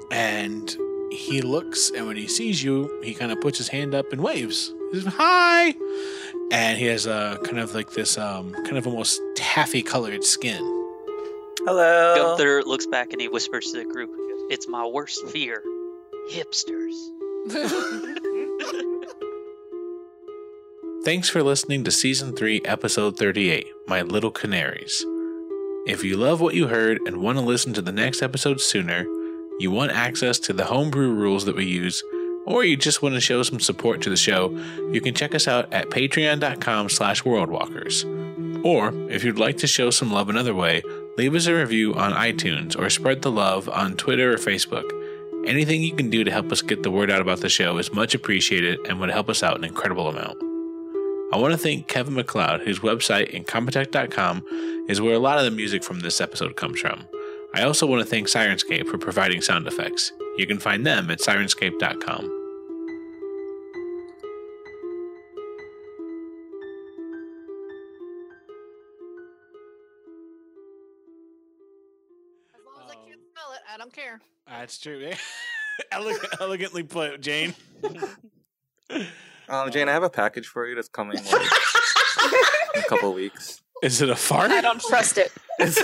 And 0.09 0.75
he 1.17 1.41
looks, 1.41 1.89
and 1.89 2.05
when 2.05 2.15
he 2.15 2.27
sees 2.27 2.63
you, 2.63 3.01
he 3.03 3.13
kind 3.13 3.31
of 3.31 3.41
puts 3.41 3.57
his 3.57 3.69
hand 3.69 3.95
up 3.95 4.13
and 4.13 4.21
waves. 4.21 4.73
He 4.91 5.01
says, 5.01 5.13
Hi! 5.15 5.73
And 6.51 6.77
he 6.77 6.85
has 6.85 7.07
a 7.07 7.39
kind 7.43 7.59
of 7.59 7.73
like 7.73 7.91
this, 7.91 8.17
um, 8.17 8.53
kind 8.53 8.77
of 8.77 8.85
almost 8.85 9.19
taffy 9.35 9.81
colored 9.81 10.23
skin. 10.23 10.61
Hello. 11.65 12.15
Gunther 12.15 12.63
looks 12.63 12.85
back 12.85 13.11
and 13.11 13.19
he 13.19 13.27
whispers 13.27 13.71
to 13.71 13.79
the 13.79 13.85
group, 13.85 14.11
"It's 14.49 14.67
my 14.67 14.85
worst 14.85 15.27
fear, 15.27 15.61
hipsters." 16.31 16.93
Thanks 21.03 21.29
for 21.29 21.41
listening 21.41 21.83
to 21.83 21.91
Season 21.91 22.35
3, 22.35 22.61
Episode 22.65 23.17
38 23.17 23.65
My 23.87 24.01
Little 24.01 24.31
Canaries. 24.31 25.05
If 25.87 26.03
you 26.03 26.17
love 26.17 26.41
what 26.41 26.53
you 26.53 26.67
heard 26.67 26.99
and 27.05 27.17
want 27.17 27.37
to 27.37 27.43
listen 27.43 27.73
to 27.73 27.81
the 27.81 27.93
next 27.93 28.21
episode 28.21 28.61
sooner, 28.61 29.05
you 29.59 29.71
want 29.71 29.91
access 29.91 30.39
to 30.39 30.53
the 30.53 30.65
homebrew 30.65 31.13
rules 31.13 31.45
that 31.45 31.55
we 31.55 31.65
use, 31.65 32.03
or 32.45 32.63
you 32.63 32.77
just 32.77 33.01
want 33.01 33.15
to 33.15 33.21
show 33.21 33.43
some 33.43 33.59
support 33.59 34.01
to 34.01 34.09
the 34.09 34.15
show, 34.15 34.49
you 34.91 35.01
can 35.01 35.13
check 35.13 35.35
us 35.35 35.47
out 35.47 35.71
at 35.73 35.89
patreon.com 35.89 36.89
slash 36.89 37.23
worldwalkers. 37.23 38.05
Or, 38.63 38.93
if 39.09 39.23
you'd 39.23 39.37
like 39.37 39.57
to 39.57 39.67
show 39.67 39.89
some 39.89 40.11
love 40.11 40.29
another 40.29 40.55
way, 40.55 40.81
leave 41.17 41.35
us 41.35 41.47
a 41.47 41.53
review 41.53 41.93
on 41.93 42.13
iTunes 42.13 42.77
or 42.77 42.89
spread 42.89 43.21
the 43.21 43.31
love 43.31 43.67
on 43.69 43.97
Twitter 43.97 44.33
or 44.33 44.37
Facebook. 44.37 44.89
Anything 45.45 45.83
you 45.83 45.95
can 45.95 46.09
do 46.09 46.23
to 46.23 46.31
help 46.31 46.51
us 46.51 46.61
get 46.61 46.83
the 46.83 46.91
word 46.91 47.11
out 47.11 47.21
about 47.21 47.41
the 47.41 47.49
show 47.49 47.77
is 47.77 47.93
much 47.93 48.15
appreciated 48.15 48.79
and 48.87 48.99
would 48.99 49.09
help 49.09 49.29
us 49.29 49.43
out 49.43 49.57
an 49.57 49.63
incredible 49.63 50.07
amount. 50.07 50.37
I 51.33 51.37
want 51.37 51.51
to 51.51 51.57
thank 51.57 51.87
Kevin 51.87 52.13
MacLeod, 52.13 52.61
whose 52.61 52.79
website, 52.79 53.33
Incompetech.com, 53.33 54.85
is 54.87 55.01
where 55.01 55.13
a 55.13 55.19
lot 55.19 55.37
of 55.37 55.43
the 55.43 55.51
music 55.51 55.83
from 55.83 55.99
this 55.99 56.21
episode 56.21 56.55
comes 56.55 56.79
from. 56.79 57.05
I 57.57 57.63
also 57.63 57.87
want 57.87 58.03
to 58.03 58.05
thank 58.05 58.27
Syrinscape 58.27 58.87
for 58.87 58.99
providing 58.99 59.41
sound 59.41 59.65
effects. 59.65 60.11
You 60.37 60.45
can 60.45 60.59
find 60.59 60.85
them 60.85 61.09
at 61.09 61.17
Syrinscape.com. 61.17 62.25
As 72.53 72.61
long 72.63 72.85
as 72.85 72.91
I 72.91 72.95
can't 73.07 73.21
smell 73.33 73.53
it, 73.53 73.61
I 73.73 73.77
don't 73.79 73.91
care. 73.91 74.21
That's 74.47 74.77
true. 74.77 75.09
Eleg- 75.91 76.39
elegantly 76.39 76.83
put, 76.83 77.19
Jane. 77.21 77.55
Um, 79.49 79.71
Jane, 79.71 79.89
I 79.89 79.93
have 79.93 80.03
a 80.03 80.11
package 80.11 80.45
for 80.45 80.67
you 80.67 80.75
that's 80.75 80.89
coming 80.89 81.17
like, 81.17 81.41
in 82.75 82.81
a 82.81 82.83
couple 82.87 83.11
weeks. 83.13 83.63
Is 83.81 84.03
it 84.03 84.11
a 84.11 84.15
fart? 84.15 84.51
I 84.51 84.61
don't 84.61 84.79
trust 84.79 85.17
it. 85.17 85.31
It's 85.57 85.81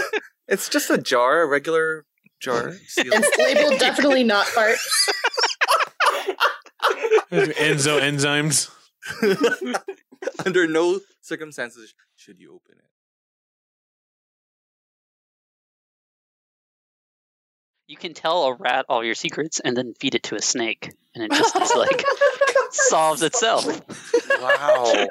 it's 0.54 0.70
just 0.70 0.90
a 0.90 0.98
jar, 0.98 1.42
a 1.42 1.48
regular 1.48 2.06
jar. 2.40 2.74
sealed. 2.88 3.08
It's 3.12 3.38
labeled 3.38 3.80
definitely 3.80 4.24
not 4.24 4.46
fart. 4.46 4.78
Enzo 7.32 8.00
enzymes. 8.00 8.70
Under 10.46 10.68
no 10.68 11.00
circumstances 11.22 11.94
should 12.16 12.40
you 12.40 12.50
open 12.54 12.78
it. 12.78 12.86
You 17.88 17.98
can 17.98 18.14
tell 18.14 18.44
a 18.46 18.54
rat 18.54 18.86
all 18.88 19.04
your 19.04 19.16
secrets 19.16 19.60
and 19.60 19.76
then 19.76 19.94
feed 20.00 20.16
it 20.16 20.24
to 20.24 20.36
a 20.36 20.42
snake, 20.42 20.92
and 21.14 21.24
it 21.24 21.32
just 21.32 21.56
is 21.56 21.74
like 21.76 22.04
solves 22.72 23.22
itself. 23.24 23.66
Wow. 24.30 25.08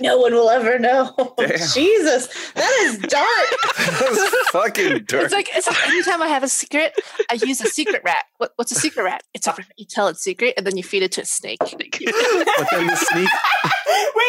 No 0.00 0.18
one 0.18 0.32
will 0.34 0.50
ever 0.50 0.78
know. 0.78 1.12
Damn. 1.38 1.48
Jesus, 1.74 2.28
that 2.52 2.70
is 2.82 2.98
dark. 2.98 3.48
That's 3.78 4.50
fucking 4.50 5.04
dark. 5.04 5.24
It's 5.24 5.32
like 5.32 5.48
it's 5.54 5.66
like 5.66 5.88
anytime 5.88 6.22
I 6.22 6.28
have 6.28 6.42
a 6.42 6.48
secret, 6.48 6.92
I 7.30 7.34
use 7.34 7.60
a 7.60 7.66
secret 7.68 8.02
rat. 8.04 8.24
What, 8.38 8.52
what's 8.56 8.72
a 8.72 8.76
secret 8.76 9.02
rat? 9.04 9.22
It's 9.34 9.46
a. 9.46 9.54
You 9.76 9.84
tell 9.86 10.08
it's 10.08 10.20
secret, 10.22 10.54
and 10.56 10.66
then 10.66 10.76
you 10.76 10.82
feed 10.82 11.02
it 11.02 11.12
to 11.12 11.22
a 11.22 11.24
snake. 11.26 11.58
but 11.62 12.66
then 12.70 12.86
the 12.86 12.96
sneak. 12.96 13.28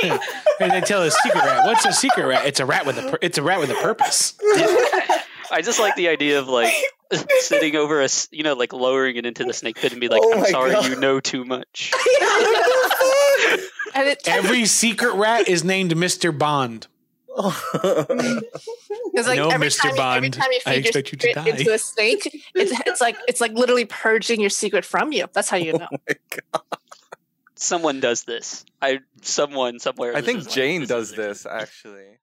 Wait, 0.03 0.19
And 0.59 0.71
they 0.71 0.81
tell 0.81 1.03
a 1.03 1.11
secret 1.11 1.43
rat. 1.43 1.65
What's 1.65 1.85
a 1.85 1.93
secret 1.93 2.25
rat? 2.25 2.45
It's 2.45 2.59
a 2.59 2.65
rat 2.65 2.85
with 2.85 2.97
a. 2.97 3.11
Pur- 3.11 3.19
it's 3.21 3.37
a 3.37 3.43
rat 3.43 3.59
with 3.59 3.69
a 3.69 3.75
purpose. 3.75 4.35
I 5.51 5.61
just 5.61 5.79
like 5.79 5.95
the 5.95 6.07
idea 6.09 6.39
of 6.39 6.47
like 6.47 6.73
sitting 7.39 7.75
over 7.75 8.01
a, 8.01 8.05
s- 8.05 8.27
you 8.31 8.43
know, 8.43 8.53
like 8.55 8.73
lowering 8.73 9.15
it 9.15 9.25
into 9.27 9.43
the 9.43 9.53
snake 9.53 9.75
pit 9.77 9.91
and 9.91 10.01
be 10.01 10.07
like, 10.07 10.21
Oh 10.23 10.39
"I'm 10.39 10.45
sorry, 10.45 10.71
God. 10.71 10.85
you 10.89 10.95
know 10.99 11.19
too 11.19 11.45
much." 11.45 11.91
And 13.95 14.07
it 14.09 14.27
Every 14.27 14.65
secret 14.83 15.13
rat 15.15 15.47
is 15.47 15.63
named 15.63 15.91
Mr. 15.93 16.37
Bond. 16.37 16.87
Because 19.11 19.27
like 19.27 19.37
No, 19.37 19.49
every 19.49 19.67
Mr. 19.67 19.79
time, 19.83 19.95
you, 19.95 20.01
every 20.03 20.29
Bond, 20.29 20.33
time 20.33 20.51
you 20.51 20.59
I 20.65 20.69
feed 20.75 20.75
your 20.75 20.79
expect 20.87 21.11
you 21.13 21.17
to 21.17 21.27
secret 21.27 21.45
die. 21.45 21.57
into 21.57 21.73
a 21.73 21.77
snake, 21.79 22.45
it's 22.53 22.71
it's 22.85 22.99
like 23.01 23.15
it's 23.29 23.39
like 23.41 23.53
literally 23.53 23.85
purging 23.85 24.41
your 24.41 24.49
secret 24.49 24.83
from 24.83 25.11
you. 25.13 25.25
That's 25.33 25.49
how 25.49 25.55
you 25.57 25.73
oh 25.73 25.77
know. 25.77 26.59
Someone 27.55 28.01
does 28.01 28.23
this. 28.25 28.65
I 28.81 28.99
someone 29.21 29.79
somewhere. 29.79 30.15
I 30.15 30.21
think 30.21 30.39
is 30.39 30.45
like- 30.47 30.55
Jane 30.55 30.81
this 30.81 30.89
does 30.89 31.11
this 31.13 31.45
actually. 31.45 32.17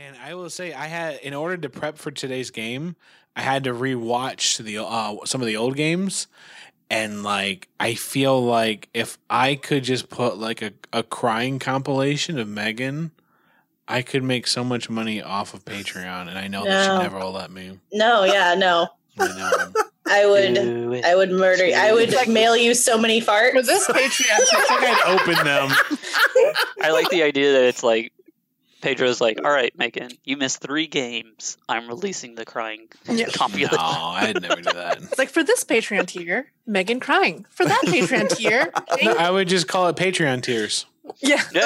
Man, 0.00 0.14
I 0.24 0.32
will 0.34 0.48
say 0.48 0.72
I 0.72 0.86
had 0.86 1.16
in 1.16 1.34
order 1.34 1.58
to 1.58 1.68
prep 1.68 1.98
for 1.98 2.10
today's 2.10 2.50
game, 2.50 2.96
I 3.36 3.42
had 3.42 3.64
to 3.64 3.74
rewatch 3.74 4.56
the 4.56 4.78
uh, 4.82 5.16
some 5.26 5.42
of 5.42 5.46
the 5.46 5.58
old 5.58 5.76
games, 5.76 6.26
and 6.88 7.22
like 7.22 7.68
I 7.78 7.92
feel 7.96 8.42
like 8.42 8.88
if 8.94 9.18
I 9.28 9.56
could 9.56 9.84
just 9.84 10.08
put 10.08 10.38
like 10.38 10.62
a, 10.62 10.72
a 10.90 11.02
crying 11.02 11.58
compilation 11.58 12.38
of 12.38 12.48
Megan, 12.48 13.10
I 13.86 14.00
could 14.00 14.22
make 14.22 14.46
so 14.46 14.64
much 14.64 14.88
money 14.88 15.20
off 15.20 15.52
of 15.52 15.66
Patreon, 15.66 16.28
and 16.28 16.38
I 16.38 16.48
know 16.48 16.64
that 16.64 16.86
No. 16.86 16.96
she 16.96 17.02
never 17.02 17.18
will 17.18 17.32
let 17.32 17.50
me. 17.50 17.78
No, 17.92 18.24
yeah, 18.24 18.54
no. 18.54 18.88
I 19.18 19.26
know. 19.28 19.82
I 20.06 20.24
would 20.24 21.04
I 21.04 21.14
would 21.14 21.30
murder 21.30 21.66
you. 21.66 21.74
I 21.74 21.92
would 21.92 22.14
Like- 22.14 22.26
mail 22.26 22.56
you 22.56 22.72
so 22.72 22.96
many 22.96 23.20
farts. 23.20 23.50
For 23.50 23.58
farts. 23.58 23.66
this 23.66 23.86
Patreon, 23.86 24.40
I 24.54 24.64
think 24.66 24.80
I'd 24.82 25.20
open 25.20 25.44
them. 25.44 25.68
I 26.82 26.90
like 26.90 27.10
the 27.10 27.22
idea 27.22 27.52
that 27.52 27.64
it's 27.64 27.82
like 27.82 28.14
Pedro's 28.80 29.20
like, 29.20 29.38
"All 29.44 29.50
right, 29.50 29.76
Megan, 29.78 30.10
you 30.24 30.36
missed 30.36 30.60
three 30.60 30.86
games. 30.86 31.56
I'm 31.68 31.86
releasing 31.88 32.34
the 32.34 32.44
crying 32.44 32.88
Yeah. 33.08 33.26
No. 33.72 33.78
I'd 33.78 34.40
never 34.40 34.56
do 34.62 34.72
that. 34.72 34.98
it's 34.98 35.18
like 35.18 35.28
for 35.30 35.42
this 35.44 35.64
Patreon 35.64 36.06
tier, 36.06 36.50
Megan 36.66 37.00
crying. 37.00 37.44
For 37.50 37.64
that 37.66 37.82
Patreon 37.86 38.36
tier, 38.36 38.72
No, 39.02 39.12
I 39.16 39.30
would 39.30 39.48
just 39.48 39.68
call 39.68 39.88
it 39.88 39.96
Patreon 39.96 40.42
tears. 40.42 40.86
yeah. 41.20 41.42
no. 41.54 41.60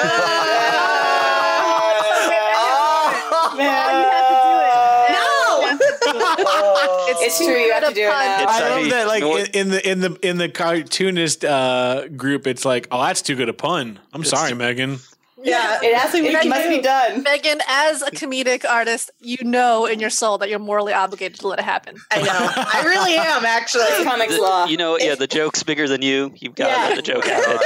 It's 7.17 7.37
true, 7.37 7.55
you 7.57 7.73
have 7.73 7.87
to 7.87 7.93
do 7.93 8.01
it 8.01 8.09
now. 8.09 8.35
It's 8.45 8.59
love 8.59 8.89
that, 8.89 9.07
like 9.07 9.23
in, 9.23 9.47
in 9.61 9.69
the 9.69 9.89
in 9.91 9.99
the 10.01 10.19
in 10.21 10.37
the 10.37 10.49
cartoonist 10.49 11.43
uh, 11.45 12.07
group, 12.09 12.45
it's 12.47 12.65
like, 12.65 12.87
oh, 12.91 13.01
that's 13.03 13.21
too 13.21 13.35
good 13.35 13.49
a 13.49 13.53
pun. 13.53 13.99
I'm 14.13 14.21
It's 14.21 14.29
sorry, 14.29 14.49
too- 14.49 14.55
Megan. 14.55 14.97
Yeah, 15.45 15.79
It 15.81 15.95
has 15.95 16.11
to. 16.11 16.21
we 16.21 16.29
It 16.35 16.47
must 16.47 16.63
do. 16.63 16.69
be 16.69 16.81
done. 16.81 17.23
Megan, 17.23 17.59
as 17.67 18.01
a 18.01 18.11
comedic 18.11 18.65
artist, 18.69 19.11
you 19.19 19.37
know 19.43 19.85
in 19.85 19.99
your 19.99 20.09
soul 20.09 20.37
that 20.39 20.49
you're 20.49 20.59
morally 20.59 20.91
obligated 20.93 21.39
to 21.41 21.47
let 21.47 21.59
it 21.59 21.65
happen. 21.65 21.95
I 22.11 22.21
know. 22.21 22.27
I 22.29 22.83
really 22.85 23.15
am 23.15 23.45
actually. 23.45 23.85
Comics 24.03 24.35
The- 24.35 24.41
law. 24.41 24.65
you 24.65 24.77
know, 24.77 24.97
yeah, 24.97 25.15
the 25.15 25.27
joke's 25.27 25.63
bigger 25.63 25.87
than 25.87 26.01
you. 26.01 26.33
You've 26.37 26.55
got 26.55 26.65
to 26.67 26.71
Yeah. 26.71 26.87
let 26.87 26.95
the 26.95 27.01
joke 27.01 27.27
out. 27.27 27.63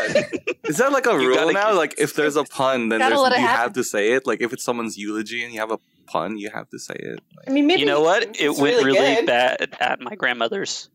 Is 0.70 0.78
that 0.78 0.92
like 0.92 1.08
a 1.08 1.12
You 1.12 1.30
rule 1.30 1.52
now? 1.54 1.70
keep- 1.70 1.78
Like 1.78 1.96
if 1.98 2.14
there's 2.16 2.36
a 2.36 2.44
pun, 2.44 2.90
then 2.90 3.00
Gotta 3.00 3.16
there's, 3.16 3.22
let 3.22 3.32
it 3.32 3.40
you 3.40 3.48
happen. 3.48 3.62
have 3.64 3.74
to 3.74 3.84
say 3.84 4.12
it. 4.12 4.28
Like 4.28 4.42
if 4.42 4.54
it's 4.54 4.64
someone's 4.64 4.98
eulogy 4.98 5.44
and 5.44 5.54
you 5.54 5.60
have 5.62 5.72
a 5.72 5.80
pun, 6.08 6.38
you 6.38 6.50
have 6.50 6.70
to 6.70 6.80
say 6.80 6.96
it. 6.98 7.20
I 7.48 7.52
mean, 7.52 7.66
maybe 7.68 7.80
You 7.82 7.86
know 7.88 8.02
what? 8.02 8.40
It 8.40 8.50
went 8.50 8.84
really 8.84 9.00
really 9.00 9.26
bad 9.26 9.70
at 9.80 10.00
my 10.02 10.16
grandmother's, 10.16 10.90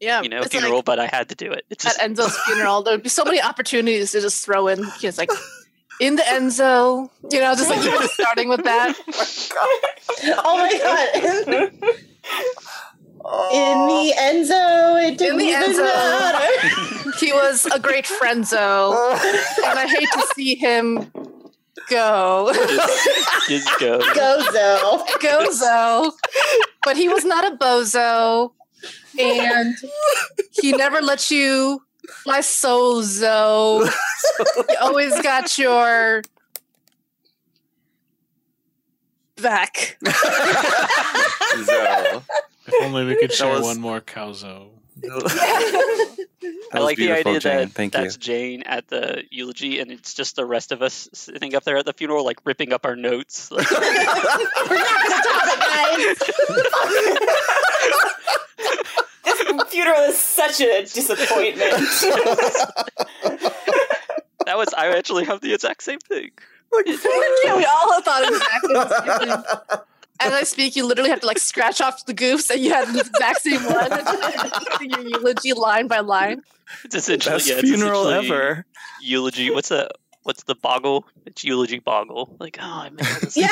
Yeah, 0.00 0.22
you 0.22 0.28
know, 0.28 0.40
it's 0.42 0.48
funeral, 0.52 0.76
like 0.76 0.84
but 0.84 0.98
I 1.00 1.06
had 1.06 1.28
to 1.30 1.34
do 1.34 1.50
it. 1.50 1.64
It's 1.70 1.82
just 1.84 1.98
at 2.00 2.08
Enzo's 2.10 2.36
funeral, 2.46 2.82
there'd 2.82 3.02
be 3.02 3.08
so 3.08 3.24
many 3.24 3.40
opportunities 3.42 4.12
to 4.12 4.20
just 4.20 4.44
throw 4.44 4.68
in. 4.68 4.84
It's 5.02 5.18
like 5.18 5.30
in 6.00 6.16
the 6.16 6.22
Enzo, 6.22 7.08
you 7.30 7.40
know, 7.40 7.54
just 7.54 7.70
like 7.70 7.84
even 7.84 8.08
starting 8.08 8.48
with 8.48 8.64
that. 8.64 8.94
Oh 10.26 10.56
my 10.56 10.72
god. 10.78 11.08
In 13.52 13.78
the 13.86 14.12
Enzo, 14.18 15.08
it 15.08 15.18
didn't 15.18 15.38
the 15.38 15.44
even 15.44 15.72
Enzo. 15.72 15.82
matter. 15.84 17.10
He 17.20 17.32
was 17.32 17.66
a 17.66 17.78
great 17.78 18.04
friendzo, 18.06 18.92
and 19.64 19.78
I 19.78 19.86
hate 19.86 20.08
to 20.12 20.26
see 20.34 20.54
him 20.56 21.10
go. 21.88 22.52
just 23.48 23.68
go. 23.78 23.98
Gozo. 24.00 25.06
Gozo, 25.20 26.12
but 26.84 26.96
he 26.96 27.08
was 27.08 27.24
not 27.24 27.50
a 27.50 27.56
bozo, 27.56 28.52
and 29.18 29.74
he 30.60 30.72
never 30.72 31.00
let 31.00 31.30
you 31.30 31.82
fly 32.24 32.40
sozo. 32.40 33.88
You 34.68 34.76
always 34.80 35.20
got 35.22 35.56
your 35.58 36.22
back. 39.36 39.96
So, 40.04 40.12
If 42.66 42.74
only 42.82 43.04
we 43.04 43.16
could 43.16 43.32
share 43.32 43.52
was- 43.52 43.62
one 43.62 43.80
more 43.80 44.00
calzo. 44.00 44.68
that 44.96 46.16
I 46.72 46.78
like 46.78 46.96
the 46.96 47.06
beautiful, 47.06 47.32
idea 47.32 47.40
Jane. 47.40 47.56
that 47.58 47.72
Thank 47.72 47.92
that's 47.92 48.14
you. 48.14 48.20
Jane 48.20 48.62
at 48.62 48.86
the 48.88 49.24
eulogy, 49.30 49.80
and 49.80 49.90
it's 49.90 50.14
just 50.14 50.36
the 50.36 50.44
rest 50.46 50.70
of 50.72 50.82
us 50.82 51.08
sitting 51.12 51.54
up 51.56 51.64
there 51.64 51.76
at 51.76 51.84
the 51.84 51.92
funeral, 51.92 52.24
like 52.24 52.38
ripping 52.44 52.72
up 52.72 52.86
our 52.86 52.94
notes. 52.96 53.50
We're 53.52 53.58
not 53.58 53.68
gonna 53.68 55.22
talk 55.24 55.42
it, 55.46 55.58
guys. 55.60 56.16
This 59.24 59.38
funeral 59.72 60.00
is 60.02 60.16
such 60.18 60.60
a 60.60 60.82
disappointment. 60.82 61.74
that 64.46 64.56
was 64.56 64.72
I 64.76 64.96
actually 64.96 65.24
have 65.24 65.40
the 65.40 65.54
exact 65.54 65.82
same 65.82 65.98
thing. 65.98 66.30
yeah, 66.86 67.56
we 67.56 67.64
all 67.64 67.92
have 67.92 68.04
thought 68.04 68.24
exactly 68.28 68.74
the 68.74 69.18
same 69.18 69.42
thing. 69.42 69.78
As 70.20 70.32
I 70.32 70.42
speak, 70.44 70.76
you 70.76 70.86
literally 70.86 71.10
have 71.10 71.20
to 71.20 71.26
like 71.26 71.38
scratch 71.38 71.80
off 71.80 72.06
the 72.06 72.14
goofs, 72.14 72.50
and 72.50 72.60
you 72.60 72.72
had 72.72 72.88
the 72.88 73.00
exact 73.00 73.42
same 73.42 73.62
one. 73.64 75.00
Your 75.06 75.18
eulogy 75.18 75.52
line 75.52 75.88
by 75.88 76.00
line. 76.00 76.42
It's 76.84 76.94
essentially 76.94 77.34
Best 77.34 77.48
yeah, 77.48 77.54
it's 77.54 77.68
funeral 77.68 78.08
essentially 78.08 78.36
ever. 78.36 78.66
Eulogy. 79.02 79.50
What's 79.50 79.70
the 79.70 79.88
what's 80.22 80.44
the 80.44 80.54
boggle? 80.54 81.04
It's 81.26 81.44
eulogy 81.44 81.78
boggle. 81.78 82.36
Like 82.38 82.58
oh, 82.60 82.64
I 82.64 82.90
missed 82.90 83.14
all 83.14 83.20
this. 83.20 83.36
Yeah, 83.36 83.48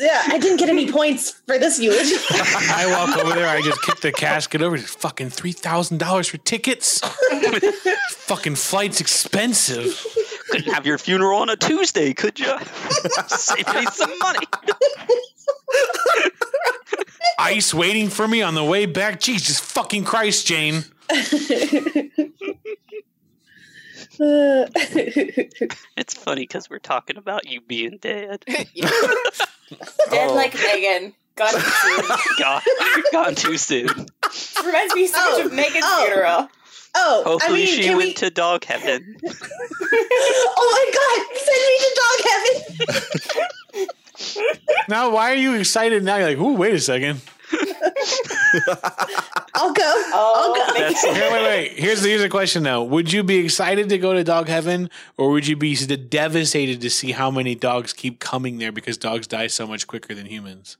yeah. 0.00 0.22
I 0.26 0.38
didn't 0.38 0.58
get 0.58 0.68
any 0.68 0.90
points 0.90 1.30
for 1.46 1.58
this 1.58 1.78
eulogy. 1.78 2.16
I 2.30 2.86
walk 2.88 3.16
over 3.18 3.34
there, 3.34 3.48
I 3.48 3.60
just 3.62 3.82
kick 3.82 4.00
the 4.00 4.12
casket 4.12 4.62
over. 4.62 4.76
Just 4.76 4.98
fucking 5.00 5.30
three 5.30 5.52
thousand 5.52 5.98
dollars 5.98 6.28
for 6.28 6.38
tickets. 6.38 7.00
fucking 8.10 8.56
flight's 8.56 9.00
expensive. 9.00 10.00
Couldn't 10.54 10.72
have 10.72 10.86
your 10.86 10.98
funeral 10.98 11.40
on 11.40 11.48
a 11.50 11.56
Tuesday, 11.56 12.12
could 12.14 12.38
you? 12.38 12.46
Save 13.26 13.66
me 13.74 13.86
some 13.86 14.16
money. 14.20 14.46
Ice 17.38 17.74
waiting 17.74 18.08
for 18.08 18.28
me 18.28 18.40
on 18.42 18.54
the 18.54 18.62
way 18.62 18.86
back. 18.86 19.18
Jesus 19.20 19.58
fucking 19.58 20.04
Christ, 20.04 20.46
Jane. 20.46 20.84
It's 25.96 26.14
funny 26.14 26.42
because 26.42 26.68
we're 26.70 26.78
talking 26.78 27.16
about 27.16 27.48
you 27.48 27.60
being 27.60 27.98
dead. 28.00 28.44
Dead 28.48 28.70
Oh. 30.12 30.34
like 30.34 30.54
Megan. 30.54 31.14
God, 31.36 31.52
it 31.56 32.38
Gone, 32.38 32.62
gone 33.12 33.34
too 33.34 33.56
soon. 33.56 33.88
reminds 34.64 34.94
me 34.94 35.08
so 35.08 35.18
much 35.18 35.40
Oh, 35.40 35.46
of 35.46 35.52
Megan's 35.52 35.84
oh. 35.84 36.04
funeral. 36.06 36.48
Oh, 36.94 37.22
Hopefully, 37.26 37.62
I 37.62 37.66
mean, 37.66 37.82
she 37.82 37.90
went 37.90 37.98
we? 37.98 38.14
to 38.14 38.30
dog 38.30 38.64
heaven. 38.70 39.16
oh 39.24 40.68
my 40.72 40.86
god! 40.94 41.20
Send 41.38 41.62
me 41.68 41.78
to 41.78 41.90
dog 42.00 42.18
heaven. 42.30 43.88
Now, 44.88 45.10
why 45.10 45.32
are 45.32 45.36
you 45.36 45.54
excited 45.54 46.04
now? 46.04 46.16
You're 46.16 46.28
like, 46.28 46.38
ooh, 46.38 46.54
wait 46.54 46.74
a 46.74 46.80
second. 46.80 47.20
I'll 49.54 49.72
go. 49.72 49.82
Oh, 50.12 50.32
I'll 50.36 50.54
go. 50.54 51.14
Here, 51.14 51.32
wait, 51.32 51.42
wait. 51.42 51.72
Here's 51.72 52.02
the, 52.02 52.08
here's 52.10 52.22
a 52.22 52.28
question 52.28 52.62
now. 52.62 52.82
Would 52.82 53.12
you 53.12 53.22
be 53.22 53.38
excited 53.38 53.88
to 53.88 53.98
go 53.98 54.12
to 54.12 54.22
dog 54.22 54.48
heaven, 54.48 54.90
or 55.16 55.30
would 55.30 55.46
you 55.46 55.56
be 55.56 55.74
devastated 55.74 56.80
to 56.80 56.90
see 56.90 57.12
how 57.12 57.30
many 57.30 57.54
dogs 57.54 57.92
keep 57.92 58.20
coming 58.20 58.58
there 58.58 58.72
because 58.72 58.96
dogs 58.98 59.26
die 59.26 59.46
so 59.46 59.66
much 59.66 59.86
quicker 59.86 60.14
than 60.14 60.26
humans? 60.26 60.76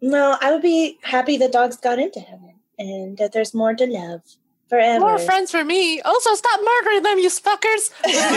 No, 0.00 0.36
I 0.40 0.52
would 0.52 0.62
be 0.62 0.98
happy 1.02 1.36
that 1.38 1.52
dogs 1.52 1.76
got 1.76 1.98
into 1.98 2.20
heaven 2.20 2.54
and 2.78 3.16
that 3.18 3.32
there's 3.32 3.54
more 3.54 3.74
to 3.74 3.86
love 3.86 4.22
forever. 4.74 5.00
More 5.00 5.18
friends 5.18 5.50
for 5.50 5.64
me. 5.64 6.00
Also, 6.02 6.34
stop 6.34 6.60
murdering 6.64 7.02
them, 7.02 7.18
you 7.18 7.28
fuckers. 7.30 7.90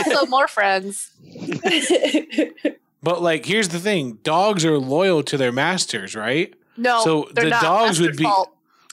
also, 0.08 0.26
more 0.36 0.48
friends. 0.48 1.10
But 3.00 3.22
like, 3.22 3.46
here's 3.46 3.68
the 3.68 3.78
thing: 3.78 4.18
dogs 4.24 4.64
are 4.64 4.76
loyal 4.76 5.22
to 5.22 5.36
their 5.36 5.52
masters, 5.52 6.16
right? 6.16 6.52
No, 6.76 7.00
So 7.04 7.28
they're 7.32 7.44
the 7.44 7.50
not. 7.50 7.62
dogs 7.62 7.98
That's 7.98 8.00
would 8.08 8.16
be- 8.16 8.24
fault. 8.24 8.50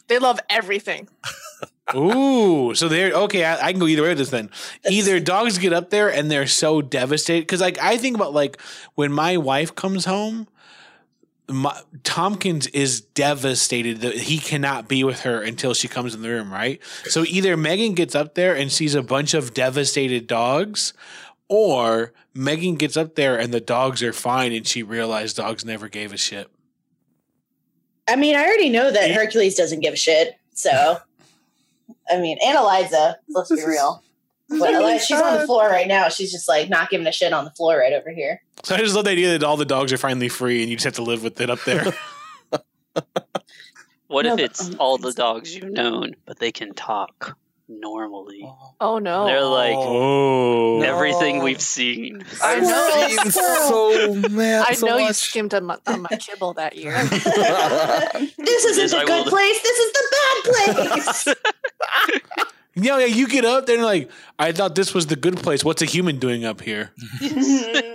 They 0.08 0.20
love 0.20 0.40
everything. 0.50 1.08
Ooh, 1.96 2.74
so 2.76 2.88
they're 2.88 3.12
okay. 3.14 3.44
I, 3.46 3.68
I 3.68 3.72
can 3.72 3.80
go 3.80 3.88
either 3.88 4.04
way 4.04 4.10
with 4.10 4.20
this 4.20 4.30
then. 4.30 4.52
Either 4.90 5.20
dogs 5.20 5.58
get 5.58 5.74
up 5.74 5.90
there 5.90 6.10
and 6.14 6.30
they're 6.30 6.46
so 6.48 6.82
devastated 6.84 7.42
because, 7.42 7.62
like, 7.62 7.80
I 7.80 7.98
think 7.98 8.16
about 8.16 8.34
like 8.34 8.62
when 8.94 9.12
my 9.12 9.38
wife 9.38 9.74
comes 9.74 10.06
home, 10.06 10.48
my, 11.48 11.80
Tompkins 12.04 12.68
is 12.68 13.02
devastated 13.02 14.02
that 14.02 14.16
he 14.16 14.40
cannot 14.40 14.88
be 14.88 15.04
with 15.04 15.22
her 15.22 15.42
until 15.42 15.74
she 15.74 15.88
comes 15.88 16.16
in 16.16 16.22
the 16.22 16.30
room, 16.30 16.52
right? 16.52 16.82
So 17.06 17.24
either 17.28 17.56
Megan 17.56 17.94
gets 17.94 18.16
up 18.16 18.36
there 18.36 18.56
and 18.56 18.72
sees 18.72 18.96
a 18.96 19.04
bunch 19.04 19.34
of 19.34 19.54
devastated 19.54 20.28
dogs, 20.28 20.94
or 21.48 22.14
Megan 22.34 22.76
gets 22.76 22.98
up 22.98 23.16
there 23.16 23.40
and 23.40 23.54
the 23.54 23.62
dogs 23.62 24.02
are 24.02 24.14
fine 24.14 24.52
and 24.54 24.66
she 24.66 24.84
realized 24.84 25.38
dogs 25.38 25.64
never 25.64 25.88
gave 25.88 26.12
a 26.14 26.18
shit. 26.18 26.50
I 28.08 28.16
mean, 28.16 28.36
I 28.36 28.46
already 28.46 28.70
know 28.70 28.92
that 28.92 29.12
Hercules 29.12 29.56
doesn't 29.56 29.80
give 29.80 29.94
a 29.94 29.98
shit. 29.98 30.36
So, 30.54 31.00
I 32.10 32.18
mean, 32.18 32.38
and 32.44 32.58
Eliza, 32.58 33.18
let's 33.30 33.54
be 33.54 33.64
real. 33.66 34.04
But 34.48 34.74
Eliza, 34.74 35.06
she's 35.06 35.22
on 35.22 35.40
the 35.40 35.46
floor 35.46 35.68
right 35.68 35.88
now. 35.88 36.10
She's 36.10 36.32
just 36.32 36.48
like 36.48 36.70
not 36.70 36.90
giving 36.90 37.08
a 37.08 37.12
shit 37.12 37.34
on 37.34 37.46
the 37.46 37.52
floor 37.52 37.80
right 37.80 37.94
over 37.94 38.12
here. 38.12 38.42
So 38.64 38.76
I 38.76 38.80
just 38.80 38.96
love 38.96 39.06
the 39.06 39.12
idea 39.12 39.38
that 39.38 39.44
all 39.44 39.58
the 39.58 39.66
dogs 39.66 39.92
are 39.92 39.98
finally 39.98 40.30
free 40.30 40.62
and 40.62 40.70
you 40.70 40.76
just 40.76 40.86
have 40.86 40.96
to 40.96 41.04
live 41.04 41.24
with 41.24 41.42
it 41.42 41.50
up 41.50 41.64
there. 41.66 41.94
What 44.08 44.26
No, 44.26 44.34
if 44.34 44.38
but- 44.38 44.46
it's 44.46 44.70
um, 44.70 44.76
all 44.80 44.98
the 44.98 45.12
dogs 45.14 45.56
you've 45.56 45.72
known, 45.72 46.16
but 46.26 46.40
they 46.40 46.52
can 46.52 46.74
talk 46.74 47.38
normally? 47.68 48.48
Oh 48.80 49.00
no. 49.00 49.26
They're 49.26 49.44
like 49.44 49.76
oh. 49.76 50.82
everything 50.82 51.42
we've 51.44 51.60
seen. 51.60 52.24
I 52.42 52.60
know. 52.60 52.92
I've 52.94 53.12
seen 53.20 53.32
so 53.32 54.14
mad. 54.30 54.66
I 54.70 54.74
so 54.74 54.86
know 54.86 54.98
you 54.98 55.06
much. 55.08 55.16
skimmed 55.16 55.54
on 55.56 55.66
my, 55.66 55.78
on 55.88 56.04
my 56.04 56.18
kibble 56.20 56.54
that 56.54 56.76
year. 56.78 56.94
this 57.04 58.66
isn't 58.66 58.78
Yes, 58.78 58.92
the 58.92 59.04
good 59.06 59.26
will. 59.26 59.32
place. 59.32 59.62
This 59.64 59.80
is 59.80 59.92
the 59.94 60.04
bad 60.16 60.44
place. 60.94 61.36
Yeah, 62.78 63.00
yeah, 63.00 63.06
you 63.06 63.30
get 63.30 63.46
up 63.46 63.68
there 63.68 63.78
and 63.78 63.86
like, 63.86 64.12
I 64.38 64.52
thought 64.52 64.76
this 64.76 64.94
was 64.94 65.08
the 65.08 65.16
good 65.16 65.38
place. 65.38 65.64
What's 65.64 65.82
a 65.82 65.86
human 65.86 66.20
doing 66.20 66.44
up 66.44 66.60
here? 66.60 66.92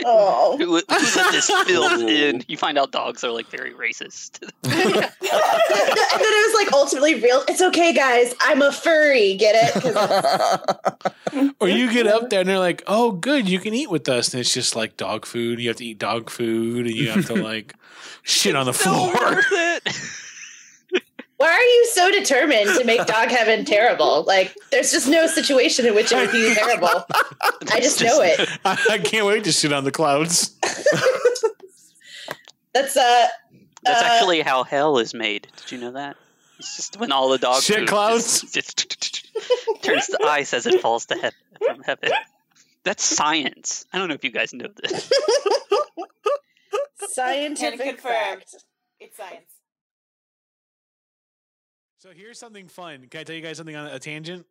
oh. 0.06 0.56
Who, 0.58 0.64
who 0.64 0.72
let 0.72 0.86
this 0.88 1.50
filth 1.66 2.00
in? 2.00 2.42
You 2.48 2.56
find 2.56 2.78
out 2.78 2.90
dogs 2.90 3.22
are 3.22 3.30
like 3.30 3.46
very 3.48 3.74
racist. 3.74 4.42
and 4.62 4.72
then 4.72 5.12
it 5.22 6.46
was 6.46 6.64
like 6.64 6.72
ultimately 6.72 7.16
real. 7.16 7.44
It's 7.46 7.60
okay, 7.60 7.92
guys. 7.92 8.34
I'm 8.40 8.62
a 8.62 8.72
furry. 8.72 9.36
Get 9.36 9.74
it? 9.76 11.54
Or 11.60 11.68
you 11.68 11.92
get 11.92 12.06
up 12.06 12.30
there 12.30 12.40
and 12.40 12.48
they're 12.48 12.58
like, 12.58 12.82
oh, 12.86 13.12
good, 13.12 13.50
you 13.50 13.58
can 13.58 13.74
eat 13.74 13.90
with 13.90 14.08
us. 14.08 14.32
And 14.32 14.40
it's 14.40 14.54
just 14.54 14.74
like 14.74 14.96
dog 14.96 15.26
food. 15.26 15.60
You 15.60 15.68
have 15.68 15.76
to 15.76 15.84
eat 15.84 15.98
dog 15.98 16.30
food 16.30 16.86
and 16.86 16.94
you 16.94 17.10
have 17.10 17.26
to 17.26 17.34
like 17.34 17.74
shit 18.22 18.56
on 18.56 18.64
the 18.64 18.72
floor. 18.72 19.42
Worth 21.40 21.48
it. 21.48 21.50
Why 21.50 21.52
are 21.52 21.62
you 21.62 21.86
so 21.86 22.10
determined 22.10 22.78
to 22.78 22.84
make 22.84 23.06
dog 23.06 23.28
heaven 23.30 23.64
terrible? 23.64 24.24
Like, 24.24 24.54
there's 24.70 24.90
just 24.92 25.08
no 25.08 25.26
situation 25.26 25.86
in 25.86 25.94
which 25.94 26.12
it 26.12 26.16
would 26.16 26.32
be 26.32 26.54
terrible. 26.54 26.88
I 27.72 27.80
just 27.80 28.00
know 28.02 28.20
it. 28.22 28.40
I, 28.64 28.78
I 28.90 28.98
can't 28.98 29.26
wait 29.26 29.44
to 29.44 29.52
shit 29.52 29.72
on 29.72 29.84
the 29.84 29.90
clouds. 29.92 30.56
That's 32.72 32.96
uh. 32.96 33.26
That's 33.82 34.02
uh, 34.02 34.04
actually 34.06 34.42
how 34.42 34.62
hell 34.62 34.98
is 34.98 35.14
made. 35.14 35.48
Did 35.56 35.72
you 35.72 35.78
know 35.78 35.92
that? 35.92 36.16
It's 36.58 36.76
just 36.76 37.00
when 37.00 37.10
all 37.12 37.30
the 37.30 37.38
dog 37.38 37.62
Shit 37.62 37.88
clouds? 37.88 38.42
just- 38.52 38.76
just 39.00 39.82
turns 39.82 40.06
to 40.08 40.18
ice 40.24 40.52
as 40.52 40.66
it 40.66 40.80
falls 40.82 41.06
to 41.06 41.14
heaven 41.14 41.38
from 41.66 41.82
heaven. 41.82 42.10
That's 42.84 43.02
science. 43.02 43.86
I 43.92 43.98
don't 43.98 44.08
know 44.08 44.14
if 44.14 44.22
you 44.24 44.30
guys 44.30 44.52
know 44.52 44.68
this. 44.82 45.10
scientific 47.08 47.78
Can 47.80 47.96
fact. 47.96 48.54
It's 48.98 49.16
science. 49.16 49.50
So 52.02 52.08
here's 52.16 52.38
something 52.38 52.66
fun. 52.68 53.08
Can 53.10 53.20
I 53.20 53.24
tell 53.24 53.36
you 53.36 53.42
guys 53.42 53.58
something 53.58 53.76
on 53.76 53.86
a 53.86 53.98
tangent? 53.98 54.46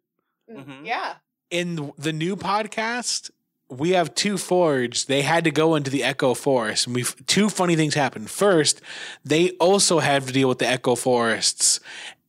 Mhm. 0.51 0.85
Yeah. 0.85 1.15
in 1.51 1.91
the 1.97 2.13
new 2.13 2.35
podcast, 2.35 3.31
we 3.69 3.89
have 3.91 4.13
two 4.13 4.37
forge. 4.37 5.07
They 5.07 5.23
had 5.23 5.43
to 5.45 5.51
go 5.51 5.73
into 5.73 5.89
the 5.89 6.03
Echo 6.03 6.35
Forest, 6.35 6.85
and 6.85 6.95
we 6.95 7.03
two 7.25 7.49
funny 7.49 7.75
things 7.75 7.95
happened. 7.95 8.29
First, 8.29 8.81
they 9.25 9.51
also 9.59 9.97
had 9.97 10.27
to 10.27 10.31
deal 10.33 10.47
with 10.47 10.59
the 10.59 10.67
Echo 10.67 10.93
Forests, 10.93 11.79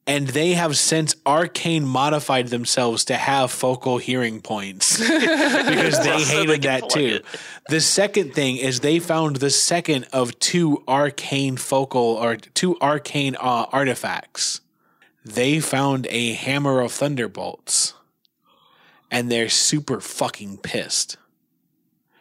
and 0.06 0.28
they 0.28 0.52
have 0.54 0.78
since 0.78 1.14
arcane 1.26 1.84
modified 1.84 2.48
themselves 2.48 3.04
to 3.06 3.16
have 3.16 3.50
focal 3.50 3.98
hearing 3.98 4.40
points 4.40 4.96
because 4.98 5.98
they 6.02 6.24
So 6.24 6.38
hated 6.38 6.62
that 6.62 6.88
too. 6.88 7.16
it. 7.20 7.26
The 7.68 7.82
second 7.82 8.32
thing 8.34 8.56
is 8.56 8.80
they 8.80 8.98
found 8.98 9.36
the 9.36 9.50
second 9.50 10.06
of 10.14 10.38
two 10.38 10.82
arcane 10.88 11.58
focal 11.58 12.00
or 12.00 12.36
two 12.36 12.78
arcane 12.80 13.36
uh, 13.38 13.66
artifacts. 13.70 14.62
They 15.24 15.60
found 15.60 16.06
a 16.10 16.32
hammer 16.32 16.80
of 16.80 16.92
thunderbolts, 16.92 17.94
and 19.10 19.30
they're 19.30 19.48
super 19.50 20.00
fucking 20.00 20.58
pissed 20.58 21.16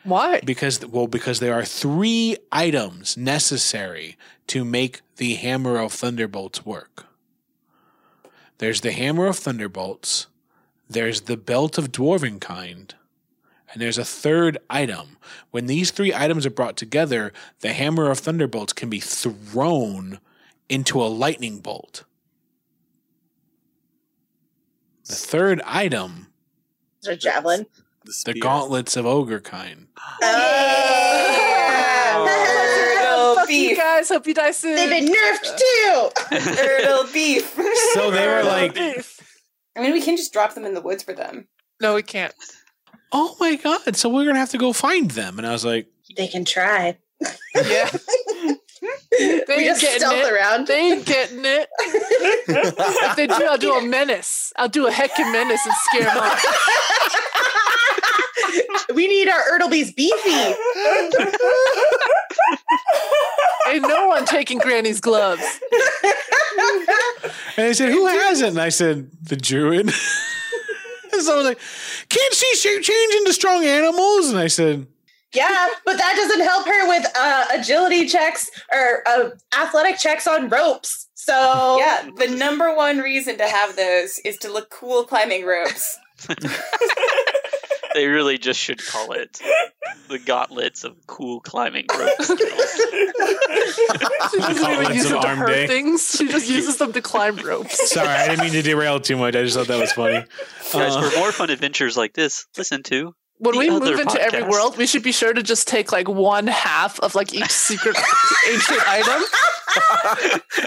Why? 0.03 0.41
because 0.41 0.85
well 0.85 1.07
because 1.07 1.39
there 1.39 1.53
are 1.53 1.65
three 1.65 2.37
items 2.51 3.15
necessary 3.15 4.17
to 4.47 4.65
make 4.65 5.01
the 5.17 5.35
hammer 5.35 5.77
of 5.77 5.93
thunderbolts 5.93 6.65
work. 6.65 7.05
There's 8.57 8.81
the 8.81 8.91
hammer 8.91 9.27
of 9.27 9.37
thunderbolts, 9.37 10.27
there's 10.89 11.21
the 11.21 11.37
belt 11.37 11.77
of 11.77 11.91
dwarven 11.93 12.41
kind, 12.41 12.95
and 13.71 13.81
there's 13.81 13.97
a 13.97 14.03
third 14.03 14.57
item. 14.69 15.17
When 15.51 15.67
these 15.67 15.91
three 15.91 16.13
items 16.13 16.45
are 16.45 16.49
brought 16.51 16.75
together, 16.75 17.31
the 17.61 17.71
hammer 17.71 18.09
of 18.09 18.19
thunderbolts 18.19 18.73
can 18.73 18.89
be 18.89 18.99
thrown 18.99 20.19
into 20.67 21.01
a 21.01 21.05
lightning 21.07 21.59
bolt. 21.59 22.03
The 25.09 25.15
third 25.15 25.61
item, 25.65 26.27
Is 27.01 27.05
there 27.05 27.13
a 27.13 27.17
javelin? 27.17 27.65
the 28.05 28.13
spear. 28.13 28.35
gauntlets 28.39 28.95
of 28.95 29.05
ogre 29.05 29.39
kind. 29.41 29.87
Oh, 32.21 33.33
Fuck 33.37 33.49
you 33.49 33.69
beef. 33.69 33.77
guys. 33.77 34.09
Hope 34.09 34.25
you 34.27 34.33
die 34.33 34.51
soon. 34.51 34.75
They've 34.75 34.89
been 34.89 35.05
nerfed 35.13 35.57
too. 35.57 36.09
Turtle 36.55 37.05
beef. 37.13 37.57
So 37.93 38.11
they 38.11 38.27
were 38.27 38.43
like, 38.43 38.77
I 38.77 39.03
mean, 39.81 39.91
we 39.93 40.01
can 40.01 40.15
just 40.17 40.31
drop 40.33 40.53
them 40.53 40.65
in 40.65 40.73
the 40.73 40.81
woods 40.81 41.03
for 41.03 41.13
them. 41.13 41.47
no, 41.81 41.95
we 41.95 42.03
can't. 42.03 42.33
oh 43.11 43.35
my 43.39 43.55
god 43.55 43.95
so 43.95 44.07
we're 44.09 44.25
gonna 44.25 44.37
have 44.37 44.51
to 44.51 44.57
go 44.59 44.71
find 44.71 45.09
them 45.11 45.39
and 45.39 45.47
i 45.47 45.51
was 45.51 45.65
like 45.65 45.87
They 46.15 46.27
can 46.27 46.45
try. 46.45 46.95
Yeah. 47.55 47.89
They 49.17 49.43
We 49.47 49.53
ain't 49.55 49.65
just 49.65 49.81
getting 49.81 49.99
stealth 49.99 50.25
it. 50.25 50.31
around. 50.33 50.67
They 50.67 50.79
ain't 50.91 51.05
getting 51.05 51.43
it. 51.45 51.67
If 52.47 53.15
they 53.15 53.27
do, 53.27 53.33
I'll 53.45 53.57
do 53.57 53.73
a 53.73 53.81
menace. 53.81 54.53
I'll 54.55 54.69
do 54.69 54.87
a 54.87 54.91
heckin' 54.91 55.31
menace 55.31 55.65
and 55.65 55.75
scare 55.85 56.03
them 56.05 56.17
off. 56.17 56.45
we 58.95 59.07
need 59.07 59.27
our 59.29 59.41
Ertleby's 59.51 59.91
beefy. 59.93 60.55
Ain't 63.67 63.81
no 63.87 64.07
one 64.07 64.25
taking 64.25 64.57
Granny's 64.59 64.99
gloves. 64.99 65.43
and 67.57 67.67
they 67.67 67.73
said 67.73 67.89
who 67.91 68.05
has 68.07 68.41
it 68.41 68.49
and 68.49 68.59
i 68.59 68.69
said 68.69 69.09
the 69.23 69.35
druid 69.37 69.81
and 69.87 71.21
someone 71.21 71.37
was 71.37 71.45
like 71.45 71.59
can't 72.09 72.33
she 72.33 72.55
shape 72.55 72.81
change 72.81 73.13
into 73.15 73.31
strong 73.33 73.63
animals 73.63 74.29
and 74.29 74.37
i 74.39 74.47
said 74.47 74.85
Yeah, 75.33 75.67
but 75.85 75.97
that 75.97 76.13
doesn't 76.15 76.41
help 76.41 76.65
her 76.65 76.87
with 76.87 77.05
uh, 77.15 77.45
agility 77.53 78.07
checks 78.07 78.49
or 78.73 79.03
uh, 79.07 79.29
athletic 79.55 79.99
checks 79.99 80.25
on 80.27 80.49
ropes. 80.49 81.07
So 81.13 81.77
Yeah, 81.79 82.09
the 82.17 82.27
number 82.29 82.75
one 82.75 82.97
reason 82.99 83.37
to 83.37 83.43
have 83.47 83.75
those 83.75 84.19
is 84.19 84.37
to 84.37 84.51
look 84.51 84.69
cool 84.71 85.03
climbing 85.03 85.45
ropes. 85.45 85.97
They 87.95 88.05
really 88.05 88.37
just 88.37 88.59
should 88.59 88.85
call 88.85 89.13
it 89.13 89.41
the 90.09 90.19
gauntlets 90.19 90.83
of 90.83 90.95
cool 91.07 91.39
climbing 91.39 91.87
rope 91.91 92.21
skills. 92.21 92.39
She 94.31 94.37
doesn't 94.37 94.71
even 94.71 94.93
use 94.95 95.09
them 95.09 95.21
to 95.21 95.27
hurt 95.35 95.47
day. 95.47 95.65
things. 95.67 96.07
She 96.15 96.27
just 96.27 96.47
uses 96.47 96.77
them 96.77 96.93
to 96.93 97.01
climb 97.01 97.37
ropes. 97.37 97.89
sorry 97.91 98.07
i 98.09 98.27
didn't 98.27 98.43
mean 98.43 98.53
to 98.53 98.61
derail 98.61 98.99
too 98.99 99.17
much 99.17 99.35
i 99.35 99.41
just 99.41 99.57
thought 99.57 99.67
that 99.67 99.79
was 99.79 99.91
funny 99.91 100.23
Guys, 100.71 100.95
Uh, 100.95 101.09
for 101.09 101.17
more 101.17 101.31
fun 101.31 101.49
adventures 101.49 101.97
like 101.97 102.13
this, 102.13 102.45
listen 102.57 102.83
to 102.83 103.15
When 103.41 103.53
The 103.53 103.59
we 103.59 103.69
move 103.69 103.99
into 103.99 104.21
every 104.21 104.43
world, 104.43 104.75
we 104.77 104.85
should 104.85 105.01
be 105.01 105.13
sure 105.13 105.31
to 105.31 105.41
just 105.41 105.65
take 105.67 105.93
like 105.93 106.09
one 106.09 106.45
half 106.47 106.99
of 106.99 107.15
like 107.15 107.33
each 107.33 107.49
secret 107.49 107.95
ancient 108.51 108.85
item. 108.85 109.23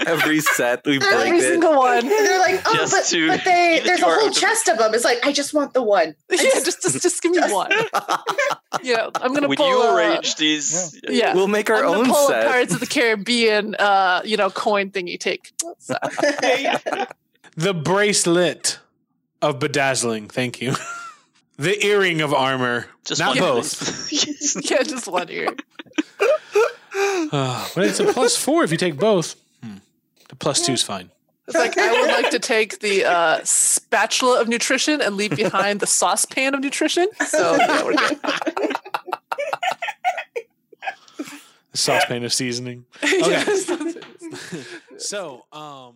Every 0.07 0.39
set 0.39 0.83
we 0.85 0.97
break 0.97 1.11
Every 1.11 1.37
it. 1.37 1.41
single 1.43 1.75
one. 1.77 1.99
And 1.99 2.09
they're 2.09 2.39
like, 2.39 2.61
oh, 2.65 2.73
Just 2.73 2.93
but, 2.93 3.05
to 3.05 3.27
but 3.27 3.43
they 3.45 3.81
there's 3.85 4.01
a 4.01 4.05
whole 4.05 4.31
chest 4.31 4.69
of 4.69 4.79
them. 4.79 4.93
It's 4.95 5.03
like 5.03 5.23
I 5.23 5.31
just 5.31 5.53
want 5.53 5.73
the 5.75 5.83
one. 5.83 6.15
Yeah, 6.31 6.37
just 6.63 6.81
just 6.81 6.99
just 7.01 7.21
give 7.21 7.31
me 7.31 7.39
one. 7.41 7.71
Yeah, 8.81 9.09
I'm 9.15 9.33
gonna 9.35 9.47
when 9.47 9.57
pull. 9.57 9.69
you 9.69 9.81
uh, 9.89 9.95
arrange 9.95 10.35
these. 10.35 10.99
yeah, 11.07 11.35
We'll 11.35 11.47
make 11.47 11.69
our 11.69 11.85
I'm 11.85 11.99
own 11.99 12.05
pull 12.07 12.27
set. 12.27 12.47
Pirates 12.47 12.73
of 12.73 12.79
the 12.79 12.87
Caribbean, 12.87 13.75
uh, 13.75 14.21
you 14.25 14.35
know, 14.35 14.49
coin 14.49 14.89
thingy. 14.89 15.19
Take. 15.19 15.53
So, 15.77 15.95
the 17.55 17.73
bracelet 17.73 18.79
of 19.43 19.59
bedazzling 19.59 20.27
thank 20.27 20.59
you 20.61 20.73
the 21.63 21.85
earring 21.85 22.21
of 22.21 22.33
armor 22.33 22.87
Just 23.05 23.19
not 23.19 23.39
one 23.39 23.39
both 23.39 24.11
Yes. 24.11 24.69
yeah, 24.69 24.83
just 24.83 25.07
one 25.07 25.29
ear. 25.29 25.47
Uh, 27.31 27.67
but 27.75 27.85
it's 27.85 27.99
a 27.99 28.05
plus 28.11 28.35
four 28.37 28.63
if 28.63 28.71
you 28.71 28.77
take 28.77 28.97
both 28.97 29.35
hmm. 29.63 29.77
the 30.29 30.35
plus 30.35 30.65
two 30.65 30.73
is 30.73 30.83
fine 30.83 31.09
It's 31.47 31.57
like 31.57 31.77
I 31.77 31.91
would 32.01 32.11
like 32.11 32.29
to 32.31 32.39
take 32.39 32.79
the 32.79 33.05
uh, 33.05 33.39
spatula 33.43 34.41
of 34.41 34.47
nutrition 34.47 35.01
and 35.01 35.15
leave 35.15 35.35
behind 35.35 35.79
the 35.79 35.87
saucepan 35.87 36.53
of 36.53 36.61
nutrition. 36.61 37.07
So 37.25 37.55
yeah, 37.55 37.83
we're 37.83 37.93
good. 37.93 38.19
the 41.71 41.77
saucepan 41.77 42.23
of 42.23 42.33
seasoning 42.33 42.85
Yeah. 43.03 43.43
so 44.97 45.45
um 45.51 45.95